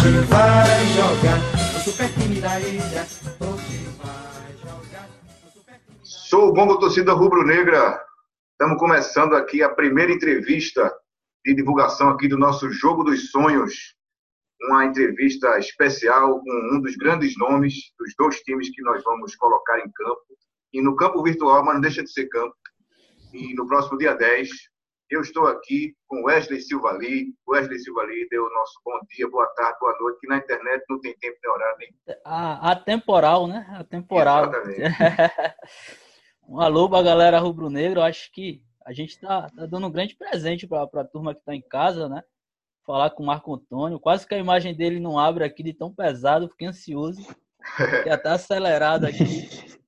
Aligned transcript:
Vai 0.00 0.86
jogar 0.94 1.36
no 1.74 1.80
Super 1.80 2.10
Time 2.14 2.40
da 2.40 2.58
ilha. 2.58 3.06
Hoje 3.38 3.86
vai 3.98 4.56
jogar. 4.56 5.10
Sou 6.02 6.48
o 6.48 6.52
Bomba 6.54 6.80
Torcida 6.80 7.12
Rubro 7.12 7.46
Negra. 7.46 8.02
Estamos 8.52 8.78
começando 8.78 9.34
aqui 9.34 9.62
a 9.62 9.68
primeira 9.68 10.10
entrevista 10.10 10.90
de 11.44 11.54
divulgação 11.54 12.08
aqui 12.08 12.28
do 12.28 12.38
nosso 12.38 12.70
Jogo 12.70 13.04
dos 13.04 13.30
Sonhos. 13.30 13.94
Uma 14.62 14.86
entrevista 14.86 15.58
especial 15.58 16.40
com 16.40 16.76
um 16.76 16.80
dos 16.80 16.96
grandes 16.96 17.36
nomes 17.36 17.74
dos 17.98 18.14
dois 18.16 18.40
times 18.40 18.70
que 18.70 18.80
nós 18.80 19.04
vamos 19.04 19.36
colocar 19.36 19.80
em 19.80 19.90
campo. 19.92 20.24
E 20.72 20.80
no 20.80 20.96
campo 20.96 21.22
virtual, 21.22 21.62
mas 21.62 21.74
não 21.74 21.80
deixa 21.82 22.02
de 22.02 22.10
ser 22.10 22.26
campo. 22.28 22.56
E 23.34 23.52
no 23.52 23.68
próximo 23.68 23.98
dia 23.98 24.14
10, 24.14 24.48
eu 25.10 25.20
estou 25.22 25.48
aqui 25.48 25.94
com 26.06 26.22
Wesley 26.22 26.60
Silva 26.60 26.92
Lee. 26.92 27.34
Wesley 27.48 27.80
Silva 27.80 28.04
Lee 28.04 28.28
deu 28.30 28.44
o 28.44 28.54
nosso 28.54 28.80
bom 28.84 28.98
dia, 29.10 29.28
boa 29.28 29.46
tarde, 29.56 29.76
boa 29.80 29.96
noite, 29.98 30.20
que 30.20 30.28
na 30.28 30.36
internet 30.38 30.84
não 30.88 31.00
tem 31.00 31.16
tempo 31.18 31.36
nem 31.42 31.52
horário 31.52 31.76
nem. 31.78 32.16
A, 32.24 32.70
atemporal, 32.72 33.48
né? 33.48 33.66
Atemporal. 33.70 34.44
Exatamente. 34.44 34.80
um 36.48 36.60
alô 36.60 36.88
pra 36.88 37.02
galera 37.02 37.40
rubro-negra. 37.40 38.04
Acho 38.04 38.30
que 38.32 38.62
a 38.86 38.92
gente 38.92 39.18
tá, 39.20 39.50
tá 39.50 39.66
dando 39.66 39.88
um 39.88 39.90
grande 39.90 40.14
presente 40.14 40.66
pra, 40.66 40.86
pra 40.86 41.04
turma 41.04 41.34
que 41.34 41.44
tá 41.44 41.54
em 41.54 41.62
casa, 41.62 42.08
né? 42.08 42.22
Falar 42.86 43.10
com 43.10 43.24
o 43.24 43.26
Marco 43.26 43.52
Antônio. 43.52 43.98
Quase 43.98 44.26
que 44.26 44.34
a 44.34 44.38
imagem 44.38 44.74
dele 44.74 45.00
não 45.00 45.18
abre 45.18 45.42
aqui 45.42 45.62
de 45.64 45.74
tão 45.74 45.92
pesado, 45.92 46.48
fiquei 46.48 46.68
ansioso. 46.68 47.20
Já 48.06 48.16
tá 48.16 48.34
acelerado 48.34 49.06
aqui. 49.06 49.24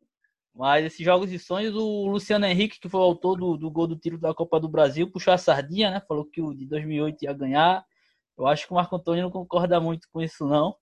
Mas 0.55 0.84
esses 0.84 1.05
jogos 1.05 1.30
de 1.30 1.38
sonhos, 1.38 1.74
o 1.74 2.06
Luciano 2.06 2.45
Henrique, 2.45 2.79
que 2.79 2.88
foi 2.88 3.01
o 3.01 3.05
autor 3.05 3.38
do, 3.38 3.56
do 3.56 3.70
gol 3.70 3.87
do 3.87 3.97
tiro 3.97 4.19
da 4.19 4.34
Copa 4.34 4.60
do 4.60 4.69
Brasil, 4.69 5.10
puxou 5.10 5.32
a 5.32 5.38
sardinha, 5.38 5.90
né? 5.90 6.02
Falou 6.07 6.27
que 6.27 6.43
o 6.43 6.52
de 6.52 6.66
2008 6.66 7.24
ia 7.24 7.32
ganhar. 7.32 7.85
Eu 8.37 8.46
acho 8.46 8.66
que 8.66 8.73
o 8.73 8.77
Marco 8.77 8.96
Antônio 8.96 9.23
não 9.23 9.30
concorda 9.30 9.80
muito 9.80 10.07
com 10.12 10.21
isso, 10.21 10.46
não. 10.46 10.77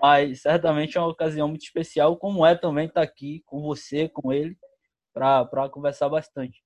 Mas 0.00 0.42
certamente 0.42 0.96
é 0.96 1.00
uma 1.00 1.10
ocasião 1.10 1.48
muito 1.48 1.62
especial, 1.62 2.16
como 2.16 2.46
é 2.46 2.54
também 2.54 2.86
estar 2.86 3.02
aqui 3.02 3.42
com 3.44 3.60
você, 3.60 4.08
com 4.08 4.32
ele, 4.32 4.56
para 5.12 5.68
conversar 5.70 6.08
bastante. 6.08 6.62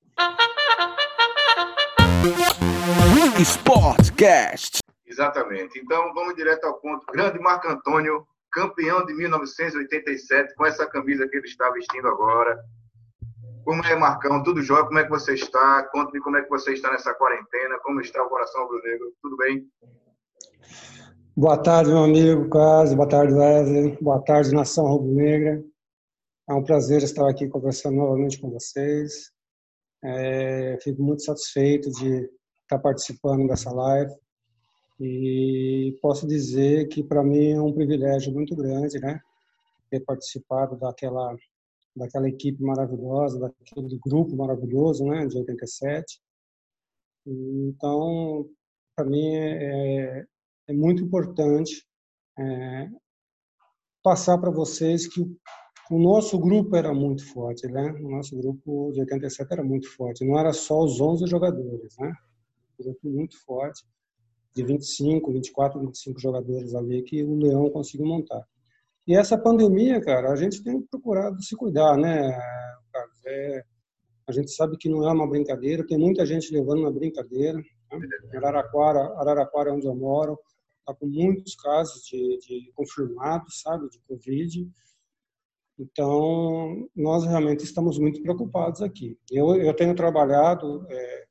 Sportcast. 3.40 4.78
Exatamente. 5.04 5.78
Então 5.78 6.14
vamos 6.14 6.36
direto 6.36 6.64
ao 6.64 6.78
ponto. 6.78 7.04
Grande 7.12 7.38
Marco 7.40 7.68
Antônio, 7.68 8.26
campeão 8.52 9.04
de 9.06 9.14
1987, 9.14 10.54
com 10.54 10.66
essa 10.66 10.86
camisa 10.86 11.26
que 11.26 11.36
ele 11.36 11.46
está 11.46 11.70
vestindo 11.70 12.06
agora. 12.06 12.62
Como 13.64 13.84
é, 13.84 13.96
Marcão? 13.96 14.42
Tudo 14.42 14.60
jóia? 14.60 14.84
Como 14.84 14.98
é 14.98 15.04
que 15.04 15.10
você 15.10 15.34
está? 15.34 15.84
Conte-me 15.92 16.20
como 16.20 16.36
é 16.36 16.42
que 16.42 16.50
você 16.50 16.72
está 16.72 16.90
nessa 16.90 17.14
quarentena. 17.14 17.78
Como 17.82 18.00
está 18.00 18.22
o 18.22 18.28
coração 18.28 18.62
rubro-negro? 18.62 19.12
Tudo 19.22 19.36
bem? 19.36 19.66
Boa 21.34 21.56
tarde, 21.56 21.90
meu 21.90 22.04
amigo 22.04 22.48
Quase. 22.48 22.94
Boa 22.94 23.08
tarde, 23.08 23.32
Wesley. 23.32 23.96
Boa 24.00 24.22
tarde, 24.22 24.54
Nação 24.54 24.84
Rubro-Negra. 24.86 25.62
É 26.50 26.54
um 26.54 26.62
prazer 26.62 27.02
estar 27.02 27.28
aqui 27.30 27.48
conversando 27.48 27.96
novamente 27.96 28.38
com 28.40 28.50
vocês. 28.50 29.30
É, 30.04 30.76
fico 30.82 31.00
muito 31.00 31.22
satisfeito 31.22 31.90
de 31.92 32.28
estar 32.64 32.80
participando 32.80 33.46
dessa 33.46 33.72
live 33.72 34.12
e 35.04 35.98
posso 36.00 36.26
dizer 36.26 36.86
que 36.88 37.02
para 37.02 37.24
mim 37.24 37.50
é 37.52 37.60
um 37.60 37.72
privilégio 37.72 38.32
muito 38.32 38.54
grande, 38.54 39.00
né, 39.00 39.20
ter 39.90 40.00
participado 40.00 40.76
daquela 40.76 41.36
daquela 41.94 42.26
equipe 42.26 42.62
maravilhosa, 42.62 43.38
daquele 43.38 43.98
grupo 43.98 44.34
maravilhoso, 44.34 45.04
né, 45.04 45.26
de 45.26 45.36
87. 45.36 46.22
Então, 47.26 48.48
para 48.96 49.04
mim 49.04 49.34
é, 49.34 50.24
é 50.68 50.72
muito 50.72 51.02
importante 51.02 51.84
é, 52.38 52.88
passar 54.02 54.38
para 54.38 54.50
vocês 54.50 55.06
que 55.06 55.20
o 55.90 55.98
nosso 55.98 56.38
grupo 56.38 56.74
era 56.76 56.94
muito 56.94 57.26
forte, 57.32 57.66
né? 57.66 57.92
O 58.00 58.08
nosso 58.08 58.34
grupo 58.36 58.90
de 58.92 59.00
87 59.00 59.52
era 59.52 59.62
muito 59.62 59.94
forte. 59.94 60.24
Não 60.24 60.38
era 60.38 60.52
só 60.52 60.82
os 60.82 61.00
11 61.00 61.26
jogadores, 61.26 61.94
né? 61.98 62.14
Um 62.78 62.84
grupo 62.84 63.10
muito 63.10 63.38
forte, 63.44 63.84
de 64.54 64.62
25, 64.62 65.32
24, 65.32 65.80
25 65.80 66.20
jogadores 66.20 66.74
ali 66.74 67.02
que 67.02 67.22
o 67.22 67.34
Leão 67.36 67.70
conseguiu 67.70 68.06
montar. 68.06 68.46
E 69.06 69.16
essa 69.16 69.36
pandemia, 69.36 70.00
cara, 70.00 70.30
a 70.30 70.36
gente 70.36 70.62
tem 70.62 70.80
procurado 70.82 71.42
se 71.42 71.56
cuidar, 71.56 71.96
né? 71.96 72.30
É, 73.26 73.64
a 74.28 74.32
gente 74.32 74.50
sabe 74.52 74.76
que 74.76 74.88
não 74.88 75.08
é 75.08 75.12
uma 75.12 75.28
brincadeira, 75.28 75.86
tem 75.86 75.98
muita 75.98 76.24
gente 76.24 76.52
levando 76.52 76.82
na 76.82 76.90
brincadeira. 76.90 77.58
Né? 77.58 78.38
Araraquara, 78.38 79.00
Araraquara, 79.18 79.72
onde 79.72 79.86
eu 79.86 79.94
moro, 79.94 80.38
está 80.80 80.94
com 80.94 81.06
muitos 81.06 81.54
casos 81.56 82.04
de, 82.04 82.38
de 82.38 82.72
confirmados, 82.74 83.60
sabe, 83.60 83.88
de 83.88 83.98
Covid. 84.00 84.70
Então, 85.78 86.88
nós 86.94 87.24
realmente 87.24 87.64
estamos 87.64 87.98
muito 87.98 88.22
preocupados 88.22 88.82
aqui. 88.82 89.18
Eu, 89.30 89.56
eu 89.56 89.74
tenho 89.74 89.94
trabalhado 89.94 90.86
é, 90.88 91.24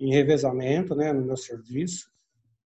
em 0.00 0.12
revezamento 0.12 0.94
né, 0.94 1.12
no 1.12 1.24
meu 1.24 1.36
serviço, 1.36 2.10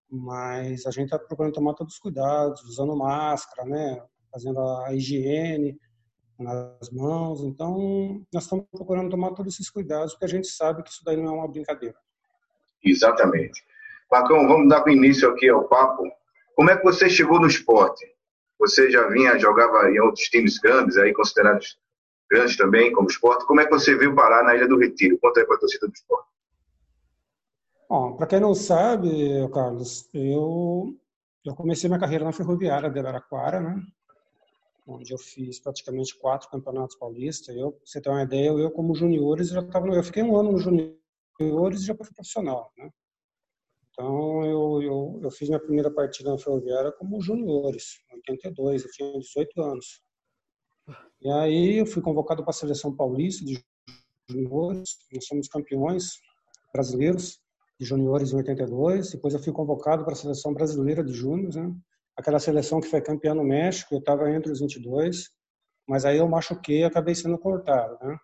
mas 0.09 0.85
a 0.85 0.91
gente 0.91 1.05
está 1.05 1.19
procurando 1.19 1.53
tomar 1.53 1.73
todos 1.73 1.95
os 1.95 1.99
cuidados, 1.99 2.63
usando 2.63 2.95
máscara, 2.95 3.67
né, 3.67 4.01
fazendo 4.31 4.59
a 4.59 4.93
higiene 4.93 5.77
nas 6.39 6.89
mãos. 6.91 7.43
Então, 7.43 8.25
nós 8.33 8.43
estamos 8.43 8.65
procurando 8.71 9.09
tomar 9.09 9.31
todos 9.31 9.53
esses 9.53 9.69
cuidados, 9.69 10.13
porque 10.13 10.25
a 10.25 10.29
gente 10.29 10.47
sabe 10.47 10.81
que 10.81 10.89
isso 10.89 11.03
daí 11.03 11.17
não 11.17 11.25
é 11.25 11.31
uma 11.31 11.47
brincadeira. 11.47 11.95
Exatamente. 12.83 13.61
Marcão, 14.09 14.47
vamos 14.47 14.69
dar 14.69 14.87
início 14.87 15.29
aqui 15.29 15.49
ao 15.49 15.67
papo. 15.67 16.03
Como 16.55 16.69
é 16.69 16.77
que 16.77 16.83
você 16.83 17.09
chegou 17.09 17.39
no 17.39 17.47
esporte? 17.47 18.05
Você 18.59 18.89
já 18.89 19.07
vinha, 19.09 19.37
jogava 19.37 19.89
em 19.89 19.99
outros 19.99 20.25
times 20.25 20.57
grandes, 20.59 20.95
aí 20.95 21.13
considerados 21.13 21.77
grandes 22.29 22.55
também, 22.55 22.93
como 22.93 23.09
esporte. 23.09 23.45
Como 23.45 23.59
é 23.59 23.65
que 23.65 23.71
você 23.71 23.95
veio 23.95 24.15
parar 24.15 24.43
na 24.43 24.55
Ilha 24.55 24.67
do 24.67 24.77
Retiro? 24.77 25.17
Conta 25.19 25.41
aí 25.41 25.45
para 25.45 25.57
a 25.57 25.59
torcida 25.59 25.87
do 25.87 25.93
esporte. 25.93 26.34
Bom, 27.97 28.13
para 28.17 28.27
quem 28.27 28.41
não 28.41 28.53
sabe, 28.53 29.07
Carlos, 29.53 30.09
eu, 30.13 30.99
eu 31.45 31.55
comecei 31.55 31.87
minha 31.87 31.97
carreira 31.97 32.25
na 32.25 32.33
Ferroviária 32.33 32.89
de 32.89 32.99
Araraquara, 32.99 33.61
né? 33.61 33.81
onde 34.85 35.13
eu 35.13 35.17
fiz 35.17 35.61
praticamente 35.61 36.13
quatro 36.19 36.49
campeonatos 36.49 36.97
paulistas. 36.97 37.55
Eu, 37.55 37.71
pra 37.71 37.85
você 37.85 38.01
ter 38.01 38.09
uma 38.09 38.23
ideia, 38.23 38.47
eu, 38.47 38.59
eu 38.59 38.69
como 38.69 38.93
juniores 38.93 39.47
já 39.47 39.61
estava, 39.61 39.87
eu 39.87 40.03
fiquei 40.03 40.21
um 40.21 40.35
ano 40.35 40.51
no 40.51 40.57
juniores 40.57 41.83
e 41.83 41.85
já 41.85 41.95
fui 41.95 42.13
profissional, 42.13 42.69
né? 42.77 42.91
Então, 43.89 44.43
eu, 44.43 44.81
eu, 44.81 45.19
eu 45.23 45.31
fiz 45.31 45.47
minha 45.47 45.61
primeira 45.61 45.89
partida 45.89 46.31
na 46.31 46.37
Ferroviária 46.37 46.91
como 46.91 47.21
juniores, 47.21 48.01
em 48.11 48.15
82, 48.15 48.83
eu 48.83 48.91
tinha 48.91 49.19
18 49.19 49.61
anos. 49.61 50.03
E 51.21 51.31
aí 51.31 51.77
eu 51.77 51.85
fui 51.85 52.01
convocado 52.01 52.43
para 52.43 52.51
a 52.51 52.53
seleção 52.53 52.93
paulista 52.93 53.45
de 53.45 53.63
juniores, 54.29 54.97
nós 55.13 55.25
somos 55.25 55.47
campeões 55.47 56.19
brasileiros 56.73 57.44
de 57.79 57.85
juniores 57.85 58.31
em 58.31 58.37
82, 58.37 59.11
depois 59.11 59.33
eu 59.33 59.39
fui 59.39 59.51
convocado 59.51 60.03
para 60.03 60.13
a 60.13 60.15
seleção 60.15 60.53
brasileira 60.53 61.03
de 61.03 61.13
júniores, 61.13 61.55
né? 61.55 61.73
aquela 62.15 62.39
seleção 62.39 62.79
que 62.79 62.87
foi 62.87 63.01
campeã 63.01 63.33
no 63.33 63.43
México, 63.43 63.93
eu 63.93 63.99
estava 63.99 64.31
entre 64.31 64.51
os 64.51 64.59
22, 64.59 65.29
mas 65.87 66.05
aí 66.05 66.17
eu 66.17 66.27
machuquei 66.27 66.79
e 66.79 66.83
acabei 66.83 67.13
sendo 67.13 67.37
cortado, 67.37 67.97
né? 68.01 68.17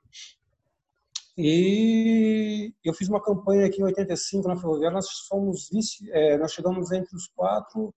E 1.37 2.73
eu 2.83 2.93
fiz 2.93 3.07
uma 3.07 3.21
campanha 3.21 3.65
aqui 3.65 3.81
em 3.81 3.85
85 3.85 4.47
na 4.47 4.55
Ferroviária, 4.55 4.95
nós 4.95 5.07
fomos 5.27 5.69
vice, 5.71 6.09
é, 6.11 6.37
nós 6.37 6.51
chegamos 6.51 6.91
entre 6.91 7.15
os 7.15 7.27
quatro 7.29 7.93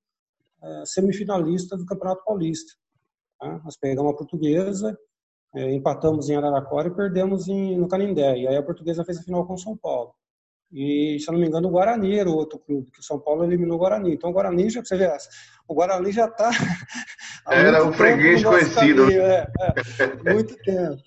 é, 0.63 0.83
semifinalistas 0.87 1.79
do 1.79 1.87
Campeonato 1.87 2.25
Paulista. 2.25 2.73
Tá? 3.39 3.61
Nós 3.65 3.77
pegamos 3.77 4.13
a 4.13 4.17
portuguesa, 4.17 4.97
é, 5.55 5.73
empatamos 5.73 6.31
em 6.31 6.37
Araraquara 6.37 6.89
e 6.89 6.95
perdemos 6.95 7.49
em, 7.49 7.77
no 7.77 7.89
Canindé. 7.89 8.39
E 8.39 8.49
aí 8.49 8.57
a 8.57 8.63
portuguesa 8.63 9.05
fez 9.05 9.19
a 9.19 9.23
final 9.23 9.47
com 9.47 9.57
São 9.57 9.77
Paulo. 9.77 10.15
E, 10.75 11.21
se 11.21 11.31
eu 11.31 11.33
não 11.33 11.41
me 11.41 11.47
engano, 11.47 11.69
o 11.69 11.71
Guarani 11.71 12.19
era 12.19 12.29
o 12.29 12.35
outro 12.35 12.59
clube, 12.59 12.91
que 12.91 12.99
o 12.99 13.03
São 13.03 13.21
Paulo 13.21 13.45
eliminou 13.45 13.77
o 13.77 13.79
Guarani. 13.79 14.13
Então 14.13 14.31
o 14.31 14.33
Guarani, 14.33 14.69
já, 14.69 14.85
você 14.85 14.97
vê, 14.97 15.09
o 15.69 15.75
Guarani 15.75 16.11
já 16.11 16.27
está. 16.27 16.51
Era 17.49 17.85
um 17.85 17.93
freguês 17.93 18.43
conhecido. 18.43 19.03
Caminho, 19.03 19.23
é, 19.23 19.47
é, 20.01 20.33
muito 20.35 20.57
tempo. 20.57 21.01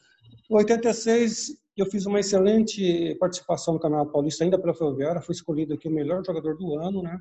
Em 0.49 0.55
86, 0.55 1.49
eu 1.75 1.85
fiz 1.85 2.05
uma 2.05 2.21
excelente 2.21 3.13
participação 3.19 3.73
no 3.73 3.79
Campeonato 3.81 4.13
Paulista, 4.13 4.45
ainda 4.45 4.57
pela 4.57 4.73
Ferroviária. 4.73 5.21
Fui 5.21 5.35
escolhido 5.35 5.73
aqui 5.73 5.89
o 5.89 5.91
melhor 5.91 6.23
jogador 6.25 6.55
do 6.55 6.79
ano, 6.79 7.03
né? 7.03 7.19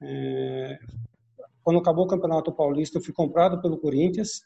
É, 0.00 0.78
quando 1.60 1.80
acabou 1.80 2.04
o 2.04 2.08
Campeonato 2.08 2.52
Paulista, 2.52 2.98
eu 2.98 3.02
fui 3.02 3.12
comprado 3.12 3.60
pelo 3.60 3.78
Corinthians 3.78 4.42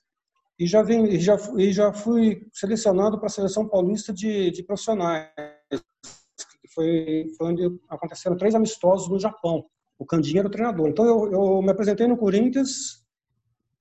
e 0.58 0.66
já, 0.66 0.82
vim, 0.82 1.04
e 1.04 1.20
já, 1.20 1.36
e 1.58 1.72
já 1.74 1.92
fui 1.92 2.46
selecionado 2.54 3.18
para 3.18 3.26
a 3.26 3.30
seleção 3.30 3.68
paulista 3.68 4.14
de, 4.14 4.50
de 4.50 4.62
profissionais 4.62 5.28
foi, 6.78 7.26
foi 7.36 7.48
onde 7.48 7.80
aconteceram 7.88 8.36
três 8.36 8.54
amistosos 8.54 9.08
no 9.08 9.18
Japão. 9.18 9.64
O 9.98 10.06
Candinha 10.06 10.40
era 10.40 10.48
o 10.48 10.50
treinador. 10.50 10.88
Então 10.88 11.04
eu, 11.04 11.32
eu 11.32 11.62
me 11.62 11.70
apresentei 11.70 12.06
no 12.06 12.16
Corinthians 12.16 13.04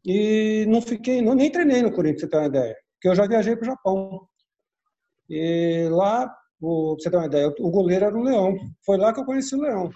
e 0.03 0.65
não 0.67 0.81
fiquei, 0.81 1.21
não, 1.21 1.35
nem 1.35 1.51
treinei 1.51 1.83
no 1.83 1.91
Corinthians, 1.91 2.21
você 2.21 2.27
ter 2.27 2.38
uma 2.38 2.47
ideia, 2.47 2.75
porque 2.94 3.07
eu 3.07 3.15
já 3.15 3.27
viajei 3.27 3.55
para 3.55 3.63
o 3.63 3.71
Japão. 3.71 4.27
E 5.29 5.88
lá, 5.91 6.35
o, 6.59 6.95
você 6.95 7.11
ter 7.11 7.17
uma 7.17 7.27
ideia, 7.27 7.53
o 7.59 7.69
goleiro 7.69 8.05
era 8.05 8.17
o 8.17 8.23
Leão. 8.23 8.57
Foi 8.83 8.97
lá 8.97 9.13
que 9.13 9.19
eu 9.19 9.25
conheci 9.25 9.55
o 9.55 9.61
Leão. 9.61 9.91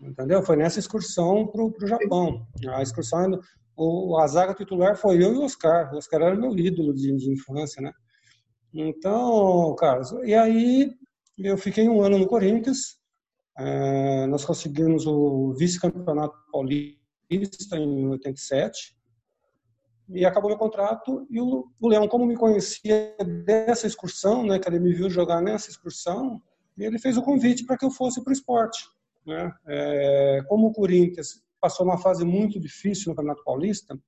entendeu? 0.00 0.42
Foi 0.42 0.56
nessa 0.56 0.78
excursão 0.78 1.46
para 1.46 1.62
o 1.62 1.86
Japão. 1.86 2.46
A 2.68 2.80
excursão, 2.80 3.38
o, 3.76 4.16
a 4.18 4.26
zaga 4.26 4.54
titular 4.54 4.96
foi 4.96 5.16
eu 5.16 5.34
e 5.34 5.36
o 5.36 5.42
Oscar. 5.42 5.92
O 5.92 5.98
Oscar 5.98 6.22
era 6.22 6.34
meu 6.34 6.56
ídolo 6.56 6.94
de, 6.94 7.14
de 7.14 7.30
infância, 7.30 7.82
né? 7.82 7.92
Então, 8.72 9.74
Carlos, 9.76 10.12
e 10.24 10.34
aí 10.34 10.90
eu 11.38 11.58
fiquei 11.58 11.88
um 11.88 12.02
ano 12.02 12.18
no 12.18 12.26
Corinthians, 12.26 12.98
é, 13.58 14.26
nós 14.26 14.44
conseguimos 14.44 15.06
o 15.06 15.52
vice-campeonato 15.54 16.36
paulista 16.52 17.76
em 17.76 18.08
87, 18.08 18.96
e 20.10 20.24
acabou 20.24 20.50
meu 20.50 20.58
contrato 20.58 21.26
e 21.30 21.40
o, 21.40 21.66
o 21.80 21.88
Leão, 21.88 22.06
como 22.08 22.26
me 22.26 22.36
conhecia 22.36 23.16
dessa 23.44 23.86
excursão, 23.86 24.44
né, 24.44 24.58
que 24.58 24.68
ele 24.68 24.78
me 24.78 24.92
viu 24.92 25.08
jogar 25.08 25.40
nessa 25.40 25.70
excursão, 25.70 26.42
ele 26.76 26.98
fez 26.98 27.16
o 27.16 27.22
convite 27.22 27.64
para 27.64 27.78
que 27.78 27.84
eu 27.84 27.90
fosse 27.90 28.22
para 28.22 28.30
o 28.30 28.34
esporte. 28.34 28.84
Né? 29.26 29.52
É, 29.66 30.42
como 30.46 30.66
o 30.66 30.72
Corinthians 30.72 31.42
passou 31.60 31.86
uma 31.86 31.96
fase 31.96 32.24
muito 32.24 32.60
difícil 32.60 33.10
no 33.10 33.16
Campeonato 33.16 33.44
Paulista, 33.44 33.98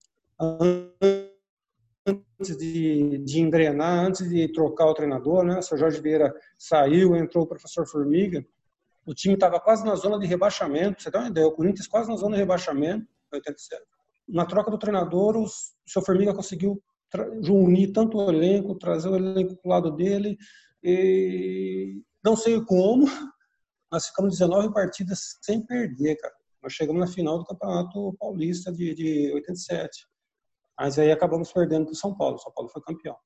antes 2.06 2.56
de, 2.56 3.18
de 3.18 3.40
engrenar, 3.40 4.06
antes 4.06 4.28
de 4.28 4.48
trocar 4.52 4.86
o 4.86 4.94
treinador, 4.94 5.44
né? 5.44 5.58
O 5.58 5.62
Sr. 5.62 5.78
Jorge 5.78 6.00
Vieira 6.00 6.34
saiu, 6.58 7.16
entrou 7.16 7.44
o 7.44 7.48
professor 7.48 7.86
Formiga. 7.86 8.44
O 9.04 9.14
time 9.14 9.34
estava 9.34 9.60
quase 9.60 9.84
na 9.84 9.94
zona 9.94 10.18
de 10.18 10.26
rebaixamento. 10.26 11.02
Você 11.02 11.10
tem 11.10 11.20
uma 11.20 11.30
ideia? 11.30 11.46
O 11.46 11.52
Corinthians 11.52 11.86
quase 11.86 12.08
na 12.08 12.16
zona 12.16 12.34
de 12.34 12.40
rebaixamento, 12.42 13.06
87 13.32 13.82
na 14.28 14.44
troca 14.44 14.70
do 14.70 14.78
treinador, 14.78 15.36
o 15.36 15.46
seu 15.86 16.02
Formiga 16.02 16.34
conseguiu 16.34 16.82
unir 17.48 17.92
tanto 17.92 18.18
o 18.18 18.28
elenco, 18.28 18.74
trazer 18.74 19.08
o 19.08 19.16
elenco 19.16 19.56
para 19.56 19.68
o 19.68 19.72
lado 19.72 19.90
dele. 19.92 20.36
E 20.82 22.02
não 22.24 22.36
sei 22.36 22.60
como, 22.64 23.06
nós 23.90 24.06
ficamos 24.08 24.32
19 24.32 24.72
partidas 24.72 25.38
sem 25.42 25.64
perder, 25.64 26.16
cara. 26.16 26.34
Nós 26.62 26.72
chegamos 26.72 27.00
na 27.00 27.06
final 27.06 27.38
do 27.38 27.44
Campeonato 27.44 28.16
Paulista 28.18 28.72
de, 28.72 28.94
de 28.94 29.32
87. 29.34 30.06
Mas 30.78 30.98
aí 30.98 31.10
acabamos 31.10 31.52
perdendo 31.52 31.86
para 31.86 31.92
o 31.92 31.96
São 31.96 32.14
Paulo. 32.14 32.38
São 32.38 32.52
Paulo 32.52 32.70
foi 32.70 32.82
campeão. 32.82 33.16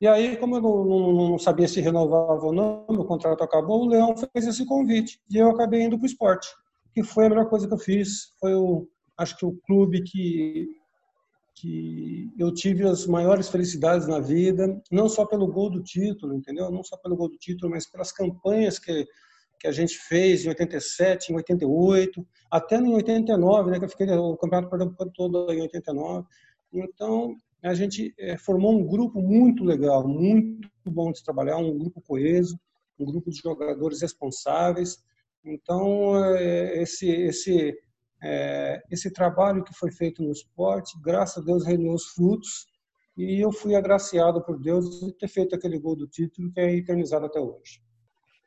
E 0.00 0.06
aí, 0.06 0.36
como 0.36 0.56
eu 0.56 0.60
não, 0.60 0.84
não, 0.84 1.28
não, 1.30 1.38
sabia 1.38 1.68
se 1.68 1.80
renovava 1.80 2.44
ou 2.44 2.52
não, 2.52 2.84
meu 2.90 3.04
contrato 3.04 3.42
acabou, 3.42 3.82
o 3.82 3.88
Leão 3.88 4.14
fez 4.16 4.46
esse 4.46 4.66
convite. 4.66 5.20
E 5.30 5.38
eu 5.38 5.50
acabei 5.50 5.82
indo 5.82 5.96
para 5.96 6.04
o 6.04 6.06
esporte, 6.06 6.48
que 6.92 7.02
foi 7.02 7.26
a 7.26 7.28
melhor 7.28 7.48
coisa 7.48 7.66
que 7.66 7.74
eu 7.74 7.78
fiz. 7.78 8.32
Foi 8.40 8.54
o, 8.54 8.88
acho 9.16 9.36
que 9.36 9.46
o 9.46 9.56
clube 9.66 10.02
que 10.02 10.68
que 11.56 12.32
eu 12.36 12.52
tive 12.52 12.82
as 12.82 13.06
maiores 13.06 13.48
felicidades 13.48 14.08
na 14.08 14.18
vida, 14.18 14.82
não 14.90 15.08
só 15.08 15.24
pelo 15.24 15.46
gol 15.46 15.70
do 15.70 15.80
título, 15.80 16.34
entendeu? 16.34 16.68
Não 16.68 16.82
só 16.82 16.96
pelo 16.96 17.14
gol 17.14 17.28
do 17.28 17.38
título, 17.38 17.70
mas 17.70 17.86
pelas 17.86 18.10
campanhas 18.10 18.76
que 18.76 19.06
que 19.64 19.68
a 19.68 19.72
gente 19.72 19.96
fez 19.96 20.44
em 20.44 20.48
87, 20.48 21.32
em 21.32 21.36
88, 21.36 22.26
até 22.50 22.76
em 22.76 22.94
89, 22.94 23.70
né, 23.70 23.78
que 23.78 23.86
eu 23.86 23.88
fiquei 23.88 24.06
o 24.10 24.36
campeonato 24.36 24.68
pernambucano 24.68 25.10
todo 25.14 25.50
em 25.50 25.62
89. 25.62 26.26
Então, 26.74 27.36
a 27.62 27.72
gente 27.72 28.14
é, 28.18 28.36
formou 28.36 28.78
um 28.78 28.84
grupo 28.84 29.22
muito 29.22 29.64
legal, 29.64 30.06
muito 30.06 30.90
bom 30.90 31.12
de 31.12 31.22
trabalhar, 31.24 31.56
um 31.56 31.78
grupo 31.78 32.00
coeso, 32.02 32.58
um 32.98 33.04
grupo 33.04 33.30
de 33.30 33.38
jogadores 33.38 34.02
responsáveis. 34.02 34.98
Então, 35.44 36.16
é, 36.36 36.82
esse 36.82 37.08
esse 37.08 37.74
é, 38.22 38.82
esse 38.90 39.10
trabalho 39.10 39.62
que 39.62 39.74
foi 39.74 39.90
feito 39.92 40.22
no 40.22 40.32
esporte, 40.32 40.98
graças 41.00 41.42
a 41.42 41.46
Deus, 41.46 41.66
rendeu 41.66 41.92
os 41.92 42.06
frutos 42.06 42.66
e 43.16 43.40
eu 43.40 43.52
fui 43.52 43.74
agraciado 43.74 44.42
por 44.42 44.58
Deus 44.58 45.00
de 45.00 45.12
ter 45.12 45.28
feito 45.28 45.54
aquele 45.54 45.78
gol 45.78 45.94
do 45.94 46.08
título 46.08 46.50
que 46.52 46.60
é 46.60 46.74
eternizado 46.74 47.26
até 47.26 47.38
hoje. 47.38 47.80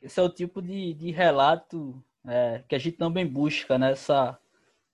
Esse 0.02 0.20
é 0.20 0.24
o 0.24 0.30
tipo 0.30 0.62
de, 0.62 0.94
de 0.94 1.12
relato 1.12 2.04
é, 2.26 2.64
que 2.68 2.76
a 2.76 2.80
gente 2.80 2.98
também 2.98 3.26
busca 3.26 3.78
nessa 3.78 4.32
né? 4.32 4.38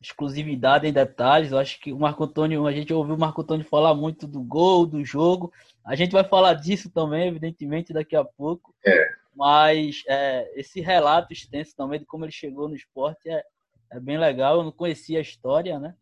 Exclusividade 0.04 0.86
em 0.86 0.94
detalhes. 0.94 1.52
Eu 1.52 1.58
acho 1.58 1.80
que 1.80 1.94
o 1.94 2.00
Marco 2.00 2.24
Antônio, 2.24 2.68
a 2.68 2.72
gente 2.72 2.94
ouviu 2.94 3.16
o 3.16 3.20
Marco 3.20 3.42
Antônio 3.42 3.66
falar 3.66 3.96
muito 3.96 4.28
do 4.28 4.42
gol, 4.42 4.86
do 4.86 5.04
jogo. 5.04 5.52
A 5.86 5.96
gente 5.96 6.12
vai 6.12 6.24
falar 6.24 6.56
disso 6.56 6.90
também, 6.90 7.28
evidentemente, 7.28 7.94
daqui 7.94 8.16
a 8.16 8.24
pouco. 8.24 8.74
É. 8.86 9.10
Mas 9.36 10.04
é, 10.08 10.52
esse 10.60 10.82
relato 10.82 11.34
extenso 11.34 11.76
também 11.76 12.00
de 12.00 12.06
como 12.06 12.26
ele 12.26 12.32
chegou 12.32 12.68
no 12.68 12.76
esporte 12.76 13.30
é, 13.30 13.44
é 13.92 14.00
bem 14.00 14.18
legal. 14.18 14.58
Eu 14.58 14.64
não 14.64 14.72
conhecia 14.72 15.20
a 15.20 15.22
história, 15.22 15.80
né? 15.80 15.96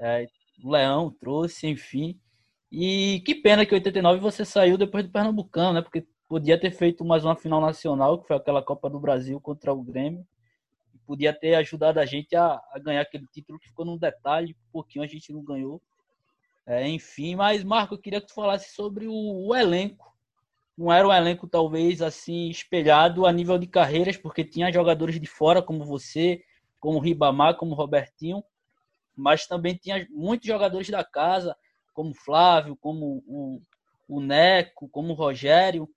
É, 0.00 0.26
o 0.62 0.70
Leão 0.70 1.10
trouxe, 1.10 1.66
enfim. 1.66 2.18
E 2.70 3.22
que 3.24 3.34
pena 3.34 3.64
que 3.64 3.74
em 3.74 3.78
89 3.78 4.20
você 4.20 4.44
saiu 4.44 4.76
depois 4.76 5.04
do 5.04 5.10
Pernambucano, 5.10 5.74
né? 5.74 5.82
Porque 5.82 6.06
podia 6.28 6.60
ter 6.60 6.70
feito 6.70 7.04
mais 7.04 7.24
uma 7.24 7.36
final 7.36 7.60
nacional, 7.60 8.18
que 8.20 8.26
foi 8.26 8.36
aquela 8.36 8.62
Copa 8.62 8.90
do 8.90 9.00
Brasil 9.00 9.40
contra 9.40 9.72
o 9.72 9.82
Grêmio. 9.82 10.26
Podia 11.08 11.32
ter 11.32 11.54
ajudado 11.54 11.98
a 11.98 12.04
gente 12.04 12.36
a, 12.36 12.60
a 12.70 12.78
ganhar 12.78 13.00
aquele 13.00 13.26
título 13.28 13.58
que 13.58 13.68
ficou 13.68 13.82
num 13.82 13.96
detalhe, 13.96 14.54
um 14.68 14.70
pouquinho 14.70 15.02
a 15.02 15.08
gente 15.08 15.32
não 15.32 15.42
ganhou. 15.42 15.80
É, 16.66 16.86
enfim, 16.86 17.34
mas 17.34 17.64
Marco, 17.64 17.94
eu 17.94 17.98
queria 17.98 18.20
que 18.20 18.26
tu 18.26 18.34
falasse 18.34 18.74
sobre 18.74 19.06
o, 19.06 19.14
o 19.14 19.56
elenco. 19.56 20.14
Não 20.76 20.92
era 20.92 21.08
um 21.08 21.12
elenco 21.12 21.48
talvez 21.48 22.02
assim 22.02 22.50
espelhado 22.50 23.24
a 23.24 23.32
nível 23.32 23.56
de 23.56 23.66
carreiras, 23.66 24.18
porque 24.18 24.44
tinha 24.44 24.70
jogadores 24.70 25.18
de 25.18 25.26
fora 25.26 25.62
como 25.62 25.82
você, 25.82 26.44
como 26.78 26.98
Ribamar, 26.98 27.56
como 27.56 27.74
Robertinho, 27.74 28.44
mas 29.16 29.46
também 29.46 29.76
tinha 29.76 30.06
muitos 30.10 30.46
jogadores 30.46 30.90
da 30.90 31.02
casa, 31.02 31.56
como 31.94 32.14
Flávio, 32.14 32.76
como 32.76 33.24
o, 33.26 33.62
o 34.06 34.20
Neco, 34.20 34.90
como 34.90 35.14
o 35.14 35.16
Rogério. 35.16 35.88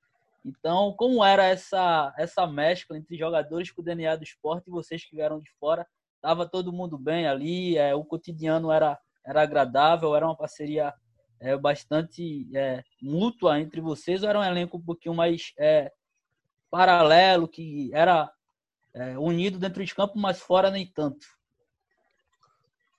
Então, 0.44 0.94
como 0.98 1.24
era 1.24 1.46
essa 1.46 2.14
essa 2.18 2.48
mescla 2.48 2.98
entre 2.98 3.18
jogadores 3.18 3.72
com 3.72 3.82
o 3.82 3.86
DNA 3.86 4.16
do 4.16 4.24
esporte 4.24 4.68
e 4.68 4.72
vocês 4.72 5.06
que 5.06 5.16
vieram 5.16 5.40
de 5.40 5.52
fora? 5.60 5.86
Tava 6.22 6.48
todo 6.48 6.74
mundo 6.74 6.98
bem 6.98 7.28
ali, 7.28 7.78
é, 7.78 7.96
o 7.96 8.04
cotidiano 8.04 8.72
era, 8.72 9.00
era 9.26 9.42
agradável, 9.42 10.16
era 10.16 10.26
uma 10.26 10.36
parceria 10.36 10.94
é, 11.40 11.58
bastante 11.58 12.48
é, 12.56 12.84
mútua 13.02 13.60
entre 13.60 13.82
vocês, 13.82 14.22
ou 14.22 14.30
era 14.30 14.40
um 14.40 14.44
elenco 14.44 14.78
um 14.78 14.82
pouquinho 14.82 15.16
mais 15.16 15.54
é, 15.58 15.92
paralelo, 16.70 17.48
que 17.48 17.90
era 17.94 18.32
é, 18.94 19.18
unido 19.18 19.58
dentro 19.58 19.84
de 19.84 19.96
campo, 19.96 20.18
mas 20.18 20.40
fora 20.40 20.70
nem 20.70 20.86
tanto. 20.86 21.26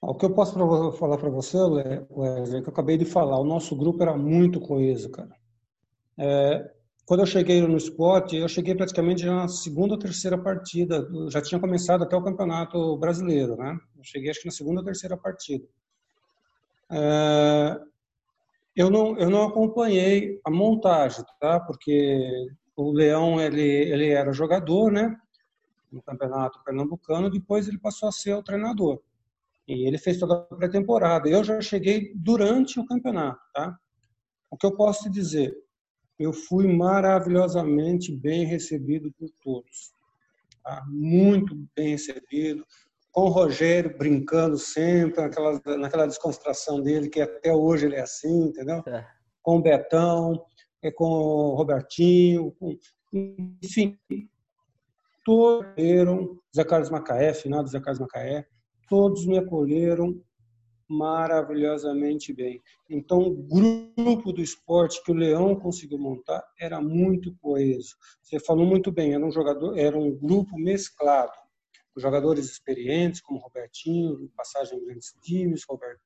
O 0.01 0.15
que 0.17 0.27
eu 0.27 0.35
posso 0.35 0.53
pra, 0.53 0.99
falar 0.99 1.17
para 1.17 1.31
você, 1.31 1.57
Wesley, 2.11 2.61
que 2.61 2.69
eu 2.69 2.73
acabei 2.73 2.99
de 2.99 3.05
falar, 3.05 3.39
o 3.39 3.45
nosso 3.45 3.77
grupo 3.77 4.03
era 4.03 4.17
muito 4.17 4.61
coeso, 4.61 5.09
cara. 5.11 5.37
É, 6.19 6.75
quando 7.05 7.21
eu 7.21 7.27
cheguei 7.27 7.61
no 7.61 7.77
esporte, 7.77 8.37
eu 8.37 8.49
cheguei 8.49 8.75
praticamente 8.75 9.25
na 9.27 9.49
segunda 9.49 9.95
ou 9.95 9.99
terceira 9.99 10.39
partida, 10.39 11.09
já 11.29 11.43
tinha 11.43 11.61
começado 11.61 12.05
até 12.05 12.17
o 12.17 12.23
campeonato 12.23 12.97
brasileiro, 12.97 13.57
né? 13.57 13.77
Eu 13.97 14.05
cheguei 14.05 14.31
acho 14.31 14.41
que 14.41 14.47
na 14.47 14.53
segunda 14.53 14.81
ou 14.81 14.85
terceira 14.85 15.17
partida. 15.17 15.67
É, 16.91 17.81
eu 18.77 18.91
não 18.91 19.19
eu 19.19 19.29
não 19.31 19.45
acompanhei 19.45 20.41
a 20.45 20.51
montagem, 20.51 21.25
tá? 21.41 21.61
Porque 21.61 22.31
o 22.77 22.93
Leão 22.93 23.41
ele 23.41 23.63
ele 23.63 24.11
era 24.11 24.33
jogador, 24.33 24.91
né? 24.91 25.17
no 25.93 26.03
campeonato 26.03 26.63
pernambucano, 26.65 27.31
depois 27.31 27.69
ele 27.69 27.79
passou 27.79 28.09
a 28.09 28.13
ser 28.13 28.35
o 28.35 28.43
treinador. 28.43 29.01
E 29.69 29.87
ele 29.87 29.99
fez 29.99 30.19
toda 30.19 30.35
a 30.51 30.57
pré-temporada. 30.57 31.29
Eu 31.29 31.45
já 31.45 31.61
cheguei 31.61 32.13
durante 32.17 32.81
o 32.81 32.87
campeonato, 32.87 33.41
tá? 33.53 33.79
O 34.51 34.57
que 34.57 34.67
eu 34.67 34.75
posso 34.75 35.05
te 35.05 35.11
dizer? 35.11 35.55
Eu 36.23 36.33
fui 36.33 36.67
maravilhosamente 36.67 38.15
bem 38.15 38.45
recebido 38.45 39.13
por 39.19 39.29
todos. 39.43 39.93
Tá? 40.63 40.85
Muito 40.89 41.57
bem 41.77 41.91
recebido. 41.91 42.65
Com 43.11 43.23
o 43.23 43.29
Rogério 43.29 43.97
brincando 43.99 44.57
sempre, 44.57 45.21
naquela, 45.21 45.61
naquela 45.79 46.07
descontração 46.07 46.81
dele, 46.81 47.11
que 47.11 47.21
até 47.21 47.53
hoje 47.53 47.87
ele 47.87 47.97
é 47.97 48.03
assim, 48.03 48.47
entendeu? 48.47 48.83
É. 48.87 49.07
Com 49.43 49.57
o 49.57 49.63
Betão, 49.63 50.43
é 50.83 50.91
com 50.91 51.05
o 51.05 51.55
Robertinho, 51.55 52.53
com, 52.53 52.79
enfim, 53.63 53.99
todos 55.25 55.67
acolheram, 55.73 56.39
Zé 56.55 56.65
Carlos 56.65 56.91
Macaé, 56.91 57.33
finado 57.35 57.69
Zé 57.69 57.81
Carlos 57.81 58.01
Macaé, 58.01 58.47
todos 58.89 59.27
me 59.27 59.39
acolheram 59.39 60.21
maravilhosamente 60.93 62.33
bem. 62.33 62.63
Então, 62.89 63.21
o 63.21 63.35
grupo 63.35 64.33
do 64.33 64.43
esporte 64.43 65.03
que 65.03 65.11
o 65.11 65.15
Leão 65.15 65.57
conseguiu 65.57 65.99
montar 65.99 66.45
era 66.59 66.81
muito 66.81 67.35
coeso. 67.41 67.97
Você 68.23 68.39
falou 68.39 68.67
muito 68.67 68.93
bem, 68.93 69.15
era 69.15 69.25
um 69.25 69.33
jogador, 69.33 69.79
era 69.79 69.99
um 69.99 70.15
grupo 70.15 70.59
mesclado. 70.59 71.33
Jogadores 71.97 72.47
experientes, 72.47 73.21
como 73.21 73.41
Robertinho, 73.41 74.31
passagem 74.37 74.79
em 74.79 74.85
grandes 74.85 75.15
times, 75.23 75.63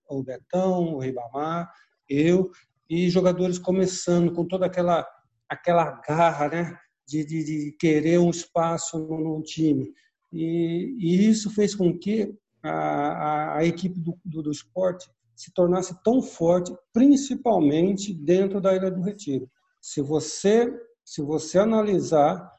o 0.08 0.22
Betão, 0.22 0.94
o 0.94 0.98
Ribamar, 0.98 1.70
eu, 2.08 2.50
e 2.88 3.08
jogadores 3.08 3.58
começando 3.58 4.32
com 4.32 4.46
toda 4.46 4.66
aquela 4.66 5.06
aquela 5.48 6.00
garra, 6.00 6.48
né? 6.48 6.78
de, 7.06 7.24
de, 7.24 7.44
de 7.44 7.72
querer 7.78 8.18
um 8.18 8.30
espaço 8.30 8.98
no, 8.98 9.36
no 9.36 9.42
time. 9.42 9.92
E, 10.32 10.96
e, 10.98 11.28
isso 11.28 11.50
fez 11.50 11.74
com 11.74 11.96
que 11.96 12.34
a, 12.62 13.58
a, 13.58 13.64
equipe 13.64 14.00
do, 14.00 14.18
do, 14.24 14.42
do, 14.42 14.50
esporte 14.50 15.08
se 15.34 15.52
tornasse 15.52 15.94
tão 16.02 16.22
forte, 16.22 16.74
principalmente 16.92 18.12
dentro 18.12 18.60
da 18.60 18.74
Ilha 18.74 18.90
do 18.90 19.02
Retiro. 19.02 19.50
Se 19.80 20.00
você, 20.00 20.72
se 21.04 21.22
você 21.22 21.58
analisar 21.58 22.50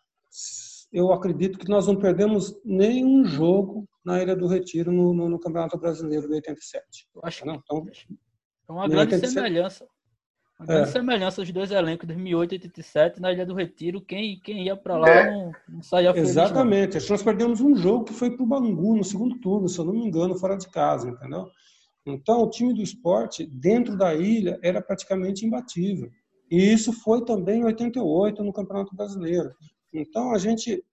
eu 0.92 1.12
acredito 1.12 1.60
que 1.60 1.70
nós 1.70 1.88
não 1.88 1.98
perdemos 1.98 2.56
nenhum 2.64 3.26
jogo 3.26 3.88
na 4.06 4.22
Ilha 4.22 4.36
do 4.36 4.48
Retiro 4.48 4.92
no, 4.92 5.14
no, 5.14 5.30
no 5.30 5.40
Campeonato 5.40 5.78
Brasileiro 5.78 6.28
de 6.28 6.36
87. 6.36 7.08
Eu 7.14 7.22
acho 7.24 7.46
não? 7.46 7.56
Então, 7.56 7.86
é 8.70 8.72
uma 8.72 8.88
grande 8.88 9.16
87. 9.16 9.34
semelhança. 9.34 9.88
Uma 10.60 10.66
grande 10.66 10.90
é. 10.90 10.92
semelhança 10.92 11.42
dos 11.44 11.52
dois 11.52 11.70
elencos, 11.70 12.08
2008 12.08 12.52
e 12.52 12.56
87, 12.56 13.22
na 13.22 13.32
Ilha 13.32 13.46
do 13.46 13.54
Retiro. 13.54 14.02
Quem, 14.02 14.40
quem 14.40 14.66
ia 14.66 14.76
para 14.76 14.98
lá 14.98 15.08
é. 15.08 15.32
não, 15.32 15.52
não, 15.70 15.84
saía 15.84 16.12
feliz. 16.12 16.30
Exatamente. 16.30 17.00
Não. 17.00 17.08
Nós 17.10 17.24
perdemos 17.24 17.62
um 17.62 17.76
jogo 17.76 18.06
que 18.06 18.14
foi 18.14 18.36
para 18.36 18.44
o 18.44 18.48
Bangu 18.48 18.98
no 18.98 19.04
segundo 19.04 19.40
turno, 19.40 19.70
se 19.70 19.78
eu 19.78 19.86
não 19.86 19.94
me 19.94 20.08
engano, 20.08 20.36
fora 20.36 20.58
de 20.58 20.68
casa, 20.68 21.10
entendeu? 21.10 21.48
Então, 22.08 22.42
o 22.42 22.50
time 22.50 22.74
do 22.74 22.82
esporte, 22.82 23.46
dentro 23.46 23.96
da 23.96 24.16
ilha, 24.16 24.58
era 24.64 24.82
praticamente 24.82 25.46
imbatível. 25.46 26.10
E 26.50 26.74
isso 26.74 26.92
foi 26.92 27.24
também 27.24 27.62
em 27.62 27.66
88 27.66 28.44
no 28.44 28.54
Campeonato 28.54 28.96
Brasileiro. 28.96 29.52
Então, 29.94 30.34
a 30.34 30.40
gente. 30.40 30.84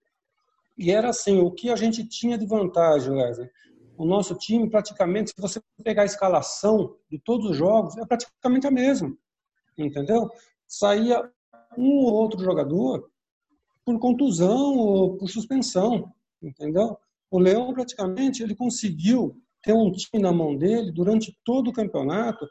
E 0.77 0.91
era 0.91 1.09
assim: 1.09 1.39
o 1.39 1.49
que 1.49 1.71
a 1.71 1.75
gente 1.75 2.07
tinha 2.07 2.37
de 2.37 2.45
vantagem, 2.45 3.13
Wesley? 3.13 3.49
O 3.97 4.05
nosso 4.05 4.35
time, 4.35 4.69
praticamente, 4.69 5.31
se 5.31 5.41
você 5.41 5.59
pegar 5.83 6.03
a 6.03 6.05
escalação 6.05 6.97
de 7.09 7.17
todos 7.17 7.49
os 7.49 7.57
jogos, 7.57 7.97
é 7.97 8.05
praticamente 8.05 8.67
a 8.67 8.71
mesma 8.71 9.15
entendeu? 9.77 10.29
Saía 10.67 11.21
um 11.77 12.05
ou 12.05 12.13
outro 12.13 12.43
jogador 12.43 13.09
por 13.85 13.99
contusão 13.99 14.77
ou 14.77 15.17
por 15.17 15.29
suspensão, 15.29 16.11
entendeu? 16.41 16.97
O 17.29 17.39
Leão 17.39 17.73
praticamente 17.73 18.41
ele 18.41 18.55
conseguiu 18.55 19.35
ter 19.61 19.73
um 19.73 19.91
time 19.91 20.21
na 20.21 20.31
mão 20.31 20.55
dele 20.55 20.91
durante 20.91 21.37
todo 21.43 21.69
o 21.69 21.73
campeonato, 21.73 22.47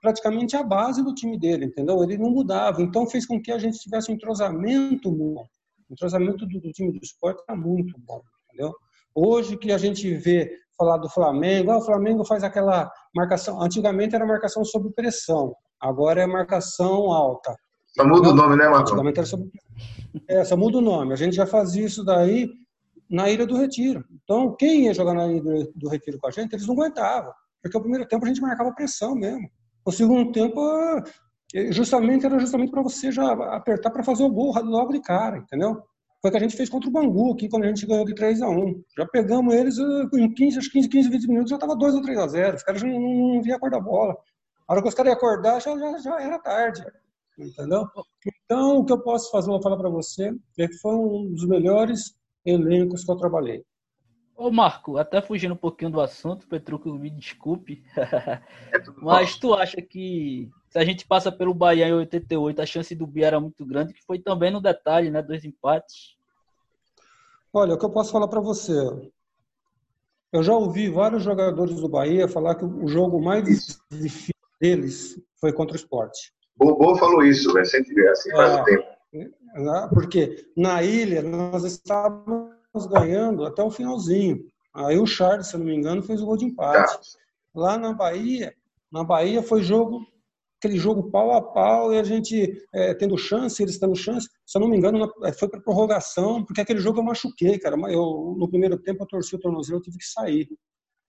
praticamente 0.00 0.56
a 0.56 0.62
base 0.62 1.02
do 1.02 1.14
time 1.14 1.38
dele, 1.38 1.66
entendeu? 1.66 2.02
Ele 2.02 2.16
não 2.16 2.30
mudava, 2.30 2.80
então 2.80 3.06
fez 3.06 3.26
com 3.26 3.40
que 3.40 3.50
a 3.50 3.58
gente 3.58 3.78
tivesse 3.78 4.10
um 4.10 4.14
entrosamento 4.14 5.10
bom. 5.10 5.44
O 5.88 5.92
entrosamento 5.92 6.46
do, 6.46 6.60
do 6.60 6.70
time 6.70 6.92
do 6.92 7.02
esporte 7.02 7.40
está 7.40 7.56
muito 7.56 7.98
bom, 7.98 8.22
entendeu? 8.46 8.72
Hoje 9.14 9.56
que 9.56 9.72
a 9.72 9.78
gente 9.78 10.12
vê 10.14 10.50
falar 10.76 10.98
do 10.98 11.08
Flamengo, 11.08 11.70
ah, 11.70 11.78
o 11.78 11.84
Flamengo 11.84 12.24
faz 12.24 12.42
aquela 12.42 12.90
marcação, 13.14 13.60
antigamente 13.62 14.14
era 14.14 14.26
marcação 14.26 14.64
sob 14.64 14.90
pressão. 14.92 15.54
Agora 15.84 16.22
é 16.22 16.26
marcação 16.26 17.12
alta. 17.12 17.54
Só 17.94 18.06
muda 18.06 18.30
o 18.30 18.34
nome, 18.34 18.56
né, 18.56 18.68
Marcão? 18.68 18.96
É, 20.26 20.42
só 20.42 20.56
muda 20.56 20.78
o 20.78 20.80
nome. 20.80 21.12
A 21.12 21.16
gente 21.16 21.36
já 21.36 21.44
fazia 21.44 21.84
isso 21.84 22.02
daí 22.02 22.48
na 23.10 23.28
Ilha 23.28 23.46
do 23.46 23.54
Retiro. 23.54 24.02
Então, 24.24 24.56
quem 24.56 24.86
ia 24.86 24.94
jogar 24.94 25.12
na 25.12 25.26
Ilha 25.26 25.68
do 25.76 25.88
Retiro 25.90 26.18
com 26.18 26.26
a 26.26 26.30
gente, 26.30 26.54
eles 26.54 26.66
não 26.66 26.74
aguentavam. 26.74 27.32
Porque 27.62 27.76
o 27.76 27.80
primeiro 27.82 28.08
tempo 28.08 28.24
a 28.24 28.28
gente 28.28 28.40
marcava 28.40 28.72
pressão 28.72 29.14
mesmo. 29.14 29.46
O 29.84 29.92
segundo 29.92 30.32
tempo, 30.32 30.58
é, 31.54 31.70
justamente 31.70 32.24
era 32.24 32.38
justamente 32.38 32.70
para 32.70 32.82
você 32.82 33.12
já 33.12 33.32
apertar 33.54 33.90
para 33.90 34.02
fazer 34.02 34.24
o 34.24 34.30
gol 34.30 34.54
logo 34.64 34.90
de 34.90 35.02
cara, 35.02 35.36
entendeu? 35.36 35.82
Foi 36.22 36.30
o 36.30 36.32
que 36.32 36.38
a 36.38 36.40
gente 36.40 36.56
fez 36.56 36.70
contra 36.70 36.88
o 36.88 36.92
Bangu 36.92 37.34
aqui, 37.34 37.50
quando 37.50 37.64
a 37.64 37.68
gente 37.68 37.86
ganhou 37.86 38.06
de 38.06 38.14
3 38.14 38.40
a 38.40 38.48
1 38.48 38.82
Já 38.96 39.06
pegamos 39.06 39.54
eles 39.54 39.78
eh, 39.78 40.08
em 40.14 40.32
15, 40.32 40.70
15, 40.70 40.88
15 40.88 41.10
20 41.10 41.28
minutos, 41.28 41.50
já 41.50 41.56
estava 41.56 41.76
2 41.76 41.94
ou 41.94 42.00
3 42.00 42.18
a 42.18 42.26
0 42.26 42.56
Os 42.56 42.62
caras 42.62 42.82
não, 42.82 42.98
não, 42.98 43.34
não 43.34 43.42
via 43.42 43.56
a 43.56 43.58
cor 43.58 43.70
da 43.70 43.78
bola. 43.78 44.16
A 44.66 44.72
hora 44.72 44.82
que 44.82 44.88
os 44.88 44.94
caras 44.94 45.12
iam 45.12 45.16
acordar, 45.16 45.60
já, 45.60 45.76
já, 45.78 45.98
já 45.98 46.22
era 46.22 46.38
tarde. 46.38 46.84
Entendeu? 47.38 47.88
Então, 48.44 48.78
o 48.78 48.84
que 48.84 48.92
eu 48.92 49.00
posso 49.02 49.30
fazer, 49.30 49.48
vou 49.48 49.60
falar 49.60 49.76
para 49.76 49.88
você, 49.88 50.32
é 50.58 50.68
que 50.68 50.78
foi 50.78 50.94
um 50.94 51.32
dos 51.32 51.46
melhores 51.46 52.16
elencos 52.44 53.04
que 53.04 53.10
eu 53.10 53.16
trabalhei. 53.16 53.64
Ô 54.36 54.50
Marco, 54.50 54.96
até 54.96 55.22
fugindo 55.22 55.54
um 55.54 55.56
pouquinho 55.56 55.90
do 55.90 56.00
assunto, 56.00 56.48
Petruco, 56.48 56.92
me 56.92 57.08
desculpe, 57.08 57.84
mas 59.00 59.36
tu 59.36 59.54
acha 59.54 59.80
que 59.80 60.50
se 60.68 60.78
a 60.78 60.84
gente 60.84 61.06
passa 61.06 61.30
pelo 61.30 61.54
Bahia 61.54 61.86
em 61.86 61.92
88, 61.92 62.60
a 62.60 62.66
chance 62.66 62.94
do 62.96 63.06
Bia 63.06 63.28
era 63.28 63.40
muito 63.40 63.64
grande, 63.64 63.94
que 63.94 64.04
foi 64.04 64.18
também 64.18 64.50
no 64.50 64.60
detalhe, 64.60 65.08
né, 65.08 65.22
dois 65.22 65.44
empates? 65.44 66.16
Olha, 67.52 67.74
o 67.74 67.78
que 67.78 67.84
eu 67.84 67.90
posso 67.90 68.10
falar 68.10 68.26
para 68.26 68.40
você, 68.40 68.72
eu 70.32 70.42
já 70.42 70.52
ouvi 70.52 70.90
vários 70.90 71.22
jogadores 71.22 71.76
do 71.76 71.88
Bahia 71.88 72.26
falar 72.26 72.56
que 72.56 72.64
o 72.64 72.88
jogo 72.88 73.22
mais 73.22 73.44
difícil 73.88 74.33
deles 74.60 75.18
foi 75.40 75.52
contra 75.52 75.74
o 75.74 75.78
esporte. 75.78 76.32
Bobo 76.56 76.94
falou 76.96 77.22
isso 77.24 77.52
recentemente, 77.52 78.08
assim, 78.08 78.30
faz 78.30 78.52
é, 78.52 78.60
um 78.60 78.64
tempo. 78.64 78.84
Né, 79.12 79.88
porque 79.92 80.46
na 80.56 80.82
ilha 80.82 81.22
nós 81.22 81.64
estávamos 81.64 82.52
ganhando 82.90 83.44
até 83.44 83.62
o 83.62 83.70
finalzinho. 83.70 84.44
Aí 84.74 84.98
o 84.98 85.06
Charles, 85.06 85.48
se 85.48 85.56
não 85.56 85.64
me 85.64 85.74
engano, 85.74 86.02
fez 86.02 86.20
o 86.20 86.26
gol 86.26 86.36
de 86.36 86.44
empate. 86.44 86.92
Tá. 86.92 87.00
Lá 87.54 87.78
na 87.78 87.92
Bahia, 87.92 88.52
na 88.90 89.04
Bahia 89.04 89.42
foi 89.42 89.62
jogo 89.62 90.00
aquele 90.64 90.78
jogo 90.78 91.10
pau 91.10 91.32
a 91.32 91.42
pau 91.42 91.92
e 91.92 91.98
a 91.98 92.02
gente 92.02 92.58
é, 92.72 92.94
tendo 92.94 93.18
chance, 93.18 93.62
eles 93.62 93.78
tendo 93.78 93.94
chance. 93.94 94.26
Se 94.46 94.56
eu 94.56 94.60
não 94.60 94.68
me 94.68 94.76
engano, 94.76 95.12
é, 95.22 95.32
foi 95.32 95.48
para 95.48 95.60
prorrogação, 95.60 96.44
porque 96.44 96.60
aquele 96.60 96.80
jogo 96.80 96.98
eu 96.98 97.04
machuquei, 97.04 97.58
cara. 97.58 97.76
Eu, 97.90 98.34
no 98.38 98.48
primeiro 98.48 98.78
tempo 98.78 99.02
eu 99.02 99.06
torci 99.06 99.36
o 99.36 99.38
tornozelo, 99.38 99.78
eu 99.78 99.82
tive 99.82 99.98
que 99.98 100.06
sair. 100.06 100.48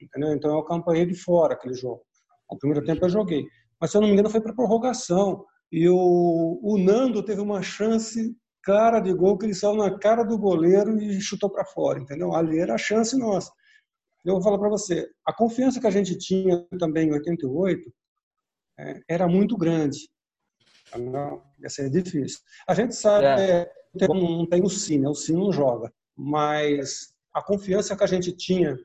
Entendeu? 0.01 0.33
Então 0.33 0.51
eu 0.51 0.59
acompanhei 0.59 1.05
de 1.05 1.15
fora 1.15 1.53
aquele 1.53 1.73
jogo. 1.73 2.01
O 2.49 2.57
primeiro 2.57 2.85
tempo 2.85 3.05
eu 3.05 3.09
joguei. 3.09 3.45
Mas, 3.79 3.91
se 3.91 3.97
eu 3.97 4.01
não 4.01 4.07
me 4.07 4.13
engano, 4.13 4.29
foi 4.29 4.41
para 4.41 4.53
prorrogação. 4.53 5.45
E 5.71 5.89
o, 5.89 6.59
o 6.61 6.77
Nando 6.77 7.23
teve 7.23 7.41
uma 7.41 7.61
chance 7.61 8.35
cara 8.63 8.99
de 8.99 9.13
gol 9.13 9.37
que 9.37 9.45
ele 9.45 9.53
saiu 9.53 9.75
na 9.75 9.97
cara 9.97 10.23
do 10.23 10.37
goleiro 10.37 10.99
e 10.99 11.21
chutou 11.21 11.49
para 11.49 11.65
fora, 11.65 11.99
entendeu? 11.99 12.33
Ali 12.33 12.59
era 12.59 12.73
a 12.73 12.77
chance 12.77 13.15
nossa. 13.17 13.51
Eu 14.25 14.33
vou 14.33 14.41
falar 14.41 14.57
para 14.57 14.69
você, 14.69 15.07
a 15.23 15.31
confiança 15.31 15.79
que 15.79 15.85
a 15.85 15.91
gente 15.91 16.17
tinha 16.17 16.65
também 16.79 17.09
em 17.09 17.13
88 17.13 17.93
é, 18.79 19.01
era 19.07 19.27
muito 19.27 19.55
grande. 19.55 20.09
Não, 20.97 21.43
ia 21.59 21.69
ser 21.69 21.89
difícil. 21.91 22.39
A 22.67 22.73
gente 22.73 22.95
sabe 22.95 23.25
é. 23.25 23.65
que 23.97 24.07
não 24.07 24.47
tem 24.47 24.63
o 24.63 24.69
Cine, 24.69 25.03
né? 25.03 25.09
o 25.09 25.13
Cine 25.13 25.39
não 25.39 25.51
joga, 25.51 25.93
mas 26.15 27.13
a 27.33 27.43
confiança 27.43 27.95
que 27.95 28.03
a 28.03 28.07
gente 28.07 28.35
tinha 28.35 28.75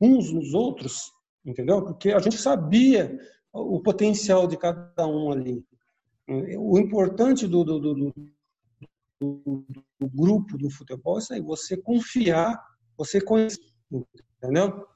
uns 0.00 0.32
nos 0.32 0.54
outros 0.54 1.10
entendeu? 1.46 1.82
Porque 1.82 2.10
a 2.10 2.18
gente 2.18 2.36
sabia 2.36 3.18
o 3.52 3.80
potencial 3.80 4.46
de 4.46 4.56
cada 4.56 5.06
um 5.06 5.30
ali. 5.30 5.64
O 6.58 6.78
importante 6.78 7.46
do, 7.46 7.64
do, 7.64 7.78
do, 7.78 7.94
do, 9.20 9.64
do 10.00 10.08
grupo 10.10 10.58
do 10.58 10.68
futebol 10.68 11.16
é 11.16 11.18
isso 11.20 11.32
aí, 11.32 11.40
você 11.40 11.76
confiar, 11.76 12.60
você 12.98 13.20
conhecer, 13.20 13.62
entendeu? 14.36 14.86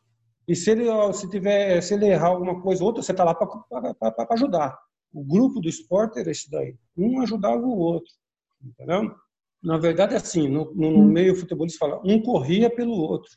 E 0.48 0.56
se 0.56 0.72
ele, 0.72 0.86
se 1.12 1.30
tiver, 1.30 1.80
se 1.80 1.94
ele 1.94 2.06
errar 2.06 2.28
alguma 2.28 2.60
coisa 2.60 2.82
ou 2.82 2.88
outra, 2.88 3.02
você 3.02 3.12
está 3.12 3.22
lá 3.22 3.34
para 3.34 4.34
ajudar. 4.34 4.76
O 5.12 5.24
grupo 5.24 5.60
do 5.60 5.68
esporte 5.68 6.18
era 6.18 6.30
isso 6.30 6.50
daí. 6.50 6.76
Um 6.96 7.20
ajudava 7.20 7.62
o 7.62 7.78
outro, 7.78 8.12
entendeu? 8.60 9.14
Na 9.62 9.78
verdade, 9.78 10.14
é 10.14 10.16
assim, 10.16 10.48
no, 10.48 10.72
no 10.74 11.04
meio 11.04 11.36
futebolista 11.36 11.78
fala, 11.78 12.00
um 12.04 12.20
corria 12.20 12.68
pelo 12.68 12.94
outro. 12.94 13.30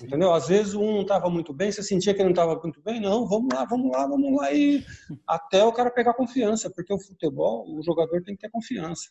Entendeu? 0.00 0.32
Às 0.32 0.48
vezes 0.48 0.74
um 0.74 1.02
estava 1.02 1.28
muito 1.28 1.52
bem, 1.52 1.70
você 1.70 1.82
sentia 1.82 2.14
que 2.14 2.20
ele 2.20 2.28
não 2.28 2.32
estava 2.32 2.58
muito 2.60 2.80
bem, 2.80 3.00
não, 3.00 3.26
vamos 3.26 3.52
lá, 3.52 3.64
vamos 3.64 3.90
lá, 3.92 4.06
vamos 4.06 4.36
lá, 4.36 4.52
e 4.52 4.84
até 5.26 5.64
o 5.64 5.72
cara 5.72 5.90
pegar 5.90 6.14
confiança, 6.14 6.70
porque 6.70 6.92
o 6.92 6.98
futebol, 6.98 7.68
o 7.68 7.82
jogador 7.82 8.22
tem 8.22 8.34
que 8.34 8.42
ter 8.42 8.50
confiança. 8.50 9.10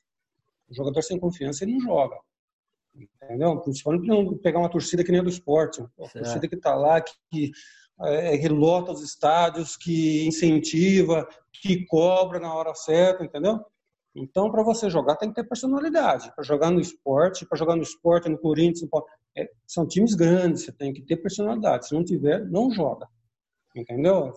O 0.69 0.73
jogador 0.73 1.01
sem 1.01 1.19
confiança, 1.19 1.63
ele 1.63 1.73
não 1.73 1.81
joga. 1.81 2.17
Entendeu? 2.95 3.59
Principalmente 3.59 4.07
não 4.07 4.37
pegar 4.37 4.59
uma 4.59 4.69
torcida 4.69 5.03
que 5.03 5.11
nem 5.11 5.21
a 5.21 5.23
do 5.23 5.29
esporte, 5.29 5.81
uma 5.97 6.09
torcida 6.09 6.47
que 6.47 6.55
está 6.55 6.75
lá, 6.75 6.99
que, 6.99 7.13
que 7.29 7.51
é, 8.03 8.37
que 8.37 8.49
lota 8.49 8.91
os 8.91 9.03
estádios, 9.03 9.77
que 9.77 10.25
incentiva, 10.25 11.27
que 11.53 11.85
cobra 11.85 12.39
na 12.39 12.53
hora 12.53 12.73
certa, 12.73 13.23
entendeu? 13.23 13.63
Então, 14.15 14.51
para 14.51 14.63
você 14.63 14.89
jogar, 14.89 15.15
tem 15.15 15.29
que 15.29 15.35
ter 15.35 15.47
personalidade. 15.47 16.33
Para 16.35 16.43
jogar 16.43 16.69
no 16.69 16.79
esporte, 16.79 17.45
para 17.45 17.57
jogar 17.57 17.75
no 17.75 17.83
esporte, 17.83 18.29
no 18.29 18.37
Corinthians, 18.37 18.81
no... 18.81 19.05
É, 19.37 19.49
são 19.65 19.87
times 19.87 20.13
grandes, 20.13 20.65
você 20.65 20.71
tem 20.73 20.91
que 20.91 21.01
ter 21.01 21.15
personalidade. 21.17 21.87
Se 21.87 21.93
não 21.93 22.03
tiver, 22.03 22.45
não 22.45 22.69
joga. 22.69 23.07
Entendeu? 23.75 24.33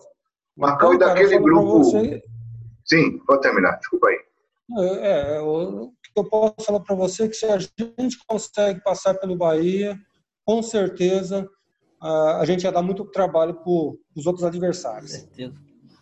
Marcão, 0.55 0.93
então, 0.93 1.09
e 1.09 1.13
daquele 1.13 1.39
grupo. 1.39 1.83
Você... 1.83 2.23
Sim, 2.85 3.19
pode 3.25 3.41
terminar, 3.41 3.77
desculpa 3.77 4.07
aí. 4.07 4.17
É, 4.79 5.35
é 5.35 5.41
o 5.41 5.91
que 6.01 6.19
eu 6.19 6.29
posso 6.29 6.55
falar 6.65 6.79
para 6.79 6.95
você 6.95 7.23
é 7.23 7.27
que 7.27 7.35
se 7.35 7.45
a 7.45 7.57
gente 7.59 8.17
consegue 8.25 8.81
passar 8.81 9.13
pelo 9.15 9.35
Bahia, 9.35 9.99
com 10.45 10.63
certeza 10.63 11.47
a 12.01 12.43
gente 12.45 12.63
ia 12.63 12.71
dar 12.71 12.81
muito 12.81 13.03
trabalho 13.05 13.55
para 13.55 13.69
os 14.15 14.25
outros 14.25 14.45
adversários. 14.45 15.11
Com 15.11 15.17
certeza. 15.17 15.55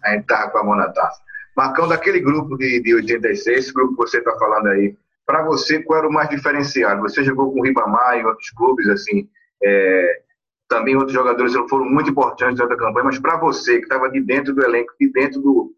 A 0.03 0.11
gente 0.11 0.21
estava 0.21 0.51
com 0.51 0.57
a 0.59 0.63
mão 0.63 0.75
na 0.75 0.91
taça. 0.91 1.21
Marcão, 1.55 1.87
daquele 1.87 2.19
grupo 2.19 2.57
de, 2.57 2.81
de 2.81 2.95
86, 2.95 3.57
esse 3.57 3.73
grupo 3.73 3.91
que 3.91 4.09
você 4.09 4.17
está 4.17 4.35
falando 4.37 4.67
aí, 4.67 4.95
para 5.25 5.43
você, 5.43 5.81
qual 5.81 5.99
era 5.99 6.07
o 6.07 6.11
mais 6.11 6.29
diferenciado? 6.29 7.01
Você 7.01 7.23
jogou 7.23 7.51
com 7.51 7.59
o 7.59 7.63
Ribamar 7.63 8.17
e 8.17 8.25
outros 8.25 8.49
clubes, 8.51 8.87
assim, 8.89 9.29
é, 9.63 10.21
também 10.67 10.95
outros 10.95 11.13
jogadores 11.13 11.53
foram 11.69 11.85
muito 11.85 12.09
importantes 12.09 12.57
durante 12.57 12.73
a 12.73 12.77
campanha, 12.77 13.05
mas 13.05 13.19
para 13.19 13.37
você, 13.37 13.77
que 13.77 13.83
estava 13.83 14.09
de 14.09 14.19
dentro 14.19 14.53
do 14.53 14.63
elenco, 14.63 14.93
de 14.99 15.11
dentro 15.11 15.39
do, 15.41 15.73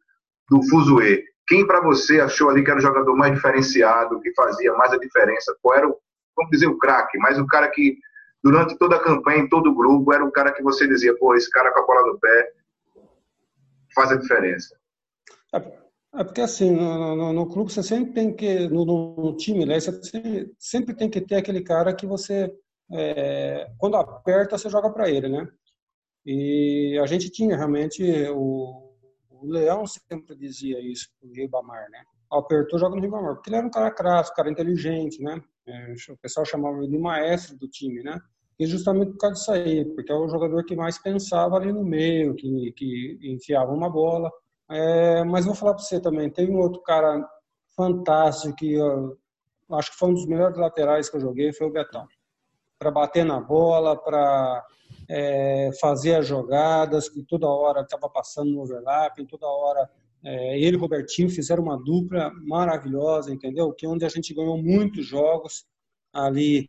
do 0.49 0.63
Fuzue, 0.69 1.23
quem 1.47 1.67
para 1.67 1.81
você 1.81 2.19
achou 2.19 2.49
ali 2.49 2.63
que 2.63 2.71
era 2.71 2.79
o 2.79 2.83
jogador 2.83 3.15
mais 3.15 3.33
diferenciado, 3.33 4.19
que 4.21 4.33
fazia 4.33 4.73
mais 4.73 4.93
a 4.93 4.97
diferença? 4.97 5.55
Qual 5.61 5.77
era, 5.77 5.87
o, 5.87 5.97
vamos 6.35 6.51
dizer, 6.51 6.67
o 6.67 6.77
craque, 6.77 7.17
mas 7.19 7.37
o 7.37 7.45
cara 7.45 7.67
que, 7.67 7.97
durante 8.43 8.77
toda 8.77 8.95
a 8.95 9.03
campanha, 9.03 9.43
em 9.43 9.49
todo 9.49 9.69
o 9.69 9.75
grupo, 9.75 10.11
era 10.13 10.23
o 10.23 10.31
cara 10.31 10.51
que 10.51 10.63
você 10.63 10.87
dizia, 10.87 11.15
pô, 11.17 11.35
esse 11.35 11.49
cara 11.51 11.71
com 11.71 11.81
a 11.81 11.85
bola 11.85 12.13
no 12.13 12.19
pé 12.19 12.51
faz 13.93 14.11
a 14.11 14.15
diferença? 14.15 14.75
É 16.17 16.23
porque 16.23 16.41
assim, 16.41 16.71
no, 16.71 17.15
no, 17.15 17.33
no, 17.33 17.47
clube 17.47 17.71
você 17.71 17.83
sempre 17.83 18.13
tem 18.13 18.33
que, 18.33 18.69
no, 18.69 18.85
no 18.85 19.35
time, 19.35 19.65
né, 19.65 19.79
você 19.79 20.49
sempre 20.57 20.95
tem 20.95 21.09
que 21.09 21.19
ter 21.19 21.35
aquele 21.35 21.61
cara 21.61 21.93
que 21.93 22.05
você, 22.05 22.49
é, 22.91 23.69
quando 23.77 23.97
aperta, 23.97 24.57
você 24.57 24.69
joga 24.69 24.89
para 24.89 25.09
ele, 25.09 25.27
né? 25.27 25.45
E 26.25 26.97
a 27.01 27.05
gente 27.05 27.29
tinha 27.29 27.57
realmente, 27.57 28.01
o, 28.29 28.95
o 29.29 29.45
Leão 29.45 29.85
sempre 29.85 30.35
dizia 30.37 30.79
isso, 30.79 31.09
o 31.21 31.33
Ribamar, 31.33 31.89
né? 31.91 32.01
Apertou, 32.31 32.79
joga 32.79 32.95
no 32.95 33.01
Ribamar, 33.01 33.35
porque 33.35 33.49
ele 33.49 33.57
era 33.57 33.67
um 33.67 33.71
cara 33.71 33.91
crasso, 33.91 34.31
um 34.31 34.35
cara 34.35 34.49
inteligente, 34.49 35.21
né? 35.21 35.41
É, 35.67 35.93
o 36.09 36.17
pessoal 36.17 36.45
chamava 36.45 36.77
ele 36.77 36.87
de 36.87 36.97
maestro 36.97 37.57
do 37.57 37.67
time, 37.67 38.01
né? 38.01 38.19
E 38.57 38.65
justamente 38.65 39.11
por 39.11 39.17
causa 39.17 39.35
disso 39.35 39.51
aí, 39.51 39.85
porque 39.93 40.11
é 40.11 40.15
o 40.15 40.29
jogador 40.29 40.63
que 40.63 40.75
mais 40.75 40.97
pensava 40.97 41.57
ali 41.57 41.73
no 41.73 41.83
meio, 41.83 42.33
que, 42.35 42.71
que 42.71 43.19
enfiava 43.21 43.73
uma 43.73 43.89
bola. 43.89 44.31
É, 44.69 45.23
mas 45.23 45.45
vou 45.45 45.55
falar 45.55 45.73
para 45.73 45.83
você 45.83 45.99
também, 45.99 46.29
tem 46.29 46.49
um 46.49 46.59
outro 46.59 46.81
cara 46.81 47.23
fantástico 47.75 48.55
que 48.55 48.73
eu, 48.73 49.17
acho 49.71 49.91
que 49.91 49.97
foi 49.97 50.09
um 50.09 50.13
dos 50.13 50.25
melhores 50.25 50.57
laterais 50.57 51.09
que 51.09 51.17
eu 51.17 51.21
joguei, 51.21 51.53
foi 51.53 51.67
o 51.67 51.71
Betão. 51.71 52.07
Para 52.79 52.91
bater 52.91 53.23
na 53.23 53.39
bola, 53.39 53.95
para 53.95 54.65
é, 55.09 55.69
fazer 55.79 56.15
as 56.15 56.27
jogadas, 56.27 57.09
que 57.09 57.23
toda 57.23 57.47
hora 57.47 57.81
estava 57.81 58.09
passando 58.09 58.51
no 58.51 58.61
overlap, 58.61 59.17
toda 59.27 59.47
hora 59.47 59.89
é, 60.23 60.59
ele 60.59 60.75
e 60.75 60.77
o 60.77 60.81
Robertinho 60.81 61.29
fizeram 61.29 61.63
uma 61.63 61.77
dupla 61.77 62.31
maravilhosa, 62.43 63.31
entendeu? 63.31 63.71
Que 63.71 63.85
é 63.85 63.89
onde 63.89 64.05
a 64.05 64.09
gente 64.09 64.33
ganhou 64.33 64.57
muitos 64.57 65.05
jogos 65.05 65.65
ali 66.11 66.67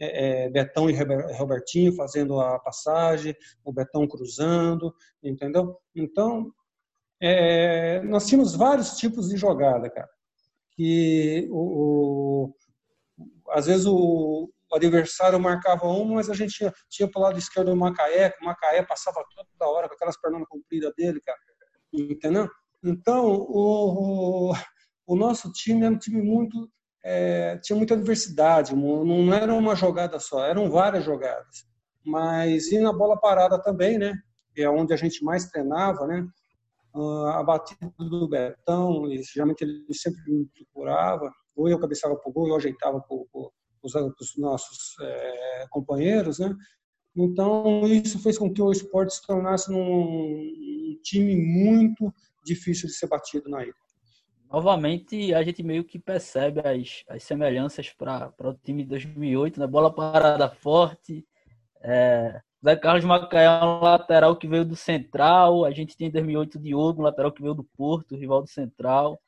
é, 0.00 0.46
é, 0.46 0.50
Betão 0.50 0.88
e 0.88 0.94
Robertinho 1.36 1.94
fazendo 1.94 2.40
a 2.40 2.58
passagem, 2.58 3.36
o 3.62 3.72
Betão 3.72 4.08
cruzando, 4.08 4.94
entendeu? 5.22 5.76
Então, 5.94 6.50
é, 7.20 8.00
nós 8.02 8.26
tínhamos 8.26 8.54
vários 8.54 8.96
tipos 8.96 9.28
de 9.28 9.36
jogada, 9.36 9.88
cara. 9.90 10.08
Que 10.72 11.48
o, 11.50 12.46
o 12.46 12.54
às 13.50 13.66
vezes 13.66 13.86
o, 13.86 14.50
o, 14.70 14.76
adversário 14.76 15.38
marcava 15.38 15.86
um, 15.86 16.14
mas 16.14 16.28
a 16.28 16.34
gente 16.34 16.54
tinha, 16.54 16.72
tinha 16.90 17.08
para 17.08 17.20
o 17.20 17.22
lado 17.22 17.38
esquerdo 17.38 17.72
o 17.72 17.76
Macaé, 17.76 18.30
que 18.30 18.42
o 18.42 18.46
Macaé 18.46 18.82
passava 18.82 19.24
toda 19.34 19.70
hora 19.70 19.88
com 19.88 19.94
aquelas 19.94 20.20
pernas 20.20 20.42
compridas 20.48 20.92
dele, 20.96 21.20
cara. 21.20 21.38
Entendeu? 21.92 22.48
Então, 22.82 23.26
o, 23.26 24.50
o, 24.50 24.54
o 25.06 25.16
nosso 25.16 25.52
time 25.52 25.86
é 25.86 25.90
um 25.90 25.98
time 25.98 26.20
muito 26.20 26.68
é, 27.04 27.58
tinha 27.58 27.76
muita 27.76 27.96
diversidade, 27.96 28.74
não 28.74 29.32
era 29.34 29.52
uma 29.52 29.76
jogada 29.76 30.18
só, 30.18 30.46
eram 30.46 30.70
várias 30.70 31.04
jogadas. 31.04 31.66
Mas 32.04 32.72
e 32.72 32.78
na 32.78 32.92
bola 32.92 33.20
parada 33.20 33.62
também, 33.62 33.98
né? 33.98 34.14
É 34.56 34.68
onde 34.68 34.94
a 34.94 34.96
gente 34.96 35.22
mais 35.22 35.46
treinava, 35.46 36.06
né? 36.06 36.26
Ah, 36.94 37.40
a 37.40 37.42
batida 37.42 37.92
do 37.98 38.28
Betão, 38.28 39.10
e 39.10 39.22
geralmente 39.22 39.62
ele 39.62 39.84
sempre 39.92 40.20
me 40.30 40.46
procurava, 40.46 41.30
ou 41.56 41.68
eu 41.68 41.78
cabeçava 41.78 42.16
para 42.16 42.30
o 42.30 42.32
gol, 42.32 42.48
eu 42.48 42.56
ajeitava 42.56 43.00
para 43.00 43.16
os 43.82 44.38
nossos 44.38 44.94
é, 45.00 45.66
companheiros, 45.70 46.38
né? 46.38 46.54
Então, 47.16 47.86
isso 47.86 48.18
fez 48.20 48.38
com 48.38 48.52
que 48.52 48.60
o 48.60 48.72
esporte 48.72 49.14
se 49.14 49.26
tornasse 49.26 49.72
um 49.72 50.98
time 51.02 51.36
muito 51.36 52.12
difícil 52.44 52.88
de 52.88 52.94
ser 52.94 53.08
batido 53.08 53.48
na 53.48 53.62
ilha 53.62 53.74
novamente 54.54 55.34
a 55.34 55.42
gente 55.42 55.64
meio 55.64 55.82
que 55.82 55.98
percebe 55.98 56.60
as, 56.60 57.02
as 57.08 57.24
semelhanças 57.24 57.90
para 57.90 58.32
o 58.40 58.54
time 58.54 58.84
de 58.84 58.88
2008, 58.90 59.58
né? 59.58 59.66
Bola 59.66 59.92
parada 59.92 60.48
forte. 60.48 61.26
É, 61.82 62.40
Zé 62.64 62.76
Carlos 62.76 63.04
Macaé 63.04 63.44
é 63.44 63.62
um 63.62 63.80
lateral 63.80 64.34
que 64.36 64.48
veio 64.48 64.64
do 64.64 64.74
Central. 64.74 65.66
A 65.66 65.70
gente 65.70 65.94
tem 65.94 66.08
em 66.08 66.10
2008 66.10 66.54
o 66.54 66.62
Diogo, 66.62 67.02
um 67.02 67.04
lateral 67.04 67.30
que 67.30 67.42
veio 67.42 67.52
do 67.52 67.62
Porto, 67.62 68.16
rival 68.16 68.40
do 68.40 68.48
Central. 68.48 69.20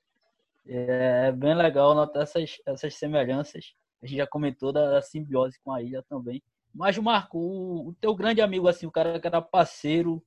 É 0.67 1.31
bem 1.33 1.55
legal 1.55 1.95
notar 1.95 2.23
essas, 2.23 2.57
essas 2.65 2.95
semelhanças. 2.95 3.75
A 4.03 4.07
gente 4.07 4.17
já 4.17 4.27
comentou 4.27 4.73
da, 4.73 4.91
da 4.91 5.03
simbiose 5.03 5.61
com 5.63 5.71
a 5.71 5.83
ilha 5.83 6.03
também. 6.09 6.43
Mas, 6.75 6.97
Marco, 6.97 7.39
o, 7.39 7.89
o, 7.89 7.95
teu 8.01 8.15
grande 8.15 8.41
amigo, 8.41 8.69
assim, 8.69 8.87
o 8.87 8.91
cara 8.91 9.21
que 9.21 9.27
era 9.27 9.43
parceiro, 9.43 10.23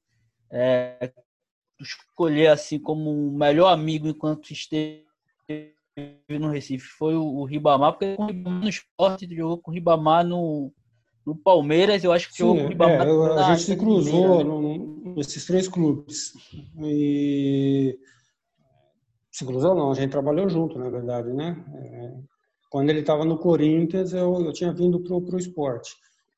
é, 0.51 1.11
escolher 1.79 2.47
assim 2.47 2.79
como 2.79 3.09
o 3.09 3.31
melhor 3.31 3.71
amigo 3.73 4.07
enquanto 4.07 4.51
esteve 4.51 5.03
no 6.29 6.49
Recife 6.49 6.85
foi 6.85 7.15
o, 7.15 7.23
o 7.23 7.43
Ribamar, 7.43 7.93
porque 7.93 8.15
com 8.15 8.23
o 8.23 8.27
Ribamar 8.27 8.61
no 8.61 8.69
esporte, 8.69 9.35
jogou 9.35 9.57
com 9.57 9.71
o 9.71 9.73
Ribamar 9.73 10.23
no, 10.23 10.71
no 11.29 11.35
Palmeiras, 11.35 12.03
eu 12.03 12.11
acho 12.11 12.29
que 12.29 12.37
Sim, 12.37 12.43
o 12.43 12.67
Ribamar. 12.67 13.07
É, 13.07 13.39
a 13.39 13.53
gente 13.53 13.61
se 13.61 13.75
cruzou 13.75 14.43
né? 14.43 15.13
nesses 15.15 15.45
três 15.45 15.67
clubes. 15.67 16.33
E 16.81 17.97
se 19.31 19.45
cruzou 19.45 19.75
não, 19.75 19.91
a 19.91 19.93
gente 19.93 20.09
trabalhou 20.09 20.49
junto, 20.49 20.79
na 20.79 20.89
verdade, 20.89 21.31
né? 21.31 21.63
É, 21.75 22.13
quando 22.71 22.89
ele 22.89 23.01
estava 23.01 23.23
no 23.23 23.37
Corinthians, 23.37 24.11
eu, 24.11 24.43
eu 24.43 24.51
tinha 24.51 24.73
vindo 24.73 24.99
para 24.99 25.15
o 25.15 25.37
esporte. 25.37 25.95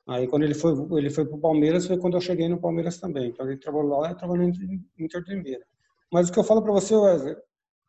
Aí 0.08 0.28
quando 0.28 0.44
ele 0.44 0.54
foi 0.54 0.74
ele 1.00 1.10
foi 1.10 1.26
para 1.26 1.38
o 1.38 1.40
Palmeiras 1.40 1.88
foi 1.88 1.98
quando 1.98 2.16
eu 2.16 2.22
cheguei 2.22 2.50
no 2.50 2.60
Palmeiras 2.60 3.00
também. 3.00 3.30
Então 3.30 3.48
ele 3.48 3.58
trabalhou 3.58 4.00
lá 4.00 4.12
e 4.12 4.18
trabalhou 4.18 4.46
no 4.46 4.54
Inter 5.00 5.24
de 5.24 5.34
Limeira. 5.34 5.66
Mas 6.12 6.28
o 6.28 6.34
que 6.34 6.40
eu 6.40 6.44
falo 6.44 6.62
para 6.62 6.74
você, 6.74 6.94
Wesley, 6.94 7.36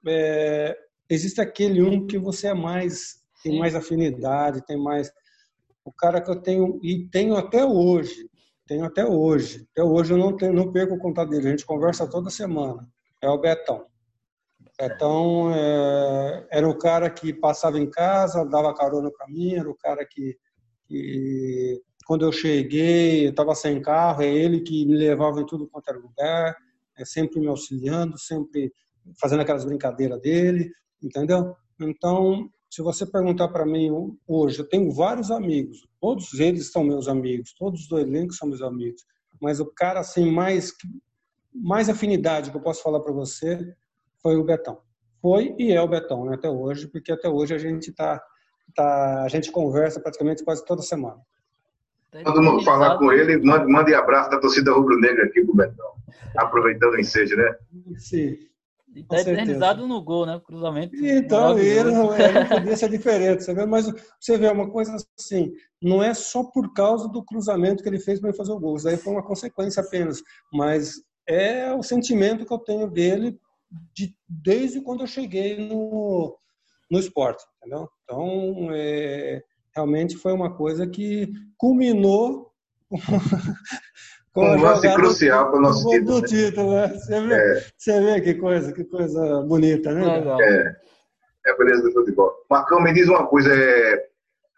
é, 0.06 0.76
existe 1.10 1.40
aquele 1.40 1.82
um 1.82 2.06
que 2.06 2.16
você 2.16 2.48
é 2.48 2.54
mais 2.54 3.20
tem 3.42 3.58
mais 3.58 3.74
afinidade, 3.74 4.64
tem 4.64 4.80
mais 4.80 5.10
o 5.85 5.92
cara 5.92 6.21
que 6.21 6.31
eu 6.31 6.37
tenho 6.37 6.79
e 6.83 7.09
tenho 7.09 7.37
até 7.37 7.64
hoje, 7.64 8.29
tenho 8.66 8.85
até 8.85 9.05
hoje. 9.05 9.66
Até 9.73 9.83
hoje 9.83 10.12
eu 10.12 10.18
não 10.18 10.37
tenho, 10.37 10.53
não 10.53 10.73
perco 10.73 10.95
o 10.95 10.99
contato 10.99 11.31
dele. 11.31 11.49
A 11.49 11.51
gente 11.51 11.66
conversa 11.66 12.09
toda 12.09 12.31
semana. 12.31 12.88
É 13.21 13.29
o 13.29 13.38
Betão. 13.38 13.87
Betão 14.79 15.53
é, 15.55 16.47
era 16.51 16.68
o 16.68 16.79
cara 16.79 17.11
que 17.11 17.33
passava 17.33 17.79
em 17.79 17.90
casa, 17.90 18.45
dava 18.45 18.75
carona 18.75 19.11
para 19.11 19.29
mim, 19.29 19.55
era 19.55 19.71
o 19.71 19.77
cara 19.77 20.05
que, 20.07 20.37
que 20.87 21.81
quando 22.07 22.25
eu 22.25 22.33
cheguei, 22.33 23.29
estava 23.29 23.55
sem 23.55 23.81
carro, 23.81 24.23
é 24.23 24.27
ele 24.27 24.61
que 24.61 24.85
me 24.87 24.97
levava 24.97 25.40
em 25.40 25.47
tudo 25.47 25.68
quanto 25.68 25.88
era 25.88 25.99
lugar, 25.99 26.57
é 26.99 27.05
sempre 27.05 27.40
me 27.40 27.47
auxiliando, 27.47 28.18
sempre 28.18 28.73
fazendo 29.21 29.42
aquelas 29.42 29.64
brincadeiras 29.64 30.21
dele, 30.21 30.71
entendeu? 31.03 31.55
Então, 31.81 32.51
se 32.72 32.80
você 32.80 33.04
perguntar 33.04 33.48
para 33.48 33.66
mim 33.66 33.90
hoje, 34.26 34.61
eu 34.61 34.66
tenho 34.66 34.90
vários 34.90 35.30
amigos, 35.30 35.87
todos 36.00 36.40
eles 36.40 36.72
são 36.72 36.82
meus 36.82 37.06
amigos, 37.06 37.52
todos 37.52 37.87
do 37.87 37.98
elenco 37.98 38.32
são 38.32 38.48
meus 38.48 38.62
amigos, 38.62 39.04
mas 39.42 39.61
o 39.61 39.66
cara 39.66 40.00
assim 40.00 40.32
mais 40.32 40.72
mais 41.54 41.90
afinidade 41.90 42.50
que 42.50 42.56
eu 42.56 42.62
posso 42.62 42.82
falar 42.82 43.00
para 43.00 43.12
você 43.12 43.74
foi 44.22 44.37
o 44.37 44.44
Betão. 44.44 44.80
Foi 45.20 45.54
e 45.58 45.70
é 45.70 45.82
o 45.82 45.87
Betão, 45.87 46.24
né, 46.24 46.35
até 46.35 46.48
hoje, 46.48 46.88
porque 46.88 47.12
até 47.12 47.28
hoje 47.28 47.54
a 47.54 47.58
gente 47.58 47.92
tá, 47.92 48.18
tá 48.74 49.22
a 49.22 49.28
gente 49.28 49.52
conversa 49.52 50.00
praticamente 50.00 50.42
quase 50.42 50.64
toda 50.64 50.80
semana. 50.80 51.20
Todo 52.24 52.42
mundo 52.42 52.64
falar 52.64 52.96
com 52.96 53.12
ele, 53.12 53.37
mande, 53.44 53.70
mande 53.70 53.94
abraço 53.94 54.30
da 54.30 54.40
torcida 54.40 54.72
rubro-negra 54.72 55.26
aqui 55.26 55.44
pro 55.44 55.54
Betão. 55.54 55.92
Aproveitando 56.38 56.94
o 56.94 57.00
ensejo, 57.00 57.37
né? 57.37 57.54
Sim. 57.98 58.38
E 58.94 59.02
tá 59.02 59.20
eternizado 59.20 59.87
no 59.87 60.02
gol, 60.02 60.26
né? 60.26 60.37
O 60.37 60.40
cruzamento. 60.40 60.94
Então, 60.96 61.59
ele 61.59 61.90
não, 61.90 62.11
não 62.11 62.14
podia 62.48 62.76
ser 62.76 62.90
diferente, 62.90 63.42
você 63.42 63.55
vê? 63.55 63.64
Mas 63.64 63.87
você 64.20 64.37
vê 64.37 64.48
uma 64.48 64.70
coisa 64.70 64.94
assim, 65.18 65.52
não 65.81 66.02
é 66.02 66.12
só 66.12 66.44
por 66.44 66.72
causa 66.74 67.09
do 67.09 67.24
cruzamento 67.24 67.83
que 67.83 67.88
ele 67.88 67.98
fez 67.98 68.20
para 68.20 68.35
fazer 68.35 68.52
o 68.52 68.61
gol. 68.61 68.76
Isso 68.76 68.88
aí 68.88 68.96
foi 68.96 69.12
uma 69.12 69.22
consequência 69.22 69.83
apenas. 69.83 70.22
Mas 70.52 71.02
é 71.26 71.72
o 71.74 71.83
sentimento 71.83 72.44
que 72.44 72.52
eu 72.52 72.59
tenho 72.59 72.90
dele 72.90 73.38
de, 73.94 74.14
desde 74.28 74.81
quando 74.81 75.00
eu 75.00 75.07
cheguei 75.07 75.57
no, 75.68 76.37
no 76.90 76.98
esporte, 76.98 77.42
entendeu? 77.57 77.88
Então, 78.05 78.68
é, 78.72 79.42
realmente 79.74 80.16
foi 80.16 80.33
uma 80.33 80.55
coisa 80.55 80.87
que 80.87 81.33
culminou 81.57 82.52
com 84.33 84.47
um 84.47 84.62
lance 84.62 84.92
crucial 84.95 85.51
para 85.51 85.59
o 85.59 85.62
nosso 85.62 85.88
título. 85.88 86.21
Do 86.21 86.27
título 86.27 86.75
né? 86.75 86.88
Você, 86.88 87.21
vê, 87.21 87.35
é. 87.35 87.64
você 87.77 88.01
vê 88.01 88.21
que 88.21 88.35
coisa, 88.35 88.73
que 88.73 88.85
coisa 88.85 89.42
bonita, 89.42 89.92
né? 89.92 90.05
É, 90.40 90.77
é 91.47 91.51
a 91.51 91.57
beleza 91.57 91.83
do 91.83 91.92
futebol. 91.92 92.35
Marcão, 92.51 92.81
me 92.81 92.92
diz 92.92 93.09
uma 93.09 93.27
coisa, 93.27 93.55
é, 93.55 94.07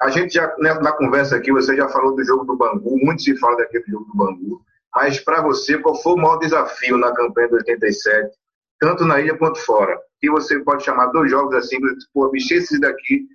a 0.00 0.10
gente 0.10 0.34
já, 0.34 0.54
né, 0.58 0.74
na 0.74 0.92
conversa 0.92 1.36
aqui, 1.36 1.50
você 1.52 1.76
já 1.76 1.88
falou 1.88 2.14
do 2.14 2.24
jogo 2.24 2.44
do 2.44 2.56
Bangu, 2.56 2.98
muito 3.04 3.22
se 3.22 3.36
fala 3.36 3.56
daquele 3.56 3.84
jogo 3.88 4.04
do 4.04 4.16
Bangu, 4.16 4.60
mas 4.94 5.18
para 5.18 5.42
você, 5.42 5.76
qual 5.78 6.00
foi 6.00 6.12
o 6.12 6.16
maior 6.16 6.38
desafio 6.38 6.96
na 6.96 7.12
campanha 7.12 7.48
de 7.48 7.54
87, 7.54 8.30
tanto 8.78 9.04
na 9.04 9.20
ilha 9.20 9.36
quanto 9.36 9.58
fora? 9.58 9.98
Que 10.20 10.30
você 10.30 10.60
pode 10.60 10.84
chamar 10.84 11.06
dois 11.06 11.30
jogos 11.30 11.54
assim, 11.56 11.78
pô, 12.12 12.28
bicho, 12.30 12.54
esses 12.54 12.80
daqui 12.80 13.26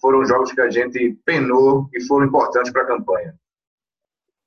foram 0.00 0.24
jogos 0.24 0.52
que 0.52 0.60
a 0.60 0.68
gente 0.68 1.16
penou 1.24 1.88
e 1.94 2.04
foram 2.04 2.26
importantes 2.26 2.72
para 2.72 2.82
a 2.82 2.86
campanha. 2.86 3.32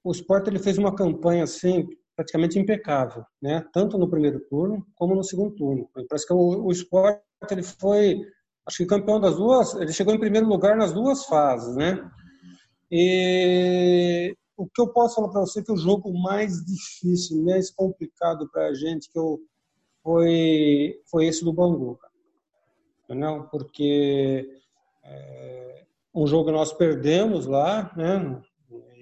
O 0.06 0.12
Sport 0.12 0.48
ele 0.48 0.60
fez 0.60 0.78
uma 0.78 0.96
campanha 0.96 1.44
assim 1.44 1.90
praticamente 2.16 2.60
impecável, 2.60 3.26
né? 3.42 3.66
Tanto 3.74 3.98
no 3.98 4.08
primeiro 4.08 4.40
turno 4.40 4.86
como 4.94 5.16
no 5.16 5.24
segundo 5.24 5.56
turno. 5.56 5.90
Parece 6.08 6.28
que 6.28 6.34
o, 6.34 6.66
o 6.66 6.72
Sport 6.72 7.20
ele 7.50 7.64
foi, 7.64 8.22
acho 8.68 8.78
que 8.78 8.86
campeão 8.86 9.20
das 9.20 9.36
duas, 9.36 9.74
ele 9.74 9.92
chegou 9.92 10.14
em 10.14 10.20
primeiro 10.20 10.48
lugar 10.48 10.78
nas 10.78 10.94
duas 10.94 11.26
fases, 11.26 11.76
né? 11.76 12.08
E 12.92 14.38
o 14.56 14.68
que 14.68 14.80
eu 14.80 14.94
posso 14.94 15.16
falar 15.16 15.30
para 15.30 15.42
você 15.42 15.60
é 15.60 15.64
que 15.64 15.72
o 15.72 15.78
jogo 15.78 16.14
mais 16.14 16.64
difícil, 16.64 17.44
mais 17.44 17.72
complicado 17.72 18.48
para 18.52 18.68
a 18.68 18.74
gente 18.76 19.12
que 19.12 19.18
eu 19.18 19.40
foi, 20.04 21.02
foi 21.10 21.26
esse 21.26 21.44
do 21.44 21.52
Bangu, 21.52 21.98
entendeu? 23.04 23.48
Porque 23.50 24.48
é, 25.04 25.86
um 26.14 26.28
jogo 26.28 26.52
nós 26.52 26.72
perdemos 26.72 27.48
lá, 27.48 27.92
né? 27.98 28.40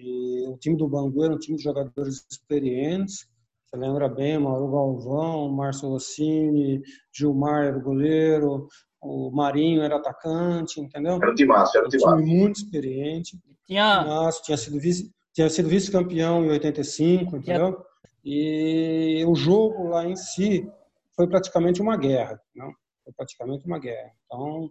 E 0.03 0.45
o 0.49 0.57
time 0.57 0.75
do 0.75 0.87
Bangu 0.87 1.23
era 1.23 1.33
um 1.33 1.39
time 1.39 1.57
de 1.57 1.63
jogadores 1.63 2.25
experientes. 2.29 3.25
Você 3.65 3.77
lembra 3.77 4.09
bem, 4.09 4.37
Mauro 4.37 4.69
Galvão, 4.69 5.49
Márcio 5.49 5.89
Rossini, 5.89 6.81
Gilmar 7.11 7.65
era 7.65 7.77
o 7.77 7.81
goleiro, 7.81 8.67
o 9.01 9.31
Marinho 9.31 9.81
era 9.81 9.95
atacante, 9.95 10.81
entendeu? 10.81 11.15
Era 11.15 11.31
um 11.31 11.35
time 11.35 11.47
massa, 11.47 11.77
era 11.77 11.87
um 11.87 11.89
time, 11.89 12.03
time 12.03 12.35
muito 12.35 12.57
experiente. 12.57 13.39
Tinha... 13.65 14.03
Nossa, 14.03 14.41
tinha 14.43 14.57
sido 14.57 14.77
vice, 14.77 15.09
tinha 15.33 15.49
sido 15.49 15.69
vice-campeão 15.69 16.45
em 16.45 16.49
85, 16.49 17.37
entendeu? 17.37 17.81
E 18.23 19.23
o 19.25 19.33
jogo 19.35 19.87
lá 19.87 20.05
em 20.05 20.15
si 20.17 20.69
foi 21.15 21.27
praticamente 21.27 21.81
uma 21.81 21.95
guerra, 21.95 22.39
não? 22.53 22.71
Foi 23.03 23.13
praticamente 23.13 23.65
uma 23.65 23.79
guerra. 23.79 24.11
Então, 24.25 24.69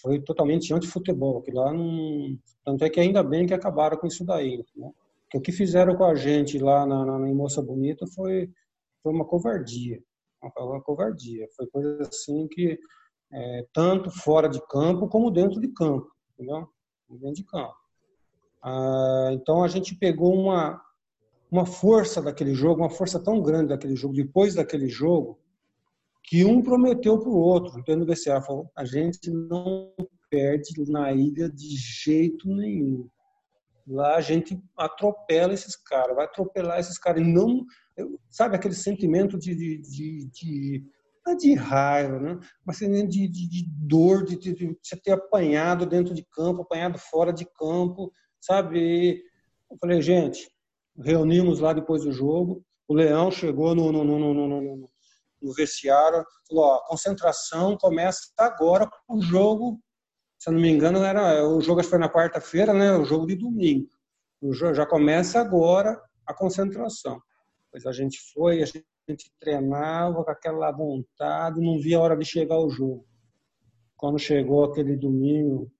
foi 0.00 0.20
totalmente 0.20 0.72
anti-futebol. 0.72 1.42
que 1.42 1.52
lá 1.52 1.72
não... 1.72 2.38
Tanto 2.64 2.84
é 2.84 2.90
que 2.90 3.00
ainda 3.00 3.22
bem 3.22 3.46
que 3.46 3.54
acabaram 3.54 3.96
com 3.96 4.06
isso 4.06 4.24
daí. 4.24 4.64
Né? 4.76 4.90
O 5.34 5.40
que 5.40 5.52
fizeram 5.52 5.96
com 5.96 6.04
a 6.04 6.14
gente 6.14 6.58
lá 6.58 6.86
na, 6.86 7.04
na, 7.04 7.28
em 7.28 7.34
Moça 7.34 7.60
Bonita 7.60 8.06
foi, 8.06 8.50
foi 9.02 9.12
uma 9.12 9.24
covardia. 9.24 10.02
Uma, 10.42 10.52
uma 10.66 10.82
covardia. 10.82 11.46
Foi 11.56 11.66
coisa 11.66 12.02
assim 12.02 12.46
que, 12.48 12.78
é, 13.32 13.66
tanto 13.72 14.10
fora 14.10 14.48
de 14.48 14.60
campo 14.68 15.08
como 15.08 15.30
dentro 15.30 15.60
de 15.60 15.68
campo. 15.68 16.10
Entendeu? 16.34 16.68
Dentro 17.10 17.34
de 17.34 17.44
campo. 17.44 17.74
Ah, 18.62 19.28
então 19.32 19.62
a 19.62 19.68
gente 19.68 19.94
pegou 19.94 20.34
uma, 20.34 20.80
uma 21.50 21.66
força 21.66 22.22
daquele 22.22 22.54
jogo, 22.54 22.80
uma 22.80 22.90
força 22.90 23.22
tão 23.22 23.42
grande 23.42 23.68
daquele 23.68 23.94
jogo, 23.94 24.14
depois 24.14 24.54
daquele 24.54 24.88
jogo, 24.88 25.38
que 26.24 26.44
um 26.44 26.62
prometeu 26.62 27.18
para 27.18 27.28
o 27.28 27.36
outro, 27.36 27.78
entendeu? 27.78 28.04
O 28.04 28.06
BCA 28.06 28.40
falou, 28.40 28.70
a 28.74 28.84
gente 28.84 29.30
não 29.30 29.92
perde 30.30 30.72
na 30.90 31.12
ilha 31.12 31.48
de 31.50 31.76
jeito 31.76 32.48
nenhum. 32.48 33.08
Lá 33.86 34.16
a 34.16 34.20
gente 34.22 34.58
atropela 34.76 35.52
esses 35.52 35.76
caras, 35.76 36.16
vai 36.16 36.24
atropelar 36.24 36.80
esses 36.80 36.98
caras. 36.98 37.22
E 37.22 37.24
não, 37.24 37.64
sabe 38.30 38.56
aquele 38.56 38.74
sentimento 38.74 39.38
de, 39.38 39.54
de, 39.54 39.82
de, 39.82 40.30
de 40.30 40.84
é 41.26 41.34
de 41.34 41.54
raiva, 41.54 42.18
né? 42.18 42.38
mas 42.66 42.78
de, 42.78 43.06
de, 43.06 43.28
de 43.28 43.66
dor, 43.66 44.24
de, 44.24 44.36
de, 44.36 44.76
você 44.82 44.96
ter 44.96 45.12
apanhado 45.12 45.86
dentro 45.86 46.14
de 46.14 46.22
campo, 46.22 46.62
apanhado 46.62 46.98
fora 46.98 47.32
de 47.32 47.46
campo, 47.46 48.12
sabe? 48.40 49.22
Eu 49.70 49.78
falei, 49.80 50.02
gente, 50.02 50.46
reunimos 50.98 51.60
lá 51.60 51.72
depois 51.72 52.02
do 52.02 52.12
jogo, 52.12 52.62
o 52.86 52.94
Leão 52.94 53.30
chegou 53.30 53.74
no, 53.74 53.90
no, 53.90 54.04
no, 54.04 54.18
no, 54.18 54.34
no, 54.34 54.76
no 54.76 54.90
vestiário, 55.52 56.24
falou, 56.48 56.64
ó, 56.64 56.86
concentração 56.86 57.76
começa 57.76 58.20
agora 58.38 58.88
o 59.08 59.20
jogo, 59.20 59.80
se 60.38 60.48
eu 60.48 60.54
não 60.54 60.60
me 60.60 60.70
engano, 60.70 61.02
era, 61.04 61.46
o 61.46 61.60
jogo 61.60 61.82
foi 61.82 61.98
na 61.98 62.08
quarta-feira, 62.08 62.72
né, 62.72 62.92
o 62.92 63.04
jogo 63.04 63.26
de 63.26 63.34
domingo. 63.34 63.88
Jogo 64.52 64.74
já 64.74 64.84
começa 64.84 65.40
agora 65.40 66.00
a 66.26 66.34
concentração. 66.34 67.20
Pois 67.70 67.86
a 67.86 67.92
gente 67.92 68.18
foi, 68.32 68.62
a 68.62 68.66
gente 68.66 69.32
treinava 69.40 70.22
com 70.22 70.30
aquela 70.30 70.70
vontade, 70.70 71.60
não 71.60 71.78
via 71.78 71.98
a 71.98 72.00
hora 72.00 72.16
de 72.16 72.24
chegar 72.24 72.58
o 72.58 72.70
jogo. 72.70 73.06
Quando 73.96 74.18
chegou 74.18 74.64
aquele 74.64 74.96
domingo, 74.96 75.70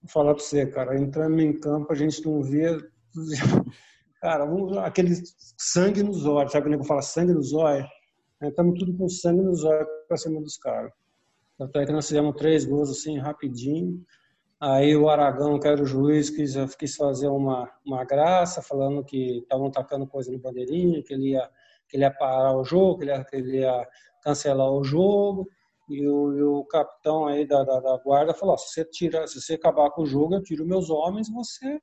vou 0.00 0.10
falar 0.10 0.34
para 0.34 0.42
você, 0.42 0.66
cara, 0.66 0.98
entrando 0.98 1.40
em 1.40 1.58
campo, 1.58 1.92
a 1.92 1.96
gente 1.96 2.24
não 2.26 2.42
via 2.42 2.76
cara, 4.20 4.44
aquele 4.84 5.14
sangue 5.58 6.02
nos 6.02 6.24
olhos, 6.26 6.52
sabe 6.52 6.66
quando 6.66 6.80
eu 6.80 6.84
falo 6.84 7.02
sangue 7.02 7.32
nos 7.32 7.52
olhos? 7.52 7.86
Estamos 8.48 8.78
tudo 8.78 8.96
com 8.96 9.08
sangue 9.08 9.42
nos 9.42 9.62
olhos 9.62 9.86
para 10.08 10.16
cima 10.16 10.40
dos 10.40 10.56
caras. 10.56 10.92
Tanto 11.56 11.78
é 11.78 11.86
que 11.86 11.92
nós 11.92 12.08
fizemos 12.08 12.34
três 12.36 12.64
gols 12.64 12.90
assim, 12.90 13.18
rapidinho. 13.18 14.04
Aí 14.60 14.96
o 14.96 15.08
Aragão, 15.08 15.58
que 15.60 15.68
era 15.68 15.80
o 15.80 15.86
juiz, 15.86 16.28
quis, 16.30 16.54
quis 16.76 16.96
fazer 16.96 17.28
uma, 17.28 17.70
uma 17.86 18.04
graça, 18.04 18.62
falando 18.62 19.04
que 19.04 19.38
estavam 19.38 19.70
tacando 19.70 20.06
coisa 20.06 20.30
no 20.32 20.38
bandeirinha, 20.38 21.02
que 21.02 21.14
ele 21.14 21.30
ia, 21.30 21.48
que 21.88 21.96
ele 21.96 22.04
ia 22.04 22.10
parar 22.10 22.56
o 22.56 22.64
jogo, 22.64 22.98
que 22.98 23.04
ele 23.04 23.12
ia, 23.12 23.24
que 23.24 23.36
ele 23.36 23.58
ia 23.58 23.88
cancelar 24.22 24.70
o 24.70 24.82
jogo. 24.82 25.48
E 25.88 26.06
o, 26.08 26.32
e 26.32 26.42
o 26.42 26.64
capitão 26.64 27.26
aí 27.26 27.46
da, 27.46 27.62
da, 27.62 27.80
da 27.80 27.96
guarda 27.98 28.34
falou: 28.34 28.56
se 28.58 28.72
você 28.72 28.84
tira, 28.84 29.26
se 29.26 29.40
você 29.40 29.54
acabar 29.54 29.90
com 29.90 30.02
o 30.02 30.06
jogo, 30.06 30.34
eu 30.34 30.42
tiro 30.42 30.66
meus 30.66 30.90
homens, 30.90 31.28
você 31.30 31.80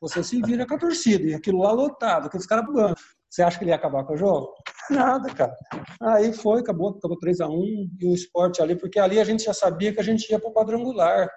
você 0.00 0.24
se 0.24 0.40
vira 0.40 0.66
com 0.66 0.74
a 0.74 0.78
torcida. 0.78 1.24
E 1.24 1.34
aquilo 1.34 1.58
lá 1.58 1.72
lotado, 1.72 2.26
aqueles 2.26 2.46
caras 2.46 2.64
Você 3.28 3.42
acha 3.42 3.58
que 3.58 3.64
ele 3.64 3.70
ia 3.70 3.76
acabar 3.76 4.04
com 4.04 4.14
o 4.14 4.16
jogo? 4.16 4.54
Nada, 4.90 5.32
cara. 5.32 5.56
Aí 6.00 6.32
foi, 6.32 6.60
acabou, 6.60 6.90
acabou 6.90 7.18
3 7.18 7.40
a 7.40 7.48
1 7.48 7.90
e 8.00 8.06
o 8.06 8.14
esporte 8.14 8.60
ali, 8.60 8.76
porque 8.76 8.98
ali 8.98 9.20
a 9.20 9.24
gente 9.24 9.44
já 9.44 9.54
sabia 9.54 9.92
que 9.92 10.00
a 10.00 10.02
gente 10.02 10.28
ia 10.30 10.38
para 10.38 10.50
o 10.50 10.52
quadrangular. 10.52 11.30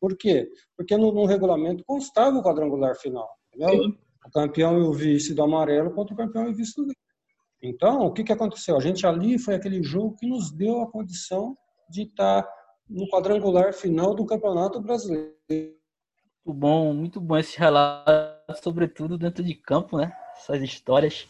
Por 0.00 0.16
quê? 0.16 0.48
Porque 0.76 0.96
no, 0.96 1.12
no, 1.12 1.24
regulamento 1.24 1.84
constava 1.86 2.36
o 2.36 2.42
quadrangular 2.42 2.96
final, 2.96 3.28
entendeu? 3.52 3.94
O 4.26 4.30
campeão 4.30 4.78
e 4.78 4.82
o 4.82 4.92
vice 4.92 5.34
do 5.34 5.42
amarelo 5.42 5.92
contra 5.92 6.14
o 6.14 6.16
campeão 6.16 6.46
e 6.46 6.50
o 6.50 6.54
vice 6.54 6.74
do 6.76 6.92
Então, 7.62 8.02
o 8.02 8.12
que, 8.12 8.24
que 8.24 8.32
aconteceu? 8.32 8.76
A 8.76 8.80
gente 8.80 9.06
ali 9.06 9.38
foi 9.38 9.54
aquele 9.54 9.82
jogo 9.82 10.16
que 10.16 10.26
nos 10.26 10.50
deu 10.50 10.80
a 10.80 10.90
condição 10.90 11.56
de 11.88 12.02
estar 12.02 12.48
no 12.88 13.08
quadrangular 13.08 13.72
final 13.72 14.14
do 14.14 14.26
Campeonato 14.26 14.80
Brasileiro. 14.80 15.34
Muito 15.48 16.58
bom, 16.60 16.94
muito 16.94 17.20
bom 17.20 17.36
esse 17.36 17.58
relato, 17.58 18.10
sobretudo 18.62 19.18
dentro 19.18 19.44
de 19.44 19.54
campo, 19.54 19.98
né? 19.98 20.12
Essas 20.36 20.62
histórias. 20.62 21.28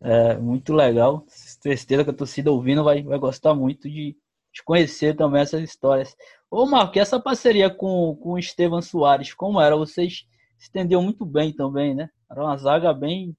É, 0.00 0.36
muito 0.36 0.72
legal. 0.72 1.24
Certeza 1.28 2.04
que 2.04 2.10
a 2.10 2.14
torcida 2.14 2.50
ouvindo 2.52 2.84
vai, 2.84 3.02
vai 3.02 3.18
gostar 3.18 3.54
muito 3.54 3.88
de, 3.88 4.16
de 4.52 4.62
conhecer 4.64 5.16
também 5.16 5.42
essas 5.42 5.62
histórias. 5.62 6.16
Ô, 6.50 6.66
Marco, 6.66 6.96
e 6.96 7.00
essa 7.00 7.18
parceria 7.18 7.70
com, 7.70 8.16
com 8.16 8.32
o 8.32 8.38
Estevam 8.38 8.82
Soares, 8.82 9.34
como 9.34 9.60
era? 9.60 9.76
Vocês 9.76 10.26
se 10.58 10.68
entendiam 10.68 11.02
muito 11.02 11.24
bem 11.24 11.52
também, 11.52 11.94
né? 11.94 12.08
Era 12.30 12.42
uma 12.42 12.56
zaga 12.56 12.92
bem, 12.92 13.36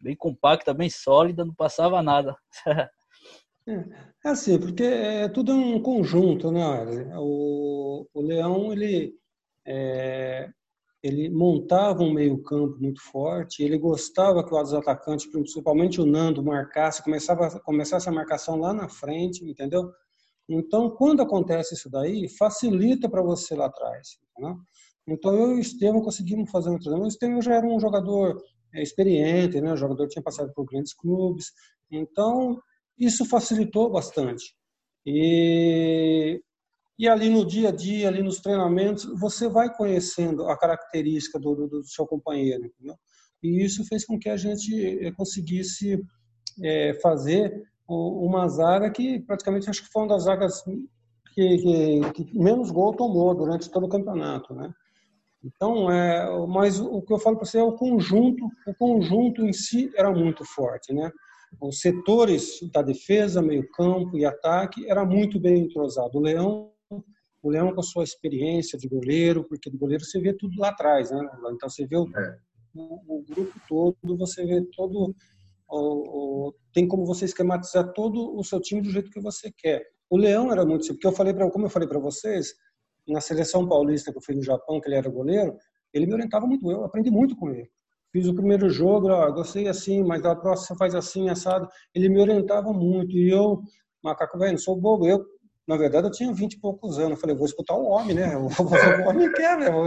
bem 0.00 0.16
compacta, 0.16 0.74
bem 0.74 0.90
sólida, 0.90 1.44
não 1.44 1.54
passava 1.54 2.02
nada. 2.02 2.36
é, 3.66 3.72
é 4.24 4.28
assim, 4.28 4.58
porque 4.58 4.82
é 4.82 5.28
tudo 5.28 5.52
um 5.52 5.80
conjunto, 5.80 6.50
né? 6.50 6.60
O, 7.16 8.06
o 8.12 8.20
Leão, 8.20 8.72
ele 8.72 9.14
é, 9.64 10.50
ele 11.02 11.28
montava 11.28 12.02
um 12.02 12.12
meio-campo 12.12 12.78
muito 12.80 13.02
forte, 13.02 13.62
ele 13.62 13.76
gostava 13.76 14.46
que 14.46 14.54
os 14.54 14.72
atacantes, 14.72 15.26
principalmente 15.26 16.00
o 16.00 16.06
Nando, 16.06 16.44
marcasse, 16.44 17.02
começava, 17.02 17.58
começasse 17.60 18.08
a 18.08 18.12
marcação 18.12 18.56
lá 18.56 18.72
na 18.72 18.88
frente, 18.88 19.44
entendeu? 19.44 19.90
Então, 20.48 20.90
quando 20.90 21.20
acontece 21.20 21.74
isso 21.74 21.90
daí, 21.90 22.28
facilita 22.28 23.08
para 23.08 23.22
você 23.22 23.54
lá 23.54 23.66
atrás. 23.66 24.18
Né? 24.38 24.56
Então, 25.08 25.34
eu 25.34 25.52
e 25.52 25.54
o 25.54 25.60
Estevam 25.60 26.02
conseguimos 26.02 26.50
fazer 26.50 26.70
um 26.70 26.78
treinamento. 26.78 27.06
O 27.06 27.08
Estevam 27.08 27.42
já 27.42 27.54
era 27.54 27.66
um 27.66 27.80
jogador 27.80 28.40
é, 28.72 28.82
experiente, 28.82 29.60
né? 29.60 29.72
o 29.72 29.76
jogador 29.76 30.06
tinha 30.08 30.22
passado 30.22 30.52
por 30.54 30.64
grandes 30.64 30.94
clubes. 30.94 31.52
Então, 31.90 32.60
isso 32.98 33.24
facilitou 33.24 33.90
bastante. 33.90 34.54
E 35.04 36.40
e 37.02 37.08
ali 37.08 37.28
no 37.28 37.44
dia 37.44 37.70
a 37.70 37.72
dia, 37.72 38.06
ali 38.06 38.22
nos 38.22 38.38
treinamentos, 38.38 39.04
você 39.18 39.48
vai 39.48 39.74
conhecendo 39.74 40.46
a 40.46 40.56
característica 40.56 41.36
do, 41.36 41.52
do, 41.56 41.66
do 41.66 41.84
seu 41.84 42.06
companheiro. 42.06 42.64
Entendeu? 42.64 42.94
E 43.42 43.64
isso 43.64 43.84
fez 43.86 44.06
com 44.06 44.16
que 44.16 44.28
a 44.28 44.36
gente 44.36 44.72
eh, 45.04 45.10
conseguisse 45.10 46.00
é, 46.62 46.94
fazer 47.02 47.60
uma 47.88 48.46
zaga 48.46 48.88
que 48.88 49.18
praticamente 49.18 49.68
acho 49.68 49.82
que 49.82 49.90
foi 49.90 50.02
uma 50.02 50.14
das 50.14 50.22
zagas 50.22 50.62
que, 51.34 51.58
que, 51.58 52.24
que, 52.24 52.38
menos 52.38 52.70
gol 52.70 52.94
tomou 52.94 53.34
durante 53.34 53.68
todo 53.68 53.86
o 53.86 53.88
campeonato, 53.88 54.54
né? 54.54 54.72
Então, 55.44 55.90
é, 55.90 56.24
mas 56.46 56.78
o 56.78 57.02
que 57.02 57.12
eu 57.12 57.18
falo 57.18 57.36
para 57.36 57.46
você 57.46 57.58
é 57.58 57.64
o 57.64 57.72
conjunto, 57.72 58.48
o 58.64 58.74
conjunto 58.76 59.44
em 59.44 59.52
si 59.52 59.90
era 59.96 60.12
muito 60.12 60.44
forte, 60.44 60.94
né? 60.94 61.10
Os 61.60 61.80
setores 61.80 62.60
da 62.72 62.80
defesa, 62.80 63.42
meio 63.42 63.68
campo 63.72 64.16
e 64.16 64.24
ataque 64.24 64.88
era 64.88 65.04
muito 65.04 65.40
bem 65.40 65.64
entrosado. 65.64 66.16
O 66.16 66.22
Leão 66.22 66.71
o 67.42 67.50
Leão 67.50 67.74
com 67.74 67.80
a 67.80 67.84
sua 67.84 68.04
experiência 68.04 68.78
de 68.78 68.88
goleiro, 68.88 69.44
porque 69.44 69.68
de 69.68 69.76
goleiro 69.76 70.04
você 70.04 70.20
vê 70.20 70.32
tudo 70.32 70.58
lá 70.60 70.68
atrás, 70.68 71.10
né? 71.10 71.20
Então 71.52 71.68
você 71.68 71.84
vê 71.86 71.96
o, 71.96 72.08
é. 72.16 72.38
o, 72.74 73.18
o 73.18 73.24
grupo 73.28 73.52
todo, 73.68 74.16
você 74.16 74.46
vê 74.46 74.64
todo, 74.76 75.14
o, 75.68 76.54
tem 76.72 76.86
como 76.86 77.04
você 77.04 77.24
esquematizar 77.24 77.92
todo 77.92 78.38
o 78.38 78.44
seu 78.44 78.60
time 78.60 78.80
do 78.80 78.90
jeito 78.90 79.10
que 79.10 79.20
você 79.20 79.50
quer. 79.56 79.82
O 80.08 80.16
Leão 80.16 80.52
era 80.52 80.64
muito 80.64 80.86
porque 80.86 81.06
eu 81.06 81.12
falei 81.12 81.34
para, 81.34 81.50
como 81.50 81.66
eu 81.66 81.70
falei 81.70 81.88
para 81.88 81.98
vocês, 81.98 82.54
na 83.08 83.20
seleção 83.20 83.68
paulista 83.68 84.12
que 84.12 84.18
eu 84.18 84.22
fui 84.22 84.36
no 84.36 84.42
Japão, 84.42 84.80
que 84.80 84.88
ele 84.88 84.96
era 84.96 85.10
goleiro, 85.10 85.56
ele 85.92 86.06
me 86.06 86.12
orientava 86.14 86.46
muito, 86.46 86.70
eu 86.70 86.84
aprendi 86.84 87.10
muito 87.10 87.36
com 87.36 87.50
ele. 87.50 87.68
Fiz 88.12 88.28
o 88.28 88.34
primeiro 88.34 88.68
jogo, 88.68 89.08
ó, 89.08 89.30
gostei 89.32 89.68
assim, 89.68 90.02
mas 90.02 90.22
da 90.22 90.36
próxima 90.36 90.68
você 90.68 90.76
faz 90.76 90.94
assim, 90.94 91.28
assado. 91.30 91.66
Ele 91.94 92.08
me 92.08 92.20
orientava 92.20 92.72
muito 92.72 93.16
e 93.16 93.30
eu, 93.30 93.62
macaco 94.04 94.38
velho, 94.38 94.52
não 94.52 94.58
sou 94.58 94.78
bobo, 94.78 95.08
eu 95.08 95.24
na 95.66 95.76
verdade, 95.76 96.06
eu 96.06 96.10
tinha 96.10 96.32
20 96.32 96.54
e 96.54 96.60
poucos 96.60 96.98
anos. 96.98 97.12
Eu 97.12 97.16
falei, 97.16 97.36
vou 97.36 97.46
escutar 97.46 97.74
o 97.74 97.84
homem, 97.84 98.14
né? 98.14 98.32
O 99.06 99.08
homem 99.08 99.32
quer, 99.32 99.56
meu. 99.58 99.86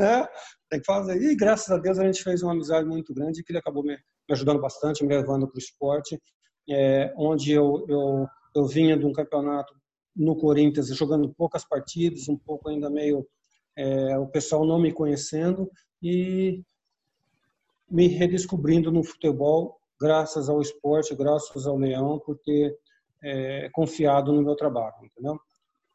É, 0.00 0.28
tem 0.70 0.80
que 0.80 0.86
fazer. 0.86 1.20
E 1.20 1.34
graças 1.34 1.70
a 1.70 1.78
Deus 1.78 1.98
a 1.98 2.04
gente 2.04 2.22
fez 2.22 2.42
uma 2.42 2.52
amizade 2.52 2.86
muito 2.86 3.12
grande 3.12 3.42
que 3.42 3.50
ele 3.50 3.58
acabou 3.58 3.82
me, 3.82 3.96
ajudando 4.30 4.60
bastante, 4.60 5.04
me 5.04 5.14
levando 5.14 5.48
para 5.48 5.56
o 5.56 5.58
esporte. 5.58 6.20
é, 6.68 7.12
onde 7.16 7.52
eu, 7.52 7.84
eu, 7.88 8.26
eu 8.54 8.66
vinha 8.66 8.96
de 8.96 9.04
um 9.04 9.12
campeonato 9.12 9.74
no 10.14 10.36
Corinthians 10.36 10.88
jogando 10.88 11.32
poucas 11.34 11.64
partidas, 11.64 12.28
um 12.28 12.36
pouco 12.36 12.68
ainda 12.68 12.88
meio 12.88 13.26
é, 13.76 14.18
o 14.18 14.26
pessoal 14.26 14.64
não 14.64 14.78
me 14.80 14.90
conhecendo 14.90 15.70
e 16.02 16.62
me 17.88 18.08
redescobrindo 18.08 18.90
no 18.90 19.04
futebol, 19.04 19.78
graças 20.00 20.48
ao 20.48 20.60
esporte, 20.60 21.14
graças 21.14 21.66
ao 21.66 21.76
Leão, 21.76 22.18
por 22.18 22.38
ter 22.38 22.74
é, 23.22 23.68
confiado 23.72 24.32
no 24.32 24.42
meu 24.42 24.56
trabalho, 24.56 24.94
entendeu? 25.02 25.38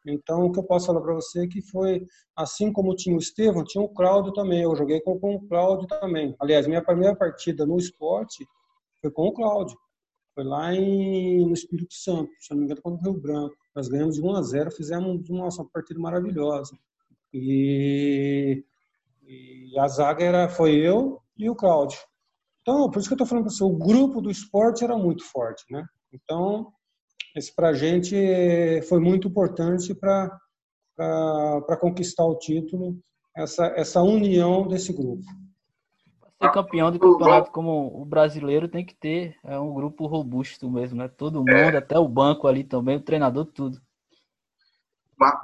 Então, 0.05 0.45
o 0.45 0.51
que 0.51 0.60
eu 0.60 0.63
posso 0.63 0.88
falar 0.88 1.01
para 1.01 1.13
você 1.13 1.43
é 1.43 1.47
que 1.47 1.62
foi, 1.62 2.05
assim 2.36 2.71
como 2.73 2.95
tinha 2.95 3.15
o 3.15 3.19
Estevam, 3.19 3.63
tinha 3.63 3.84
o 3.84 3.89
Cláudio 3.89 4.34
também. 4.34 4.63
Eu 4.63 4.75
joguei 4.75 4.99
com, 5.01 5.19
com 5.19 5.36
o 5.36 5.47
Cláudio 5.47 5.88
também. 5.88 6.36
Aliás, 6.39 6.65
minha 6.65 6.84
primeira 6.84 7.15
partida 7.15 7.65
no 7.65 7.77
esporte 7.77 8.45
foi 8.99 9.12
com 9.12 9.27
o 9.27 9.34
Cláudio. 9.34 9.77
Foi 10.34 10.43
lá 10.43 10.73
em, 10.73 11.45
no 11.45 11.53
Espírito 11.53 11.93
Santo, 11.93 12.31
se 12.39 12.51
não 12.51 12.60
me 12.60 12.65
engano, 12.65 12.81
contra 12.81 13.10
o 13.10 13.12
Rio 13.12 13.21
Branco. 13.21 13.55
Nós 13.75 13.88
ganhamos 13.88 14.15
de 14.15 14.21
1 14.21 14.36
a 14.36 14.41
0, 14.41 14.71
fizemos 14.71 15.29
uma, 15.29 15.47
uma 15.47 15.69
partida 15.71 15.99
maravilhosa. 15.99 16.75
E, 17.34 18.63
e 19.23 19.77
a 19.77 19.88
zaga 19.88 20.23
era, 20.23 20.49
foi 20.49 20.75
eu 20.75 21.21
e 21.38 21.49
o 21.49 21.55
Cláudio. 21.55 21.99
Então, 22.62 22.89
por 22.89 22.99
isso 22.99 23.10
que 23.10 23.13
eu 23.13 23.15
estou 23.15 23.27
falando 23.27 23.45
para 23.45 23.53
você, 23.53 23.63
o 23.63 23.77
grupo 23.77 24.21
do 24.21 24.31
esporte 24.31 24.84
era 24.84 24.97
muito 24.97 25.23
forte, 25.25 25.63
né? 25.69 25.86
Então, 26.13 26.71
esse 27.36 27.53
para 27.53 27.69
a 27.69 27.73
gente 27.73 28.15
foi 28.88 28.99
muito 28.99 29.27
importante 29.27 29.93
para 29.95 30.29
conquistar 31.79 32.25
o 32.25 32.38
título, 32.38 32.97
essa, 33.36 33.67
essa 33.75 34.01
união 34.01 34.67
desse 34.67 34.91
grupo. 34.91 35.23
Ser 36.41 36.51
campeão 36.51 36.91
do 36.91 36.99
campeonato 36.99 37.51
como 37.51 38.01
o 38.01 38.03
brasileiro 38.03 38.67
tem 38.67 38.84
que 38.84 38.95
ter 38.95 39.36
é 39.45 39.60
um 39.60 39.73
grupo 39.73 40.07
robusto 40.07 40.69
mesmo, 40.69 40.97
né? 40.97 41.07
Todo 41.07 41.39
mundo, 41.39 41.49
é. 41.51 41.77
até 41.77 41.99
o 41.99 42.07
banco 42.07 42.47
ali 42.47 42.63
também, 42.63 42.97
o 42.97 43.01
treinador, 43.01 43.45
tudo. 43.45 43.79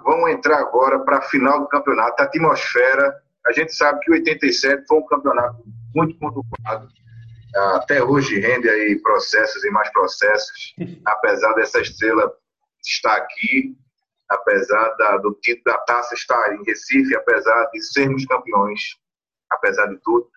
Vamos 0.03 0.31
entrar 0.31 0.57
agora 0.57 0.99
para 0.99 1.19
a 1.19 1.21
final 1.21 1.59
do 1.59 1.67
campeonato, 1.67 2.19
a 2.19 2.25
atmosfera. 2.25 3.21
A 3.45 3.51
gente 3.51 3.75
sabe 3.75 3.99
que 3.99 4.11
o 4.11 4.15
87 4.15 4.87
foi 4.87 4.97
um 4.97 5.05
campeonato 5.05 5.63
muito 5.93 6.17
conturbado 6.17 6.87
até 7.55 8.03
hoje 8.03 8.39
rende 8.39 8.69
aí 8.69 8.99
processos 9.01 9.63
e 9.63 9.69
mais 9.69 9.89
processos, 9.91 10.75
apesar 11.05 11.53
dessa 11.53 11.79
estrela 11.79 12.31
estar 12.83 13.15
aqui, 13.15 13.75
apesar 14.29 14.89
da, 14.97 15.17
do 15.17 15.33
título 15.41 15.63
da 15.65 15.77
taça 15.79 16.13
estar 16.13 16.53
em 16.55 16.63
Recife, 16.63 17.15
apesar 17.15 17.65
de 17.71 17.81
sermos 17.81 18.25
campeões, 18.25 18.81
apesar 19.49 19.88
de 19.88 19.97
tudo. 20.03 20.29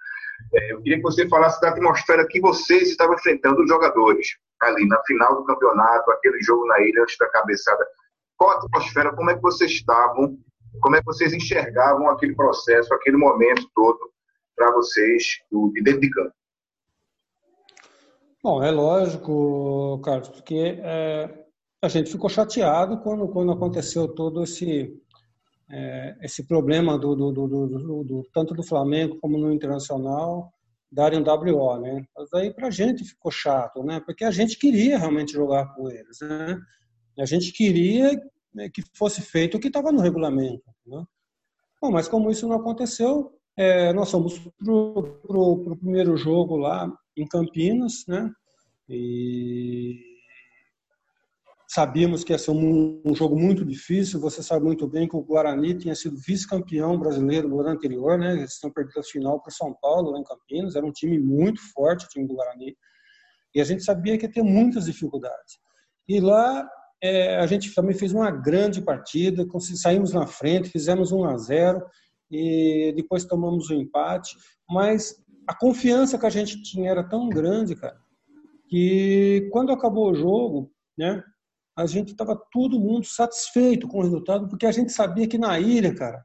É, 0.54 0.72
eu 0.72 0.82
queria 0.82 0.96
que 0.96 1.02
você 1.02 1.28
falasse 1.28 1.60
da 1.60 1.68
atmosfera 1.68 2.26
que 2.26 2.40
vocês 2.40 2.88
estavam 2.88 3.14
enfrentando 3.14 3.62
os 3.62 3.68
jogadores 3.68 4.36
ali 4.62 4.86
na 4.86 5.02
final 5.04 5.36
do 5.36 5.44
campeonato, 5.44 6.10
aquele 6.10 6.40
jogo 6.42 6.66
na 6.66 6.80
ilha 6.80 7.02
antes 7.02 7.16
da 7.18 7.28
cabeçada. 7.28 7.86
Qual 8.36 8.50
a 8.50 8.56
atmosfera, 8.56 9.14
como 9.14 9.30
é 9.30 9.34
que 9.34 9.42
vocês 9.42 9.70
estavam, 9.70 10.38
como 10.80 10.96
é 10.96 11.00
que 11.00 11.06
vocês 11.06 11.32
enxergavam 11.32 12.08
aquele 12.08 12.34
processo, 12.34 12.92
aquele 12.94 13.16
momento 13.16 13.68
todo 13.74 13.98
para 14.56 14.72
vocês 14.72 15.24
de 15.50 15.82
dentro 15.82 16.00
de 16.00 16.10
campo? 16.10 16.32
Bom, 18.42 18.62
é 18.62 18.70
lógico, 18.70 20.00
Carlos, 20.02 20.30
porque 20.30 20.80
é, 20.82 21.44
a 21.82 21.88
gente 21.88 22.10
ficou 22.10 22.30
chateado 22.30 22.98
quando, 23.02 23.28
quando 23.28 23.52
aconteceu 23.52 24.08
todo 24.08 24.42
esse, 24.42 24.98
é, 25.70 26.16
esse 26.22 26.46
problema 26.46 26.98
do, 26.98 27.14
do, 27.14 27.32
do, 27.32 28.04
do, 28.04 28.22
tanto 28.32 28.54
do 28.54 28.62
Flamengo 28.62 29.18
como 29.20 29.36
no 29.36 29.52
Internacional 29.52 30.50
darem 30.90 31.22
WO, 31.22 31.78
né? 31.80 32.04
Mas 32.16 32.32
aí 32.32 32.52
para 32.52 32.68
a 32.68 32.70
gente 32.70 33.04
ficou 33.04 33.30
chato, 33.30 33.84
né? 33.84 34.00
Porque 34.00 34.24
a 34.24 34.30
gente 34.30 34.58
queria 34.58 34.98
realmente 34.98 35.32
jogar 35.32 35.74
com 35.74 35.90
eles, 35.90 36.18
né? 36.22 36.58
A 37.18 37.26
gente 37.26 37.52
queria 37.52 38.18
né, 38.54 38.70
que 38.70 38.82
fosse 38.94 39.20
feito 39.20 39.58
o 39.58 39.60
que 39.60 39.68
estava 39.68 39.92
no 39.92 40.00
regulamento, 40.00 40.64
né? 40.86 41.04
Bom, 41.80 41.90
mas 41.90 42.08
como 42.08 42.30
isso 42.30 42.48
não 42.48 42.56
aconteceu, 42.56 43.38
é, 43.56 43.92
nós 43.92 44.10
fomos 44.10 44.38
para 44.38 44.72
o 44.72 45.76
primeiro 45.76 46.16
jogo 46.16 46.56
lá 46.56 46.90
em 47.16 47.26
Campinas, 47.26 48.04
né? 48.08 48.30
E 48.88 50.10
sabíamos 51.68 52.24
que 52.24 52.32
ia 52.32 52.38
ser 52.38 52.50
um, 52.50 53.00
um, 53.04 53.14
jogo 53.14 53.38
muito 53.38 53.64
difícil. 53.64 54.18
Você 54.20 54.42
sabe 54.42 54.64
muito 54.64 54.88
bem 54.88 55.08
que 55.08 55.16
o 55.16 55.22
Guarani 55.22 55.78
tinha 55.78 55.94
sido 55.94 56.16
vice-campeão 56.16 56.98
brasileiro 56.98 57.48
no 57.48 57.60
ano 57.60 57.70
anterior, 57.70 58.18
né? 58.18 58.32
Eles 58.32 58.54
tinham 58.54 58.72
perdido 58.72 58.98
a 58.98 59.04
final 59.04 59.40
para 59.40 59.52
São 59.52 59.72
Paulo, 59.80 60.10
lá 60.10 60.18
em 60.18 60.24
Campinas. 60.24 60.74
Era 60.74 60.84
um 60.84 60.92
time 60.92 61.18
muito 61.18 61.60
forte, 61.72 62.06
o 62.06 62.08
time 62.08 62.26
do 62.26 62.34
Guarani. 62.34 62.76
E 63.54 63.60
a 63.60 63.64
gente 63.64 63.84
sabia 63.84 64.18
que 64.18 64.26
ia 64.26 64.32
ter 64.32 64.42
muitas 64.42 64.86
dificuldades. 64.86 65.58
E 66.08 66.20
lá 66.20 66.68
é, 67.02 67.36
a 67.36 67.46
gente 67.46 67.72
também 67.74 67.96
fez 67.96 68.12
uma 68.12 68.30
grande 68.30 68.82
partida, 68.82 69.46
saímos 69.76 70.12
na 70.12 70.26
frente, 70.26 70.68
fizemos 70.68 71.12
1 71.12 71.24
a 71.24 71.36
0 71.36 71.86
e 72.30 72.92
depois 72.94 73.24
tomamos 73.24 73.70
o 73.70 73.74
um 73.74 73.80
empate. 73.80 74.36
Mas 74.68 75.22
a 75.46 75.54
confiança 75.54 76.18
que 76.18 76.26
a 76.26 76.30
gente 76.30 76.62
tinha 76.62 76.90
era 76.90 77.02
tão 77.02 77.28
grande, 77.28 77.74
cara, 77.74 78.00
que 78.68 79.48
quando 79.52 79.72
acabou 79.72 80.10
o 80.10 80.14
jogo, 80.14 80.72
né, 80.96 81.22
a 81.76 81.86
gente 81.86 82.12
estava 82.12 82.36
todo 82.52 82.78
mundo 82.78 83.06
satisfeito 83.06 83.88
com 83.88 83.98
o 83.98 84.02
resultado, 84.02 84.48
porque 84.48 84.66
a 84.66 84.72
gente 84.72 84.92
sabia 84.92 85.26
que 85.26 85.38
na 85.38 85.58
ilha, 85.58 85.94
cara, 85.94 86.24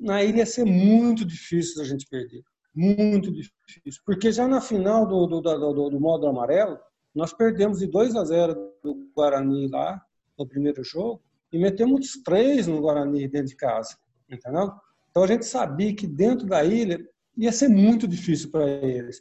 na 0.00 0.22
ilha 0.22 0.38
ia 0.38 0.46
ser 0.46 0.64
muito 0.64 1.24
difícil 1.24 1.80
a 1.80 1.84
gente 1.84 2.06
perder. 2.08 2.42
Muito 2.74 3.30
difícil. 3.30 4.02
Porque 4.04 4.32
já 4.32 4.48
na 4.48 4.60
final 4.60 5.06
do, 5.06 5.26
do, 5.26 5.40
do, 5.40 5.90
do 5.90 6.00
modo 6.00 6.26
amarelo, 6.26 6.78
nós 7.14 7.32
perdemos 7.32 7.78
de 7.78 7.86
2 7.86 8.16
a 8.16 8.24
0 8.24 8.54
do 8.82 9.10
Guarani 9.14 9.68
lá, 9.68 10.00
no 10.38 10.48
primeiro 10.48 10.82
jogo, 10.82 11.22
e 11.52 11.58
metemos 11.58 12.22
três 12.24 12.66
no 12.66 12.80
Guarani 12.80 13.28
dentro 13.28 13.48
de 13.48 13.56
casa. 13.56 13.96
Entendeu? 14.28 14.72
Então 15.12 15.22
a 15.22 15.26
gente 15.26 15.44
sabia 15.44 15.94
que 15.94 16.06
dentro 16.06 16.46
da 16.46 16.64
ilha 16.64 16.98
ia 17.36 17.52
ser 17.52 17.68
muito 17.68 18.08
difícil 18.08 18.50
para 18.50 18.66
eles. 18.66 19.20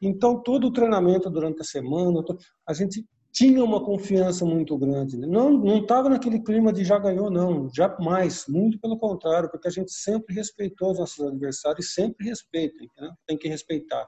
Então, 0.00 0.42
todo 0.42 0.66
o 0.66 0.72
treinamento 0.72 1.30
durante 1.30 1.60
a 1.60 1.64
semana, 1.64 2.22
a 2.66 2.72
gente 2.72 3.06
tinha 3.32 3.62
uma 3.62 3.84
confiança 3.84 4.46
muito 4.46 4.76
grande. 4.78 5.18
Né? 5.18 5.26
Não 5.26 5.50
não 5.52 5.78
estava 5.78 6.08
naquele 6.08 6.40
clima 6.40 6.72
de 6.72 6.84
já 6.84 6.98
ganhou, 6.98 7.30
não. 7.30 7.68
Jamais. 7.74 8.46
Muito 8.48 8.80
pelo 8.80 8.98
contrário, 8.98 9.50
porque 9.50 9.68
a 9.68 9.70
gente 9.70 9.92
sempre 9.92 10.34
respeitou 10.34 10.92
os 10.92 10.98
nossos 10.98 11.26
adversários, 11.26 11.92
sempre 11.92 12.26
respeita. 12.26 12.76
Né? 12.98 13.10
Tem 13.26 13.36
que 13.36 13.46
respeitar. 13.46 14.06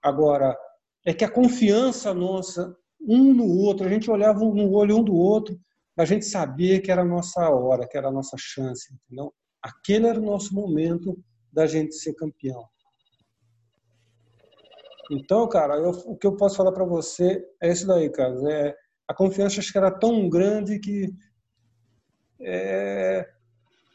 Agora, 0.00 0.56
é 1.04 1.12
que 1.12 1.24
a 1.24 1.30
confiança 1.30 2.14
nossa, 2.14 2.76
um 3.00 3.34
no 3.34 3.48
outro, 3.48 3.86
a 3.86 3.90
gente 3.90 4.08
olhava 4.08 4.38
no 4.38 4.72
olho 4.72 4.98
um 4.98 5.02
do 5.02 5.14
outro, 5.14 5.58
a 5.96 6.04
gente 6.04 6.24
sabia 6.24 6.80
que 6.80 6.90
era 6.90 7.02
a 7.02 7.06
nossa 7.06 7.48
hora, 7.50 7.86
que 7.88 7.96
era 7.96 8.08
a 8.08 8.12
nossa 8.12 8.36
chance. 8.38 8.94
Entendeu? 9.06 9.32
Aquele 9.66 10.06
era 10.06 10.20
o 10.20 10.24
nosso 10.24 10.54
momento 10.54 11.18
da 11.52 11.66
gente 11.66 11.94
ser 11.96 12.14
campeão. 12.14 12.64
Então, 15.10 15.48
cara, 15.48 15.76
eu, 15.76 15.90
o 15.90 16.16
que 16.16 16.26
eu 16.26 16.36
posso 16.36 16.56
falar 16.56 16.70
para 16.70 16.84
você 16.84 17.44
é 17.60 17.72
isso 17.72 17.86
daí, 17.86 18.08
cara. 18.10 18.34
É, 18.48 18.76
a 19.08 19.14
confiança 19.14 19.58
acho 19.58 19.72
que 19.72 19.78
era 19.78 19.90
tão 19.90 20.28
grande 20.28 20.78
que 20.78 21.12
é, 22.40 23.28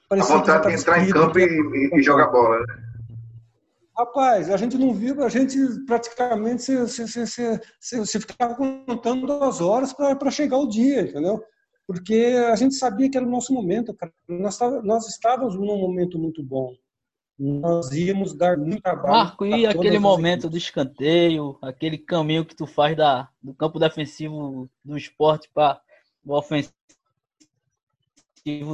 a 0.10 0.16
vontade 0.18 0.68
de 0.68 0.74
entrar 0.74 1.08
em 1.08 1.10
campo 1.10 1.40
e, 1.40 1.90
e, 1.94 2.04
jogar 2.04 2.28
bola, 2.28 2.60
né? 2.60 2.66
Rapaz, 3.98 4.50
a 4.50 4.58
gente 4.58 4.78
não 4.78 4.94
viu, 4.94 5.24
a 5.24 5.30
gente 5.30 5.58
praticamente 5.86 6.64
se, 6.64 6.88
se, 6.88 7.08
se, 7.08 7.62
se, 7.80 8.06
se 8.06 8.20
ficava 8.20 8.56
contando 8.56 9.32
as 9.44 9.62
horas 9.62 9.94
para 9.94 10.32
chegar 10.32 10.58
o 10.58 10.68
dia, 10.68 11.02
entendeu? 11.02 11.42
Porque 11.92 12.36
a 12.52 12.56
gente 12.56 12.76
sabia 12.76 13.10
que 13.10 13.18
era 13.18 13.26
o 13.26 13.30
nosso 13.30 13.54
momento, 13.54 13.94
cara. 13.94 14.12
Nós, 14.28 14.60
nós 14.84 15.08
estávamos 15.08 15.56
num 15.56 15.78
momento 15.78 16.18
muito 16.18 16.44
bom 16.44 16.74
nós 17.42 17.92
íamos 17.92 18.36
dar 18.36 18.56
muito 18.56 18.84
trabalho. 18.84 19.14
Marco, 19.14 19.46
e 19.46 19.66
aquele 19.66 19.98
momento 19.98 20.48
do 20.48 20.58
escanteio, 20.58 21.58
aquele 21.62 21.98
caminho 21.98 22.46
que 22.46 22.56
tu 22.56 22.68
faz 22.68 22.96
da, 22.96 23.28
do 23.42 23.54
campo 23.54 23.80
defensivo 23.80 24.70
do 24.86 24.96
esporte 24.96 25.50
para 25.52 25.82
o 26.24 26.38
ofensivo 26.38 26.72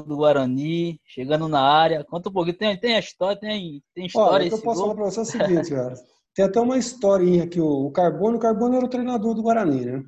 do 0.05 0.17
Guarani, 0.17 0.99
chegando 1.05 1.47
na 1.47 1.61
área. 1.61 2.03
Conta 2.03 2.29
um 2.29 2.33
pouquinho, 2.33 2.57
tem, 2.57 2.77
tem 2.77 2.95
a 2.95 2.99
história, 2.99 3.39
tem, 3.39 3.81
tem 3.95 4.07
história. 4.07 4.33
Olha, 4.33 4.45
o 4.47 4.49
que 4.49 4.55
eu 4.55 4.61
posso 4.61 4.81
gol? 4.81 4.89
falar 4.89 4.95
para 4.95 5.11
você 5.11 5.19
é 5.19 5.23
o 5.23 5.25
seguinte, 5.25 5.69
cara. 5.69 5.95
Tem 6.35 6.45
até 6.45 6.59
uma 6.59 6.77
historinha 6.77 7.47
que 7.47 7.61
o 7.61 7.89
Carbono, 7.91 8.35
o 8.35 8.39
Carbono 8.39 8.75
era 8.75 8.85
o 8.85 8.89
treinador 8.89 9.33
do 9.33 9.41
Guarani, 9.41 9.85
né? 9.85 10.03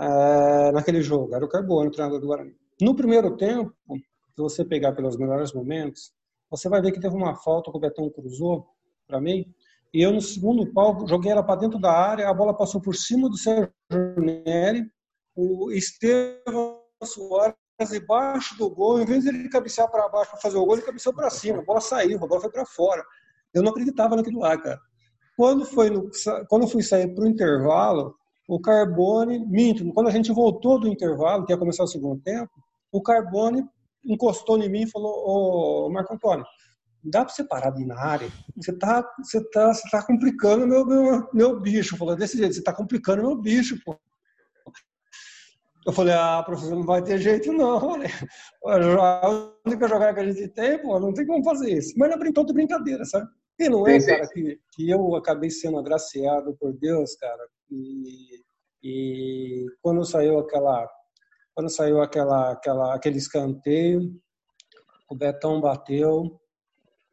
É, 0.00 0.72
naquele 0.72 1.02
jogo, 1.02 1.34
era 1.34 1.44
o 1.44 1.48
Carbono, 1.48 1.88
o 1.88 1.92
treinador 1.92 2.20
do 2.20 2.26
Guarani. 2.26 2.54
No 2.80 2.94
primeiro 2.94 3.36
tempo, 3.36 3.74
se 3.88 4.36
você 4.36 4.64
pegar 4.64 4.92
pelos 4.92 5.16
melhores 5.16 5.52
momentos, 5.52 6.12
você 6.48 6.68
vai 6.68 6.80
ver 6.80 6.92
que 6.92 7.00
teve 7.00 7.16
uma 7.16 7.34
falta 7.34 7.70
que 7.70 7.76
o 7.76 7.80
Betão 7.80 8.08
cruzou 8.08 8.66
para 9.06 9.20
mim. 9.20 9.52
E 9.92 10.02
eu, 10.02 10.12
no 10.12 10.20
segundo 10.20 10.72
pau, 10.72 11.06
joguei 11.08 11.32
ela 11.32 11.42
para 11.42 11.60
dentro 11.60 11.80
da 11.80 11.90
área, 11.90 12.28
a 12.28 12.34
bola 12.34 12.54
passou 12.54 12.80
por 12.80 12.94
cima 12.94 13.28
do 13.28 13.36
Sérgio 13.36 13.72
Neri, 14.18 14.86
o 15.34 15.72
Estevam 15.72 16.80
Soares 17.02 17.56
debaixo 17.90 18.56
do 18.58 18.70
gol, 18.70 19.00
em 19.00 19.06
vez 19.06 19.24
de 19.24 19.30
ele 19.30 19.48
cabecear 19.48 19.90
para 19.90 20.08
baixo 20.08 20.32
para 20.32 20.40
fazer 20.40 20.58
o 20.58 20.64
gol, 20.64 20.74
ele 20.74 20.82
cabeceou 20.82 21.14
para 21.14 21.30
cima, 21.30 21.60
a 21.60 21.64
bola 21.64 21.80
saiu, 21.80 22.22
a 22.22 22.26
bola 22.26 22.40
foi 22.40 22.50
para 22.50 22.66
fora. 22.66 23.04
Eu 23.54 23.62
não 23.62 23.70
acreditava 23.70 24.16
naquilo 24.16 24.40
lá, 24.40 24.58
cara. 24.58 24.78
Quando, 25.36 25.64
foi 25.64 25.88
no, 25.88 26.10
quando 26.48 26.62
eu 26.62 26.68
fui 26.68 26.82
sair 26.82 27.14
para 27.14 27.24
o 27.24 27.28
intervalo, 27.28 28.17
o 28.48 28.58
Carbone, 28.58 29.44
minto, 29.46 29.92
quando 29.92 30.08
a 30.08 30.10
gente 30.10 30.32
voltou 30.32 30.80
do 30.80 30.88
intervalo, 30.88 31.44
que 31.44 31.52
ia 31.52 31.58
começar 31.58 31.84
o 31.84 31.86
segundo 31.86 32.18
tempo, 32.22 32.50
o 32.90 33.02
Carbone 33.02 33.62
encostou 34.02 34.58
em 34.58 34.70
mim 34.70 34.84
e 34.84 34.90
falou, 34.90 35.12
ô 35.86 35.90
Marco 35.90 36.14
Antônio, 36.14 36.46
dá 37.04 37.26
para 37.26 37.34
você 37.34 37.44
parar 37.44 37.70
de 37.70 37.82
ir 37.82 37.86
na 37.86 38.00
área? 38.00 38.30
Você 38.56 38.72
tá, 38.72 39.04
você 39.22 39.44
tá, 39.50 39.74
você 39.74 39.86
tá 39.90 40.02
complicando 40.02 40.66
meu, 40.66 40.86
meu, 40.86 41.28
meu 41.34 41.60
bicho. 41.60 41.98
Falou 41.98 42.16
desse 42.16 42.38
jeito, 42.38 42.54
você 42.54 42.62
tá 42.62 42.72
complicando 42.72 43.22
meu 43.22 43.36
bicho, 43.36 43.78
pô. 43.84 43.94
Eu 45.86 45.92
falei, 45.92 46.14
ah, 46.14 46.42
professor, 46.42 46.74
não 46.74 46.84
vai 46.84 47.02
ter 47.02 47.18
jeito 47.18 47.52
não. 47.52 47.96
A 48.64 49.52
única 49.66 49.88
jogada 49.88 50.14
que 50.14 50.20
a 50.20 50.32
gente 50.32 50.48
tem, 50.48 50.80
pô, 50.80 50.98
não 50.98 51.12
tem 51.12 51.26
como 51.26 51.44
fazer 51.44 51.70
isso. 51.70 51.92
Mas 51.98 52.10
não 52.10 52.18
brincou 52.18 52.46
de 52.46 52.54
brincadeira, 52.54 53.04
sabe? 53.04 53.28
E 53.58 53.68
não 53.68 53.86
é, 53.86 53.98
cara, 54.04 54.28
que, 54.28 54.60
que 54.72 54.88
eu 54.88 55.16
acabei 55.16 55.50
sendo 55.50 55.78
agraciado 55.78 56.56
por 56.60 56.72
Deus, 56.72 57.16
cara. 57.16 57.48
E, 57.70 58.42
e 58.82 59.66
quando 59.82 60.04
saiu 60.04 60.38
aquela 60.38 60.88
quando 61.54 61.70
saiu 61.70 62.00
aquela, 62.00 62.52
aquela, 62.52 62.94
aquele 62.94 63.18
escanteio, 63.18 64.12
o 65.10 65.14
Betão 65.16 65.60
bateu, 65.60 66.40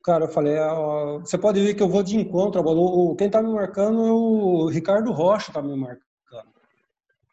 Cara, 0.05 0.25
eu 0.25 0.29
falei, 0.29 0.55
ó, 0.59 1.17
você 1.17 1.35
pode 1.35 1.59
ver 1.59 1.73
que 1.73 1.81
eu 1.81 1.89
vou 1.89 2.03
de 2.03 2.15
encontro. 2.15 2.61
O, 2.61 3.15
quem 3.15 3.27
tá 3.27 3.41
me 3.41 3.51
marcando 3.51 4.05
é 4.05 4.11
o 4.11 4.67
Ricardo 4.67 5.11
Rocha, 5.11 5.51
tá 5.51 5.63
me 5.63 5.75
marcando. 5.75 6.05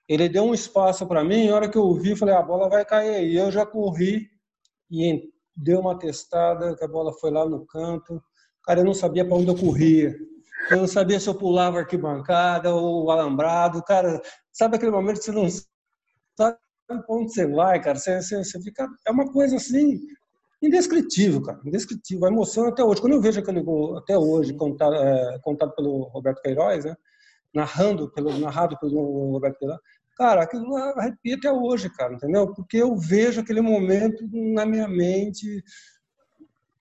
Ele 0.08 0.26
deu 0.26 0.44
um 0.44 0.54
espaço 0.54 1.06
para 1.06 1.22
mim, 1.22 1.50
a 1.50 1.54
hora 1.54 1.68
que 1.68 1.76
eu 1.76 1.92
vi, 1.92 2.16
falei, 2.16 2.34
a 2.34 2.40
bola 2.40 2.70
vai 2.70 2.82
cair 2.82 3.14
aí. 3.14 3.36
Eu 3.36 3.52
já 3.52 3.66
corri 3.66 4.26
e 4.90 5.30
deu 5.54 5.80
uma 5.80 5.98
testada, 5.98 6.74
que 6.74 6.82
a 6.82 6.88
bola 6.88 7.12
foi 7.12 7.30
lá 7.30 7.46
no 7.46 7.66
canto. 7.66 8.22
Cara, 8.64 8.80
eu 8.80 8.84
não 8.84 8.94
sabia 8.94 9.24
para 9.24 9.36
onde 9.36 9.48
eu 9.48 9.56
corria. 9.56 10.16
Eu 10.70 10.78
não 10.78 10.86
sabia 10.86 11.18
se 11.18 11.28
eu 11.28 11.34
pulava 11.34 11.80
arquibancada 11.80 12.74
ou 12.74 13.10
alambrado. 13.10 13.82
Cara, 13.82 14.20
sabe 14.52 14.76
aquele 14.76 14.92
momento 14.92 15.18
que 15.18 15.24
você 15.24 15.32
não 15.32 15.48
sabe 15.48 16.58
para 16.86 17.04
onde 17.08 17.32
você 17.32 17.46
vai, 17.46 17.80
cara? 17.80 17.98
Você, 17.98 18.22
você, 18.22 18.44
você 18.44 18.60
fica. 18.60 18.88
É 19.06 19.10
uma 19.10 19.30
coisa 19.32 19.56
assim 19.56 20.00
indescritível, 20.62 21.42
cara, 21.42 21.60
indescritível. 21.64 22.26
A 22.26 22.30
emoção 22.30 22.68
até 22.68 22.84
hoje. 22.84 23.00
Quando 23.00 23.14
eu 23.14 23.20
vejo 23.20 23.40
aquele 23.40 23.62
gol 23.62 23.98
até 23.98 24.16
hoje 24.16 24.54
contado, 24.54 24.94
é, 24.94 25.38
contado 25.42 25.74
pelo 25.74 26.04
Roberto 26.04 26.40
Queiroz, 26.40 26.84
né? 26.84 26.96
Narrando 27.52 28.10
pelo, 28.12 28.38
narrado 28.38 28.78
pelo 28.78 29.32
Roberto 29.32 29.58
Queiroz, 29.58 29.80
cara, 30.16 30.42
aquilo 30.42 30.74
arrepia 30.76 31.36
até 31.36 31.50
hoje, 31.52 31.90
cara, 31.90 32.14
entendeu? 32.14 32.54
Porque 32.54 32.76
eu 32.76 32.96
vejo 32.96 33.40
aquele 33.40 33.60
momento 33.60 34.24
na 34.32 34.64
minha 34.64 34.86
mente. 34.86 35.62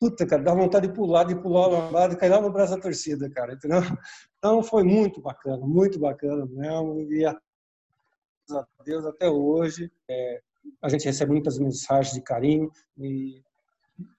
Puta, 0.01 0.25
cara, 0.25 0.41
dá 0.41 0.51
vontade 0.51 0.87
de 0.87 0.93
pular, 0.95 1.23
de 1.25 1.35
pular 1.35 1.67
o 1.67 1.71
lambado 1.73 2.15
e 2.15 2.17
cair 2.17 2.31
lá 2.31 2.41
no 2.41 2.51
braço 2.51 2.75
da 2.75 2.81
torcida, 2.81 3.29
cara, 3.29 3.53
entendeu? 3.53 3.81
Então 4.39 4.63
foi 4.63 4.83
muito 4.83 5.21
bacana, 5.21 5.63
muito 5.63 5.99
bacana 5.99 6.43
mesmo. 6.47 6.99
E 7.13 7.23
a 7.23 7.39
Deus 8.83 9.05
até 9.05 9.29
hoje. 9.29 9.91
É, 10.09 10.41
a 10.81 10.89
gente 10.89 11.05
recebe 11.05 11.31
muitas 11.31 11.59
mensagens 11.59 12.15
de 12.15 12.21
carinho 12.23 12.71
e 12.97 13.43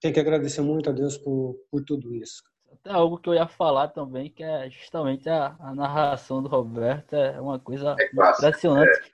tem 0.01 0.13
que 0.13 0.21
agradecer 0.21 0.61
muito 0.61 0.89
a 0.89 0.93
Deus 0.93 1.19
por, 1.19 1.57
por 1.69 1.83
tudo 1.83 2.15
isso. 2.15 2.45
Até 2.73 2.91
algo 2.91 3.19
que 3.19 3.29
eu 3.29 3.35
ia 3.35 3.49
falar 3.49 3.89
também, 3.89 4.31
que 4.31 4.45
é 4.45 4.71
justamente 4.71 5.29
a, 5.29 5.57
a 5.59 5.75
narração 5.75 6.41
do 6.41 6.49
Roberto, 6.49 7.17
é 7.17 7.41
uma 7.41 7.59
coisa 7.59 7.97
é 7.99 8.07
impressionante. 8.07 9.13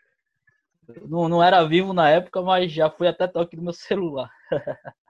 É. 0.91 1.01
Não, 1.07 1.31
não 1.31 1.43
era 1.43 1.65
vivo 1.65 1.95
na 1.95 2.11
época, 2.11 2.43
mas 2.43 2.71
já 2.71 2.91
fui 2.91 3.09
até 3.09 3.27
toque 3.27 3.57
do 3.57 3.63
meu 3.63 3.73
celular. 3.73 4.31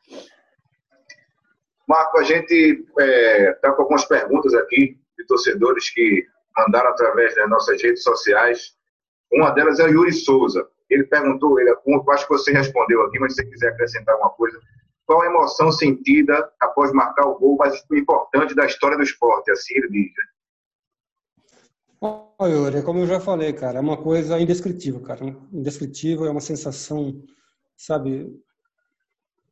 Marco, 1.88 2.18
a 2.18 2.22
gente 2.22 2.52
está 2.52 3.02
é, 3.02 3.52
tá 3.54 3.72
com 3.72 3.82
algumas 3.82 4.04
perguntas 4.04 4.52
aqui 4.54 4.98
de 5.16 5.26
torcedores 5.26 5.88
que 5.90 6.26
mandaram 6.56 6.90
através 6.90 7.34
das 7.34 7.48
nossas 7.48 7.82
redes 7.82 8.02
sociais. 8.02 8.74
Uma 9.32 9.50
delas 9.50 9.80
é 9.80 9.84
o 9.84 9.88
Yuri 9.88 10.12
Souza. 10.12 10.68
Ele 10.90 11.04
perguntou, 11.04 11.58
ele, 11.58 11.70
acho 12.10 12.26
que 12.26 12.32
você 12.32 12.52
respondeu 12.52 13.02
aqui, 13.02 13.18
mas 13.18 13.34
se 13.34 13.42
você 13.42 13.48
quiser 13.50 13.68
acrescentar 13.68 14.14
alguma 14.14 14.30
coisa, 14.30 14.58
qual 15.06 15.22
a 15.22 15.26
emoção 15.26 15.72
sentida 15.72 16.50
após 16.60 16.92
marcar 16.92 17.26
o 17.26 17.38
gol 17.38 17.56
mais 17.56 17.82
importante 17.90 18.54
da 18.54 18.66
história 18.66 18.96
do 18.96 19.02
esporte? 19.02 19.50
Assim 19.50 19.74
ele 19.76 19.88
diz. 19.88 20.12
Né? 22.02 22.08
Yuri, 22.42 22.82
como 22.82 23.00
eu 23.00 23.06
já 23.06 23.18
falei, 23.18 23.52
cara, 23.54 23.78
é 23.78 23.80
uma 23.80 23.96
coisa 23.96 24.38
indescritível, 24.38 25.00
cara. 25.00 25.24
Indescritível, 25.52 26.26
é 26.26 26.30
uma 26.30 26.40
sensação, 26.40 27.22
sabe? 27.76 28.30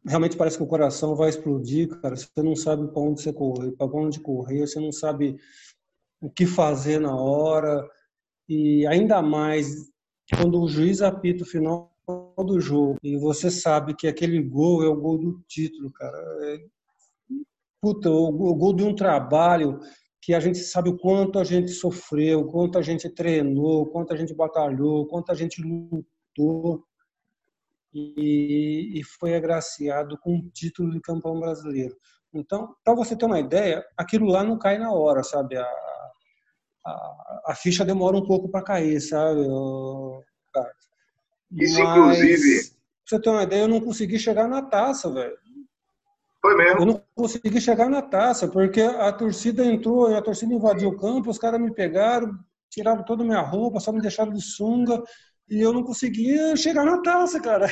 Realmente 0.07 0.37
parece 0.37 0.57
que 0.57 0.63
o 0.63 0.69
coração 0.69 1.17
vai 1.17 1.29
explodir, 1.29 1.89
cara. 2.01 2.15
Você 2.15 2.29
não 2.43 2.55
sabe 2.55 2.87
para 2.89 3.03
onde 3.03 3.23
você 3.23 3.33
correr, 3.33 3.73
para 3.73 3.87
onde 3.87 4.21
correr, 4.21 4.67
você 4.67 4.79
não 4.79 4.93
sabe 4.93 5.37
o 6.21 6.31
que 6.31 6.47
fazer 6.47 7.01
na 7.01 7.15
hora. 7.15 7.89
E 8.49 8.87
ainda 8.87 9.21
mais 9.21 9.91
quando 10.37 10.61
o 10.61 10.69
juiz 10.69 11.03
apita 11.03 11.43
o 11.43 11.47
final 11.47 11.93
do 12.39 12.61
jogo 12.61 12.99
e 13.03 13.17
você 13.17 13.51
sabe 13.51 13.95
que 13.95 14.07
aquele 14.07 14.41
gol 14.41 14.85
é 14.85 14.89
o 14.89 14.97
gol 14.97 15.19
do 15.19 15.41
título, 15.49 15.91
cara. 15.93 16.17
É, 16.43 16.59
puta, 17.81 18.09
o, 18.11 18.55
gol 18.55 18.75
de 18.75 18.85
um 18.85 18.95
trabalho 18.95 19.81
que 20.23 20.35
a 20.35 20.41
gente 20.41 20.59
sabe 20.59 20.89
o 20.89 20.97
quanto 20.97 21.39
a 21.39 21.45
gente 21.45 21.71
sofreu, 21.71 22.47
quanto 22.47 22.79
a 22.79 22.83
gente 22.83 23.09
treinou, 23.09 23.87
quanto 23.87 24.13
a 24.13 24.17
gente 24.17 24.35
batalhou, 24.35 25.07
quanto 25.07 25.31
a 25.31 25.35
gente 25.35 25.61
lutou 25.63 26.85
e, 27.97 29.01
e 29.01 29.05
foi 29.05 29.35
agraciado 29.35 30.19
com 30.19 30.37
o 30.37 30.51
título 30.51 30.91
de 30.91 31.01
campeão 31.01 31.41
brasileiro. 31.41 31.97
Então, 32.35 32.75
para 32.85 32.95
você 32.95 33.17
ter 33.17 33.25
uma 33.25 33.41
ideia, 33.41 33.85
aquilo 33.97 34.27
lá 34.27 34.45
não 34.45 34.59
cai 34.59 34.79
na 34.79 34.93
hora, 34.93 35.23
sabe? 35.23 35.57
A, 35.57 35.67
a, 36.85 37.43
a 37.47 37.55
ficha 37.55 37.85
demora 37.85 38.17
um 38.17 38.27
pouco 38.27 38.49
para 38.49 38.63
cair, 38.65 39.01
sabe? 39.01 39.41
Isso, 41.53 41.83
Mas, 41.83 42.21
inclusive. 42.21 42.71
Pra 42.71 43.19
você 43.19 43.21
ter 43.21 43.31
uma 43.31 43.43
ideia, 43.45 43.63
eu 43.63 43.69
não 43.69 43.81
consegui 43.81 44.19
chegar 44.19 44.49
na 44.49 44.63
taça, 44.63 45.11
velho. 45.11 45.39
Foi 46.43 46.57
mesmo? 46.57 46.81
Eu 46.81 46.87
não 46.87 47.03
consegui 47.15 47.61
chegar 47.61 47.89
na 47.89 48.03
taça, 48.03 48.49
porque 48.49 48.81
a 48.83 49.13
torcida 49.13 49.65
entrou, 49.65 50.15
a 50.15 50.21
torcida 50.21 50.53
invadiu 50.53 50.91
o 50.91 50.97
campo, 50.97 51.31
os 51.31 51.39
caras 51.39 51.61
me 51.61 51.73
pegaram, 51.73 52.39
tiraram 52.69 53.03
toda 53.05 53.23
a 53.23 53.27
minha 53.27 53.41
roupa, 53.41 53.81
só 53.81 53.93
me 53.93 54.01
deixaram 54.01 54.33
de 54.33 54.43
sunga, 54.43 55.03
e 55.49 55.61
eu 55.61 55.73
não 55.73 55.83
conseguia 55.83 56.57
chegar 56.57 56.85
na 56.85 57.01
taça, 57.03 57.41
cara. 57.41 57.67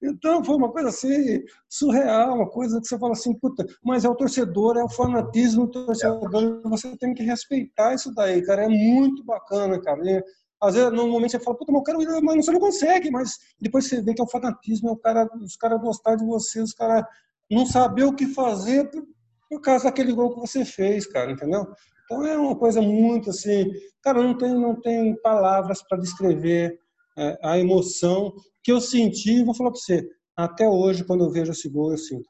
Então 0.00 0.44
foi 0.44 0.54
uma 0.54 0.70
coisa 0.70 0.90
assim, 0.90 1.40
surreal, 1.68 2.36
uma 2.36 2.48
coisa 2.48 2.80
que 2.80 2.86
você 2.86 2.96
fala 2.96 3.12
assim, 3.12 3.34
puta, 3.34 3.66
mas 3.84 4.04
é 4.04 4.08
o 4.08 4.14
torcedor, 4.14 4.76
é 4.76 4.84
o 4.84 4.88
fanatismo 4.88 5.66
do 5.66 5.86
torcedor, 5.86 6.62
você 6.62 6.96
tem 6.96 7.12
que 7.12 7.24
respeitar 7.24 7.94
isso 7.94 8.14
daí, 8.14 8.40
cara, 8.42 8.64
é 8.64 8.68
muito 8.68 9.24
bacana, 9.24 9.80
cara. 9.80 10.00
E 10.08 10.22
às 10.62 10.74
vezes, 10.74 10.92
normalmente 10.92 11.32
você 11.32 11.40
fala, 11.40 11.56
puta, 11.56 11.72
mas 11.72 11.80
eu 11.80 11.84
quero 11.84 12.02
ir, 12.02 12.22
mas 12.22 12.44
você 12.44 12.52
não 12.52 12.60
consegue, 12.60 13.10
mas 13.10 13.38
depois 13.60 13.88
você 13.88 14.00
vê 14.00 14.14
que 14.14 14.20
é 14.20 14.24
o 14.24 14.30
fanatismo, 14.30 14.88
é 14.88 14.92
o 14.92 14.96
cara, 14.96 15.28
os 15.42 15.56
caras 15.56 15.80
gostar 15.80 16.14
de 16.14 16.24
você, 16.24 16.60
os 16.60 16.72
caras 16.72 17.04
não 17.50 17.66
saber 17.66 18.04
o 18.04 18.14
que 18.14 18.26
fazer 18.26 18.88
por, 18.90 19.04
por 19.48 19.60
causa 19.60 19.84
daquele 19.84 20.12
gol 20.12 20.34
que 20.34 20.40
você 20.40 20.64
fez, 20.64 21.06
cara, 21.06 21.32
entendeu? 21.32 21.66
Então 22.04 22.24
é 22.26 22.38
uma 22.38 22.56
coisa 22.56 22.80
muito 22.80 23.30
assim, 23.30 23.70
cara, 24.02 24.22
não 24.22 24.36
tem, 24.36 24.54
não 24.54 24.80
tem 24.80 25.14
palavras 25.20 25.82
para 25.82 25.98
descrever 25.98 26.78
é, 27.18 27.38
a 27.42 27.58
emoção 27.58 28.34
que 28.62 28.72
eu 28.72 28.80
senti, 28.80 29.42
vou 29.44 29.54
falar 29.54 29.70
para 29.70 29.80
você, 29.80 30.08
até 30.36 30.68
hoje, 30.68 31.04
quando 31.04 31.24
eu 31.24 31.30
vejo 31.30 31.52
esse 31.52 31.68
gol, 31.68 31.90
eu 31.90 31.98
sinto. 31.98 32.28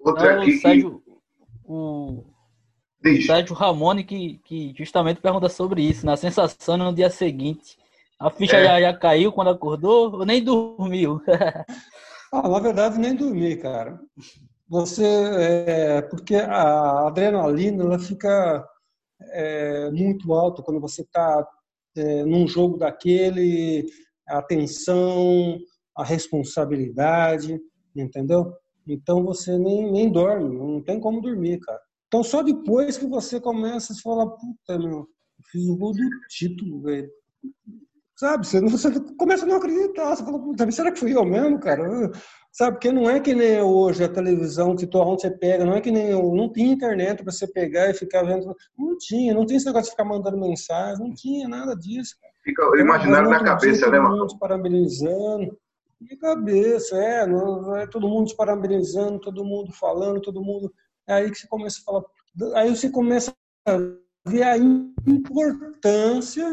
Outra 0.00 0.40
aqui. 0.40 0.58
Sérgio, 0.58 1.02
o, 1.64 2.24
Diz. 3.04 3.26
Sérgio 3.26 3.54
Ramone 3.54 4.02
que, 4.02 4.38
que 4.44 4.74
justamente 4.76 5.20
pergunta 5.20 5.48
sobre 5.50 5.82
isso, 5.82 6.06
na 6.06 6.16
sensação 6.16 6.78
no 6.78 6.94
dia 6.94 7.10
seguinte. 7.10 7.76
A 8.18 8.30
ficha 8.30 8.56
é. 8.56 8.64
já, 8.64 8.80
já 8.80 8.96
caiu 8.96 9.30
quando 9.30 9.50
acordou 9.50 10.10
ou 10.14 10.24
nem 10.24 10.42
dormiu? 10.42 11.20
ah, 12.32 12.48
na 12.48 12.58
verdade, 12.58 12.98
nem 12.98 13.14
dormi, 13.14 13.56
cara. 13.56 14.00
Você, 14.68 15.04
é, 15.04 16.02
porque 16.02 16.36
a 16.36 17.08
adrenalina 17.08 17.84
ela 17.84 17.98
fica 17.98 18.66
é, 19.32 19.90
muito 19.90 20.32
alta 20.32 20.62
quando 20.62 20.80
você 20.80 21.02
está 21.02 21.46
é, 21.96 22.24
num 22.24 22.46
jogo 22.46 22.78
daquele, 22.78 23.84
a 24.28 24.42
tensão, 24.42 25.58
a 25.96 26.04
responsabilidade, 26.04 27.60
entendeu? 27.94 28.52
Então 28.86 29.24
você 29.24 29.56
nem, 29.58 29.90
nem 29.90 30.10
dorme, 30.10 30.56
não 30.56 30.82
tem 30.82 31.00
como 31.00 31.20
dormir, 31.20 31.58
cara. 31.60 31.80
Então, 32.14 32.22
só 32.22 32.42
depois 32.42 32.96
que 32.96 33.06
você 33.06 33.40
começa 33.40 33.92
a 33.92 33.96
falar, 33.96 34.26
puta, 34.26 34.78
meu, 34.78 35.04
fiz 35.50 35.66
o 35.68 35.76
gol 35.76 35.92
do 35.92 36.08
título, 36.28 36.82
velho. 36.82 37.10
Sabe, 38.16 38.46
você, 38.46 38.60
você 38.60 38.88
começa 39.16 39.44
a 39.44 39.48
não 39.48 39.56
acreditar. 39.56 40.14
Você 40.14 40.24
fala, 40.24 40.38
puta, 40.38 40.70
será 40.70 40.92
que 40.92 41.00
fui 41.00 41.12
eu 41.12 41.24
mesmo, 41.24 41.58
cara? 41.58 41.82
Sabe, 42.54 42.76
porque 42.76 42.92
não 42.92 43.10
é 43.10 43.18
que 43.18 43.34
nem 43.34 43.60
hoje 43.60 44.04
a 44.04 44.08
televisão 44.08 44.76
que 44.76 44.88
onde 44.96 45.22
você 45.22 45.28
pega, 45.28 45.64
não 45.64 45.74
é 45.74 45.80
que 45.80 45.90
nem 45.90 46.12
não 46.12 46.52
tinha 46.52 46.72
internet 46.72 47.20
para 47.20 47.32
você 47.32 47.48
pegar 47.48 47.90
e 47.90 47.94
ficar 47.94 48.22
vendo. 48.22 48.54
Não 48.78 48.96
tinha, 48.96 49.34
não 49.34 49.44
tinha 49.44 49.56
esse 49.56 49.66
negócio 49.66 49.86
de 49.86 49.90
ficar 49.90 50.04
mandando 50.04 50.38
mensagem, 50.38 51.04
não 51.04 51.12
tinha 51.12 51.48
nada 51.48 51.74
disso. 51.74 52.14
Fica 52.44 52.62
imaginando 52.78 53.28
na 53.28 53.42
cabeça, 53.42 53.90
né, 53.90 53.98
mano? 53.98 54.10
Todo 54.10 54.20
mundo 54.20 54.38
parabenizando. 54.38 55.58
Na 56.00 56.16
cabeça, 56.16 56.96
é, 56.96 57.26
não, 57.26 57.76
é 57.76 57.88
todo 57.88 58.08
mundo 58.08 58.28
te 58.28 58.36
parabenizando, 58.36 59.18
todo 59.18 59.44
mundo 59.44 59.72
falando, 59.72 60.20
todo 60.20 60.40
mundo 60.40 60.72
é 61.08 61.14
aí 61.14 61.32
que 61.32 61.38
você 61.38 61.48
começa 61.48 61.80
a 61.80 61.84
falar, 61.84 62.04
aí 62.54 62.70
você 62.70 62.88
começa 62.88 63.34
a 63.66 63.76
ver 64.28 64.44
a 64.44 64.56
importância 64.56 66.46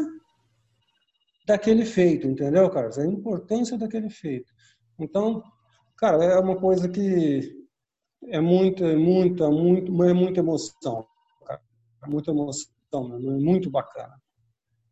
daquele 1.46 1.84
feito, 1.84 2.26
entendeu, 2.26 2.68
Carlos? 2.70 2.98
A 2.98 3.06
importância 3.06 3.78
daquele 3.78 4.10
feito. 4.10 4.52
Então, 4.98 5.44
cara, 6.02 6.24
é 6.24 6.38
uma 6.40 6.56
coisa 6.56 6.88
que 6.88 7.64
é 8.26 8.40
muita, 8.40 8.84
é 8.84 8.96
muita, 8.96 9.48
muito, 9.48 10.02
é 10.02 10.12
muita 10.12 10.40
emoção, 10.40 11.06
cara. 11.46 11.60
Muita 12.08 12.32
emoção, 12.32 12.66
é 12.92 13.18
muito 13.18 13.70
bacana. 13.70 14.20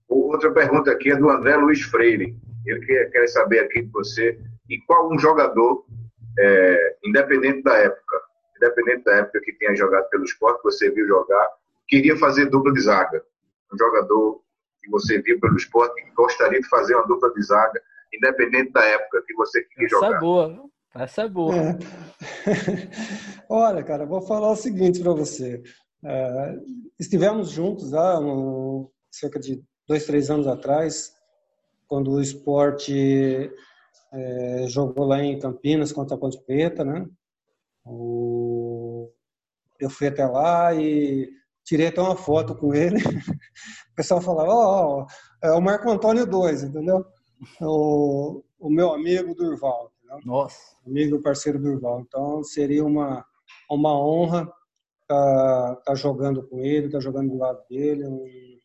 Outra 0.08 0.52
pergunta 0.52 0.92
aqui 0.92 1.10
é 1.10 1.16
do 1.16 1.28
André 1.28 1.56
Luiz 1.56 1.82
Freire. 1.82 2.36
Ele 2.64 2.86
quer, 2.86 3.10
quer 3.10 3.26
saber 3.26 3.58
aqui 3.58 3.82
de 3.82 3.90
você 3.90 4.38
e 4.68 4.78
qual 4.82 5.12
um 5.12 5.18
jogador, 5.18 5.84
é, 6.38 6.96
independente 7.04 7.62
da 7.64 7.76
época, 7.76 8.22
independente 8.56 9.02
da 9.02 9.16
época 9.16 9.40
que 9.40 9.52
tenha 9.54 9.74
jogado 9.74 10.08
pelo 10.10 10.22
esporte, 10.22 10.58
que 10.58 10.64
você 10.64 10.90
viu 10.92 11.08
jogar, 11.08 11.48
queria 11.88 12.16
fazer 12.16 12.46
dupla 12.46 12.72
de 12.72 12.82
zaga. 12.82 13.20
Um 13.72 13.76
jogador 13.76 14.40
que 14.80 14.88
você 14.88 15.20
viu 15.20 15.40
pelo 15.40 15.56
esporte 15.56 16.04
que 16.04 16.10
gostaria 16.12 16.60
de 16.60 16.68
fazer 16.68 16.94
uma 16.94 17.06
dupla 17.08 17.32
de 17.34 17.42
zaga, 17.42 17.82
independente 18.14 18.70
da 18.70 18.84
época 18.84 19.24
que 19.26 19.34
você 19.34 19.60
queria 19.62 19.86
Essa 19.86 19.96
jogar. 19.96 20.06
Essa 20.08 20.16
é 20.16 20.20
boa, 20.20 20.69
essa 20.94 21.22
é 21.22 21.28
boa. 21.28 21.54
É. 21.56 21.78
Olha, 23.48 23.82
cara, 23.82 24.06
vou 24.06 24.22
falar 24.22 24.50
o 24.50 24.56
seguinte 24.56 25.00
para 25.00 25.12
você. 25.12 25.62
É, 26.04 26.54
estivemos 26.98 27.50
juntos 27.50 27.94
há 27.94 28.18
um, 28.18 28.88
cerca 29.10 29.38
de 29.38 29.62
dois, 29.86 30.06
três 30.06 30.30
anos 30.30 30.46
atrás, 30.46 31.12
quando 31.86 32.12
o 32.12 32.20
esporte 32.20 33.50
é, 34.12 34.66
jogou 34.68 35.06
lá 35.06 35.22
em 35.22 35.38
Campinas 35.38 35.92
contra 35.92 36.16
a 36.16 36.18
Ponte 36.18 36.40
Preta, 36.44 36.84
né? 36.84 37.06
O... 37.84 39.10
Eu 39.78 39.90
fui 39.90 40.08
até 40.08 40.26
lá 40.26 40.74
e 40.74 41.30
tirei 41.64 41.86
até 41.88 42.00
uma 42.00 42.16
foto 42.16 42.54
com 42.54 42.74
ele. 42.74 42.98
O 43.92 43.94
pessoal 44.00 44.22
falava, 44.22 44.50
ó, 44.50 45.02
oh, 45.02 45.06
é 45.46 45.52
o 45.52 45.60
Marco 45.60 45.90
Antônio 45.90 46.24
2, 46.24 46.62
entendeu? 46.62 47.04
O, 47.60 48.42
o 48.58 48.70
meu 48.70 48.94
amigo 48.94 49.34
Durval. 49.34 49.92
Entendeu? 50.10 50.20
Nossa. 50.24 50.76
Amigo 50.86 51.16
e 51.16 51.22
parceiro 51.22 51.58
Durval. 51.58 52.00
Então 52.00 52.42
seria 52.42 52.84
uma, 52.84 53.24
uma 53.70 53.96
honra 53.96 54.52
estar 55.02 55.74
tá, 55.76 55.82
tá 55.86 55.94
jogando 55.94 56.46
com 56.46 56.60
ele, 56.60 56.86
estar 56.86 56.98
tá 56.98 57.04
jogando 57.04 57.30
do 57.30 57.38
lado 57.38 57.62
dele, 57.68 58.06
um, 58.06 58.58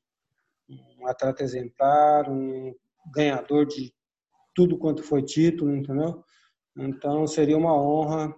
um 0.99 1.07
atleta 1.07 1.43
exemplar, 1.43 2.29
um 2.29 2.73
ganhador 3.13 3.65
de 3.65 3.93
tudo 4.53 4.77
quanto 4.77 5.03
foi 5.03 5.21
título, 5.21 5.75
entendeu? 5.75 6.23
Então 6.77 7.27
seria 7.27 7.57
uma 7.57 7.73
honra 7.73 8.33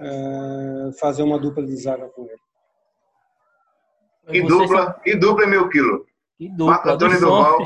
é, 0.00 0.90
fazer 0.98 1.22
uma 1.22 1.38
dupla 1.38 1.64
de 1.64 1.76
zaga 1.76 2.08
com 2.08 2.22
ele. 2.24 2.44
E 4.28 4.42
dupla, 4.42 5.00
e 5.04 5.16
dupla 5.16 5.44
é 5.44 5.46
meu 5.46 5.68
quilo. 5.68 6.06
Que 6.38 6.48
dupla, 6.48 6.66
Marco 6.66 6.88
Antônio 6.90 7.20
Duval. 7.20 7.58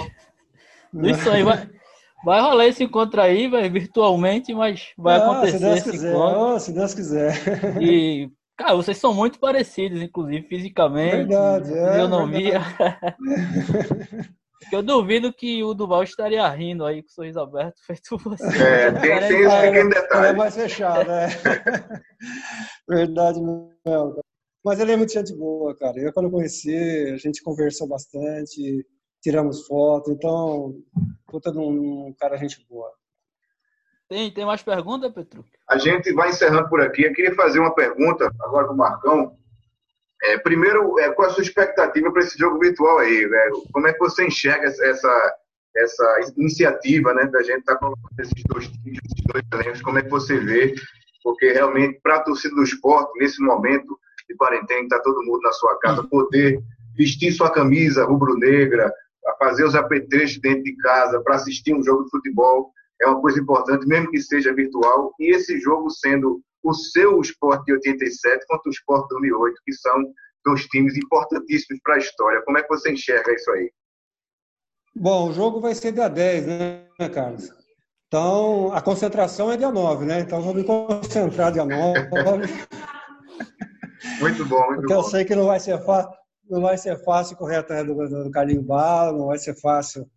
Dos 0.93 1.17
sonhos. 1.19 1.78
Vai, 2.25 2.41
rolar 2.41 2.67
esse 2.67 2.83
encontro 2.83 3.21
aí, 3.21 3.49
vai, 3.49 3.69
virtualmente, 3.69 4.53
mas 4.53 4.93
vai 4.97 5.19
ah, 5.19 5.25
acontecer 5.25 5.59
se 5.59 5.65
Deus 5.65 5.79
esse 5.79 5.91
quiser. 5.91 6.11
encontro. 6.13 6.41
Oh, 6.41 6.59
se 6.61 6.73
Deus 6.73 6.95
quiser. 6.95 7.83
E, 7.83 8.31
cara, 8.57 8.75
vocês 8.75 8.99
são 8.99 9.15
muito 9.15 9.39
parecidos, 9.39 10.03
inclusive, 10.03 10.49
fisicamente. 10.49 11.29
Verdade, 11.29 11.73
é, 11.73 11.91
fisionomia. 11.93 12.61
eu 14.73 14.83
duvido 14.83 15.33
que 15.33 15.63
o 15.63 15.75
Duval 15.75 16.03
estaria 16.03 16.47
rindo 16.49 16.85
aí 16.85 17.03
com 17.03 17.09
o 17.09 17.13
sorriso 17.13 17.41
aberto, 17.41 17.81
feito 17.87 18.19
você. 18.19 18.63
É, 18.63 18.91
tem, 18.93 19.19
tem 19.29 19.41
esse 19.43 19.61
pequeno 19.61 19.91
detalhe. 19.91 20.27
É 20.27 20.33
mais 20.33 20.55
fechado, 20.55 21.11
é. 21.11 21.29
Verdade 22.89 23.41
mesmo. 23.41 24.21
Mas 24.65 24.81
ele 24.81 24.93
é 24.93 24.97
muito 24.97 25.13
gente 25.13 25.35
boa, 25.35 25.75
cara. 25.77 25.99
Eu, 25.99 26.13
quando 26.13 26.31
conheci, 26.31 26.77
a 27.13 27.17
gente 27.17 27.43
conversou 27.43 27.87
bastante, 27.87 28.85
tiramos 29.29 29.67
foto, 29.67 30.11
então, 30.11 30.75
puta 31.27 31.53
de 31.53 31.59
um 31.59 32.15
cara 32.19 32.39
gente 32.39 32.65
boa. 32.67 32.91
Tem, 34.09 34.33
tem 34.33 34.47
mais 34.47 34.63
perguntas, 34.63 35.13
Petru? 35.13 35.45
A 35.69 35.77
gente 35.77 36.11
vai 36.15 36.31
encerrando 36.31 36.67
por 36.71 36.81
aqui. 36.81 37.03
Eu 37.03 37.13
queria 37.13 37.35
fazer 37.35 37.59
uma 37.59 37.75
pergunta 37.75 38.33
agora 38.41 38.65
para 38.65 38.75
o 38.75 38.77
Marcão. 38.77 39.37
É, 40.25 40.39
primeiro, 40.39 40.99
é, 40.99 41.11
qual 41.11 41.29
a 41.29 41.33
sua 41.33 41.43
expectativa 41.43 42.11
para 42.11 42.23
esse 42.23 42.39
jogo 42.39 42.59
virtual 42.59 42.99
aí, 42.99 43.27
velho? 43.27 43.63
Como 43.71 43.87
é 43.87 43.93
que 43.93 43.99
você 43.99 44.27
enxerga 44.27 44.67
essa, 44.67 45.37
essa 45.77 46.33
iniciativa, 46.39 47.13
né, 47.13 47.27
da 47.27 47.43
gente 47.43 47.61
estar 47.61 47.75
tá 47.75 47.81
colocando 47.81 48.19
esses 48.19 48.43
dois 48.49 48.67
times, 48.67 48.99
esses 49.05 49.25
dois 49.31 49.45
elencos? 49.53 49.83
Como 49.83 49.99
é 49.99 50.03
que 50.03 50.09
você 50.09 50.41
vê? 50.41 50.75
Porque 51.23 51.53
realmente, 51.53 52.01
para 52.03 52.17
a 52.17 52.23
torcida 52.23 52.55
do 52.55 52.63
esporte, 52.63 53.13
nesse 53.19 53.43
momento 53.43 53.99
de 54.27 54.35
quarentena, 54.37 54.85
está 54.85 54.99
todo 55.01 55.23
mundo 55.23 55.43
na 55.43 55.53
sua 55.53 55.79
casa, 55.81 56.03
poder 56.05 56.59
vestir 56.97 57.31
sua 57.31 57.51
camisa 57.51 58.07
rubro-negra, 58.07 58.91
fazer 59.39 59.65
os 59.65 59.75
apetrechos 59.75 60.41
dentro 60.41 60.65
de 60.65 60.77
casa 60.77 61.21
para 61.23 61.37
assistir 61.37 61.75
um 61.75 61.83
jogo 61.83 62.05
de 62.05 62.11
futebol 62.11 62.73
é 63.01 63.07
uma 63.07 63.21
coisa 63.21 63.41
importante, 63.41 63.87
mesmo 63.87 64.11
que 64.11 64.21
seja 64.21 64.55
virtual. 64.55 65.15
E 65.21 65.35
esse 65.35 65.59
jogo 65.61 65.91
sendo 65.91 66.41
o 66.63 66.75
seu 66.75 67.21
Sport 67.21 67.65
de 67.65 67.73
87 67.73 68.45
contra 68.47 68.69
o 68.69 68.73
Sport 68.73 69.09
2008, 69.09 69.61
que 69.65 69.73
são 69.73 70.13
dois 70.45 70.67
times 70.67 70.97
importantíssimos 70.97 71.81
para 71.83 71.95
a 71.95 71.99
história. 71.99 72.43
Como 72.43 72.59
é 72.59 72.63
que 72.63 72.69
você 72.69 72.93
enxerga 72.93 73.33
isso 73.33 73.51
aí? 73.53 73.71
Bom, 74.95 75.31
o 75.31 75.33
jogo 75.33 75.61
vai 75.61 75.75
ser 75.75 75.93
dia 75.93 76.09
10, 76.09 76.47
né, 76.47 76.87
Carlos? 77.15 77.51
Então, 78.09 78.73
a 78.73 78.81
concentração 78.81 79.53
é 79.53 79.57
dia 79.57 79.71
9, 79.71 80.07
né? 80.07 80.21
Então, 80.21 80.41
vou 80.41 80.55
me 80.55 80.65
concentrar 80.65 81.53
dia 81.53 81.65
9. 81.65 82.09
muito 84.21 84.45
bom, 84.47 84.67
muito 84.67 84.81
Porque 84.81 84.95
bom. 84.95 85.01
eu 85.01 85.05
sei 85.05 85.25
que 85.25 85.37
não 85.37 85.47
vai 85.47 85.61
ser 85.61 85.79
fácil, 85.85 86.11
não 86.49 86.61
vai 86.61 86.79
ser 86.79 87.03
fácil 87.05 87.37
correr 87.37 87.57
atrás 87.57 87.87
do, 87.87 87.95
do 88.25 88.31
Carlinho 88.31 88.63
Bala, 88.63 89.17
não 89.17 89.27
vai 89.27 89.39
ser 89.39 89.55
fácil 89.55 90.09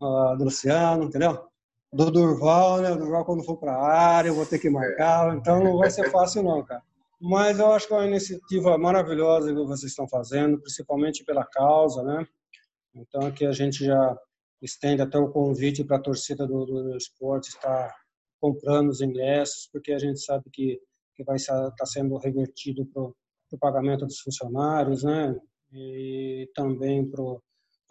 uh, 0.00 0.36
do 0.36 0.44
Luciano, 0.44 1.04
entendeu? 1.04 1.50
do 1.92 2.10
Durval, 2.10 2.80
né? 2.80 2.92
O 2.92 2.96
Durval 2.96 3.24
quando 3.24 3.44
for 3.44 3.56
para 3.56 3.74
a 3.74 3.98
área, 4.16 4.28
eu 4.28 4.34
vou 4.34 4.46
ter 4.46 4.58
que 4.58 4.70
marcar, 4.70 5.36
então 5.36 5.62
não 5.62 5.76
vai 5.76 5.90
ser 5.90 6.10
fácil 6.10 6.42
não, 6.42 6.64
cara. 6.64 6.82
Mas 7.20 7.58
eu 7.58 7.72
acho 7.72 7.86
que 7.86 7.92
é 7.92 7.96
uma 7.96 8.06
iniciativa 8.06 8.78
maravilhosa 8.78 9.52
que 9.52 9.64
vocês 9.64 9.90
estão 9.90 10.08
fazendo, 10.08 10.58
principalmente 10.60 11.24
pela 11.24 11.44
causa, 11.44 12.02
né? 12.02 12.26
Então 12.94 13.26
aqui 13.26 13.44
a 13.44 13.52
gente 13.52 13.84
já 13.84 14.16
estende 14.62 15.02
até 15.02 15.18
o 15.18 15.30
convite 15.30 15.84
para 15.84 15.96
a 15.96 16.02
torcida 16.02 16.46
do, 16.46 16.64
do 16.64 16.96
esporte 16.96 17.48
estar 17.48 17.94
comprando 18.40 18.88
os 18.88 19.00
ingressos, 19.00 19.68
porque 19.70 19.92
a 19.92 19.98
gente 19.98 20.20
sabe 20.20 20.44
que, 20.50 20.80
que 21.14 21.24
vai 21.24 21.36
estar 21.36 21.70
tá 21.72 21.84
sendo 21.84 22.16
revertido 22.16 22.86
para 22.86 23.02
o 23.02 23.58
pagamento 23.58 24.06
dos 24.06 24.20
funcionários, 24.20 25.02
né? 25.02 25.36
E 25.72 26.50
também 26.54 27.08
para 27.08 27.22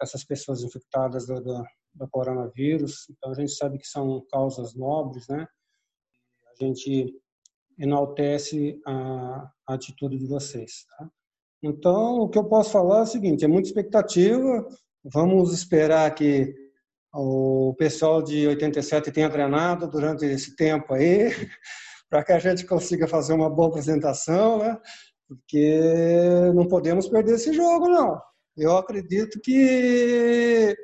essas 0.02 0.24
pessoas 0.24 0.62
infectadas 0.62 1.26
do, 1.26 1.40
do 1.40 1.64
do 1.94 2.08
coronavírus. 2.08 3.08
Então, 3.10 3.30
a 3.30 3.34
gente 3.34 3.52
sabe 3.52 3.78
que 3.78 3.86
são 3.86 4.24
causas 4.30 4.74
nobres, 4.74 5.26
né? 5.28 5.46
A 6.50 6.64
gente 6.64 7.14
enaltece 7.78 8.80
a, 8.86 9.50
a 9.66 9.74
atitude 9.74 10.18
de 10.18 10.26
vocês. 10.26 10.84
Tá? 10.96 11.10
Então, 11.62 12.20
o 12.20 12.28
que 12.28 12.38
eu 12.38 12.44
posso 12.44 12.70
falar 12.70 13.00
é 13.00 13.02
o 13.02 13.06
seguinte: 13.06 13.44
é 13.44 13.48
muita 13.48 13.68
expectativa. 13.68 14.66
Vamos 15.04 15.52
esperar 15.52 16.14
que 16.14 16.54
o 17.12 17.74
pessoal 17.78 18.22
de 18.22 18.46
87 18.46 19.10
tenha 19.10 19.30
treinado 19.30 19.88
durante 19.88 20.24
esse 20.26 20.54
tempo 20.54 20.94
aí, 20.94 21.30
para 22.08 22.22
que 22.22 22.32
a 22.32 22.38
gente 22.38 22.66
consiga 22.66 23.08
fazer 23.08 23.32
uma 23.32 23.50
boa 23.50 23.68
apresentação, 23.68 24.58
né? 24.58 24.78
Porque 25.30 26.50
não 26.56 26.66
podemos 26.66 27.08
perder 27.08 27.36
esse 27.36 27.52
jogo, 27.52 27.88
não. 27.88 28.20
Eu 28.56 28.76
acredito 28.76 29.38
que 29.40 30.76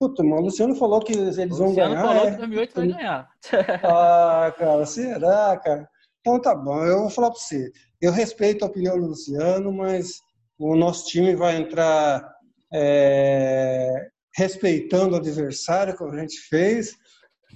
Puta, 0.00 0.22
o 0.22 0.40
Luciano 0.40 0.74
falou 0.74 1.00
que 1.00 1.12
eles 1.12 1.36
vão 1.36 1.74
ganhar. 1.74 1.90
O 1.90 1.94
Luciano 1.94 1.96
falou 1.96 2.26
é? 2.26 2.30
que 2.32 2.36
2008 2.38 2.74
vai 2.74 2.86
ganhar. 2.88 3.28
ah, 3.84 4.54
cara, 4.58 4.86
será, 4.86 5.56
cara? 5.56 5.88
Então 6.20 6.40
tá 6.40 6.54
bom, 6.56 6.84
eu 6.84 7.02
vou 7.02 7.10
falar 7.10 7.30
para 7.30 7.38
você. 7.38 7.70
Eu 8.00 8.10
respeito 8.10 8.64
a 8.64 8.68
opinião 8.68 8.98
do 8.98 9.06
Luciano, 9.06 9.72
mas 9.72 10.20
o 10.58 10.74
nosso 10.74 11.06
time 11.06 11.36
vai 11.36 11.56
entrar 11.56 12.28
é, 12.74 14.08
respeitando 14.36 15.14
o 15.14 15.18
adversário, 15.18 15.96
como 15.96 16.12
a 16.12 16.18
gente 16.18 16.38
fez, 16.48 16.96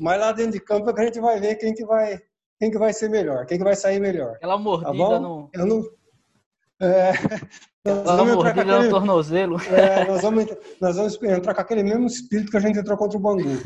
mas 0.01 0.20
lá 0.20 0.33
dentro 0.33 0.53
de 0.53 0.61
campo 0.61 0.89
é 0.89 0.95
que 0.95 1.01
a 1.01 1.05
gente 1.05 1.20
vai 1.20 1.41
ver 1.41 1.57
quem 1.57 1.75
que 1.75 1.85
vai, 1.85 2.18
quem 2.61 2.70
que 2.70 2.79
vai 2.79 2.93
ser 2.93 3.09
melhor, 3.09 3.45
quem 3.47 3.59
que 3.59 3.64
vai 3.64 3.77
sair 3.77 4.01
melhor. 4.01 4.37
Aquela 4.37 4.57
mordida 4.57 4.93
tá 4.93 5.20
no... 5.20 5.51
Eu 5.53 5.66
não... 5.66 5.83
É, 6.83 7.12
nós 7.85 8.16
vamos 8.16 8.35
entrar 8.35 8.55
com 8.55 8.61
aquele, 8.61 8.89
tornozelo. 8.89 9.57
É, 9.70 10.05
nós, 10.05 10.20
vamos, 10.20 10.47
nós 10.80 10.97
vamos 10.97 11.22
entrar 11.22 11.55
com 11.55 11.61
aquele 11.61 11.85
mesmo 11.85 12.07
espírito 12.07 12.51
que 12.51 12.57
a 12.57 12.61
gente 12.61 12.76
entrou 12.76 12.99
contra 12.99 13.16
o 13.16 13.20
Bangu. 13.20 13.57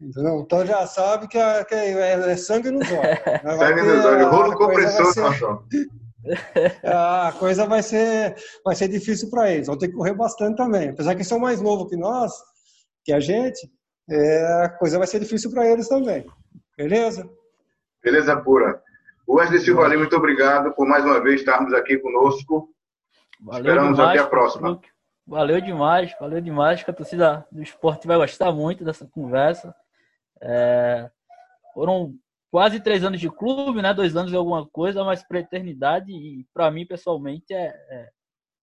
Entendeu? 0.00 0.40
Então 0.40 0.66
já 0.66 0.84
sabe 0.84 1.28
que 1.28 1.38
é, 1.38 1.64
que 1.64 1.74
é, 1.74 2.32
é 2.32 2.36
sangue 2.36 2.72
nos 2.72 2.90
olhos. 2.90 3.02
Né? 3.44 3.58
Sangue 3.58 3.82
nos 3.82 4.04
olhos, 4.04 4.26
rolo 4.26 4.56
compressor, 4.56 5.12
ser, 5.12 5.88
A 6.84 7.32
coisa 7.38 7.66
vai 7.66 7.84
ser, 7.84 8.34
vai 8.64 8.74
ser 8.74 8.88
difícil 8.88 9.30
para 9.30 9.52
eles. 9.52 9.68
Vão 9.68 9.78
ter 9.78 9.86
que 9.86 9.94
correr 9.94 10.14
bastante 10.14 10.56
também. 10.56 10.88
Apesar 10.88 11.14
que 11.14 11.22
são 11.22 11.38
mais 11.38 11.60
novos 11.60 11.88
que 11.88 11.96
nós, 11.96 12.32
que 13.04 13.12
a 13.12 13.20
gente, 13.20 13.70
é, 14.10 14.64
a 14.64 14.68
coisa 14.70 14.98
vai 14.98 15.06
ser 15.06 15.20
difícil 15.20 15.52
para 15.52 15.70
eles 15.70 15.86
também. 15.86 16.26
Beleza? 16.76 17.30
Beleza 18.02 18.36
pura. 18.36 18.82
Wesley 19.28 19.60
Silva 19.60 19.88
muito 19.88 20.16
obrigado 20.16 20.72
por 20.74 20.86
mais 20.86 21.04
uma 21.04 21.20
vez 21.20 21.40
estarmos 21.40 21.72
aqui 21.74 21.98
conosco. 21.98 22.70
Valeu 23.40 23.60
Esperamos 23.60 23.96
demais, 23.96 24.10
até 24.10 24.26
a 24.26 24.30
próxima. 24.30 24.80
valeu 25.26 25.60
demais, 25.60 26.14
valeu 26.18 26.40
demais. 26.40 26.82
Que 26.82 26.90
a 26.90 26.94
torcida 26.94 27.46
do 27.50 27.62
esporte 27.62 28.06
vai 28.06 28.16
gostar 28.16 28.52
muito 28.52 28.84
dessa 28.84 29.06
conversa. 29.06 29.74
É, 30.40 31.10
foram 31.74 32.14
quase 32.50 32.80
três 32.80 33.04
anos 33.04 33.20
de 33.20 33.28
clube, 33.28 33.82
né? 33.82 33.92
Dois 33.92 34.16
anos 34.16 34.30
de 34.30 34.36
alguma 34.36 34.66
coisa, 34.66 35.04
mas 35.04 35.22
para 35.26 35.40
eternidade 35.40 36.12
e 36.12 36.46
para 36.54 36.70
mim 36.70 36.86
pessoalmente 36.86 37.52
é, 37.52 37.74
é, 37.90 38.10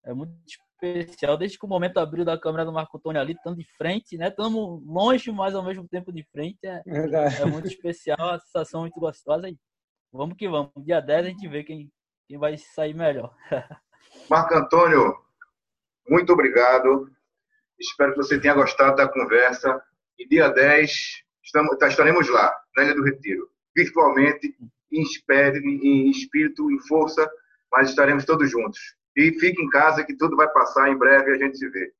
é, 0.06 0.14
muito 0.14 0.34
especial. 0.82 1.38
Desde 1.38 1.60
que 1.60 1.66
o 1.66 1.70
momento 1.70 1.98
abriu 1.98 2.24
da 2.26 2.38
câmera 2.38 2.66
do 2.66 2.72
Marco 2.72 2.98
Antônio 2.98 3.22
ali, 3.22 3.34
estando 3.34 3.58
de 3.58 3.68
frente, 3.78 4.18
né? 4.18 4.30
Estamos 4.30 4.82
longe, 4.86 5.32
mas 5.32 5.54
ao 5.54 5.64
mesmo 5.64 5.88
tempo 5.88 6.12
de 6.12 6.24
frente 6.32 6.60
é, 6.66 6.82
é 7.42 7.46
muito 7.46 7.68
especial, 7.68 8.30
a 8.30 8.40
sensação 8.40 8.82
muito 8.82 9.00
gostosa. 9.00 9.50
E 9.50 9.58
vamos 10.14 10.38
que 10.38 10.48
vamos. 10.48 10.72
Dia 10.78 11.02
10 11.02 11.26
a 11.26 11.30
gente 11.30 11.48
vê 11.48 11.64
quem, 11.64 11.92
quem 12.28 12.38
vai 12.38 12.58
sair 12.58 12.94
melhor. 12.94 13.36
Marco 14.30 14.54
Antônio, 14.54 15.18
muito 16.08 16.32
obrigado. 16.32 17.12
Espero 17.80 18.12
que 18.12 18.18
você 18.18 18.40
tenha 18.40 18.54
gostado 18.54 18.96
da 18.96 19.08
conversa. 19.08 19.82
E 20.18 20.28
dia 20.28 20.48
10 20.48 21.24
estamos, 21.44 21.78
tá, 21.78 21.88
estaremos 21.88 22.30
lá, 22.30 22.56
na 22.78 22.84
Ilha 22.84 22.96
do 22.96 23.04
Retiro, 23.04 23.50
virtualmente, 23.76 24.56
em, 24.92 25.02
em 25.02 26.10
espírito, 26.10 26.72
em 26.72 26.80
força, 26.88 27.30
mas 27.72 27.90
estaremos 27.90 28.24
todos 28.24 28.50
juntos. 28.50 28.80
E 29.16 29.32
fique 29.40 29.62
em 29.62 29.70
casa 29.70 30.04
que 30.04 30.16
tudo 30.16 30.36
vai 30.36 30.48
passar 30.52 30.90
em 30.90 30.98
breve 30.98 31.32
e 31.32 31.34
a 31.34 31.38
gente 31.38 31.58
se 31.58 31.68
vê. 31.70 31.92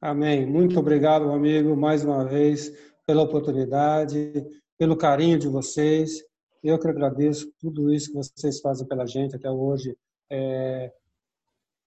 Amém. 0.00 0.46
Muito 0.46 0.78
obrigado, 0.78 1.30
amigo, 1.30 1.76
mais 1.76 2.04
uma 2.04 2.24
vez, 2.24 2.70
pela 3.06 3.22
oportunidade, 3.22 4.32
pelo 4.78 4.96
carinho 4.96 5.38
de 5.38 5.48
vocês. 5.48 6.20
Eu 6.62 6.78
que 6.78 6.86
agradeço 6.86 7.52
tudo 7.58 7.92
isso 7.92 8.12
que 8.12 8.16
vocês 8.16 8.60
fazem 8.60 8.86
pela 8.86 9.06
gente 9.06 9.34
até 9.34 9.50
hoje, 9.50 9.96
é, 10.30 10.92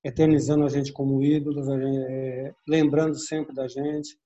eternizando 0.03 0.65
a 0.65 0.69
gente 0.69 0.91
como 0.91 1.23
ídolos, 1.23 1.67
é, 1.69 2.53
lembrando 2.67 3.17
sempre 3.17 3.55
da 3.55 3.67
gente. 3.67 4.17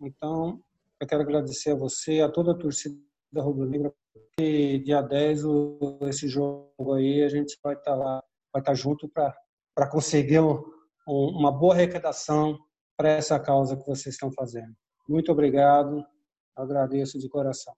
Então, 0.00 0.62
eu 1.00 1.06
quero 1.06 1.22
agradecer 1.22 1.72
a 1.72 1.74
você, 1.74 2.20
a 2.20 2.28
toda 2.28 2.52
a 2.52 2.54
torcida 2.54 2.96
da 3.32 3.42
Rubro 3.42 3.66
Negra, 3.66 3.92
e 4.40 4.78
dia 4.78 5.02
10, 5.02 5.44
o, 5.44 5.98
esse 6.02 6.28
jogo 6.28 6.94
aí, 6.94 7.22
a 7.24 7.28
gente 7.28 7.58
vai 7.62 7.74
estar 7.74 7.90
tá 7.90 7.96
lá, 7.96 8.22
vai 8.52 8.62
estar 8.62 8.72
tá 8.72 8.74
junto 8.74 9.08
para 9.08 9.90
conseguir 9.90 10.40
um, 10.40 10.62
uma 11.06 11.50
boa 11.50 11.74
arrecadação 11.74 12.56
para 12.96 13.10
essa 13.10 13.38
causa 13.40 13.76
que 13.76 13.86
vocês 13.86 14.14
estão 14.14 14.30
fazendo. 14.32 14.72
Muito 15.08 15.32
obrigado, 15.32 16.04
agradeço 16.54 17.18
de 17.18 17.28
coração. 17.28 17.74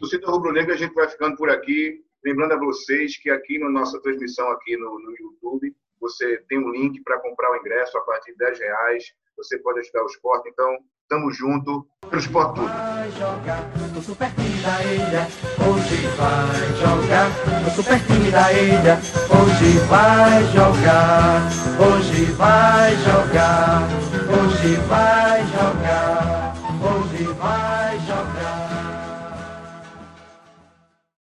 Torcida 0.00 0.26
Rubro 0.26 0.52
Negra, 0.52 0.74
a 0.74 0.76
gente 0.76 0.94
vai 0.94 1.08
ficando 1.08 1.36
por 1.36 1.50
aqui. 1.50 2.02
Lembrando 2.24 2.52
a 2.52 2.58
vocês 2.58 3.16
que 3.16 3.30
aqui 3.30 3.58
na 3.58 3.70
nossa 3.70 4.00
transmissão 4.00 4.50
aqui 4.50 4.76
no, 4.76 4.98
no 4.98 5.14
YouTube, 5.16 5.74
você 6.00 6.38
tem 6.48 6.58
um 6.58 6.70
link 6.70 7.00
para 7.02 7.20
comprar 7.20 7.50
o 7.52 7.56
ingresso 7.56 7.96
a 7.96 8.00
partir 8.02 8.32
de 8.32 8.38
10 8.38 8.58
reais. 8.58 9.04
Você 9.36 9.58
pode 9.58 9.80
ajudar 9.80 10.02
o 10.02 10.06
esporte. 10.06 10.48
Então, 10.48 10.78
tamo 11.08 11.30
junto 11.32 11.86
pro 12.08 12.18
esporte 12.18 12.56
tudo. 12.56 12.68
Vai 12.68 13.10
jogar 13.12 13.70
no 13.94 14.02
super 14.02 14.30
time 14.34 14.62
da 14.62 14.84
ilha. 14.84 15.28
Hoje 15.64 16.06
vai 16.16 16.76
jogar 16.76 17.28
no 17.62 17.70
super 17.70 18.06
time 18.06 18.30
da 18.30 18.52
ilha. 18.52 18.98
Hoje 19.30 19.78
vai 19.86 20.44
jogar. 20.52 21.42
Hoje 21.78 22.24
vai 22.32 22.96
jogar. 22.96 23.88
Hoje 24.28 24.74
vai 24.88 25.46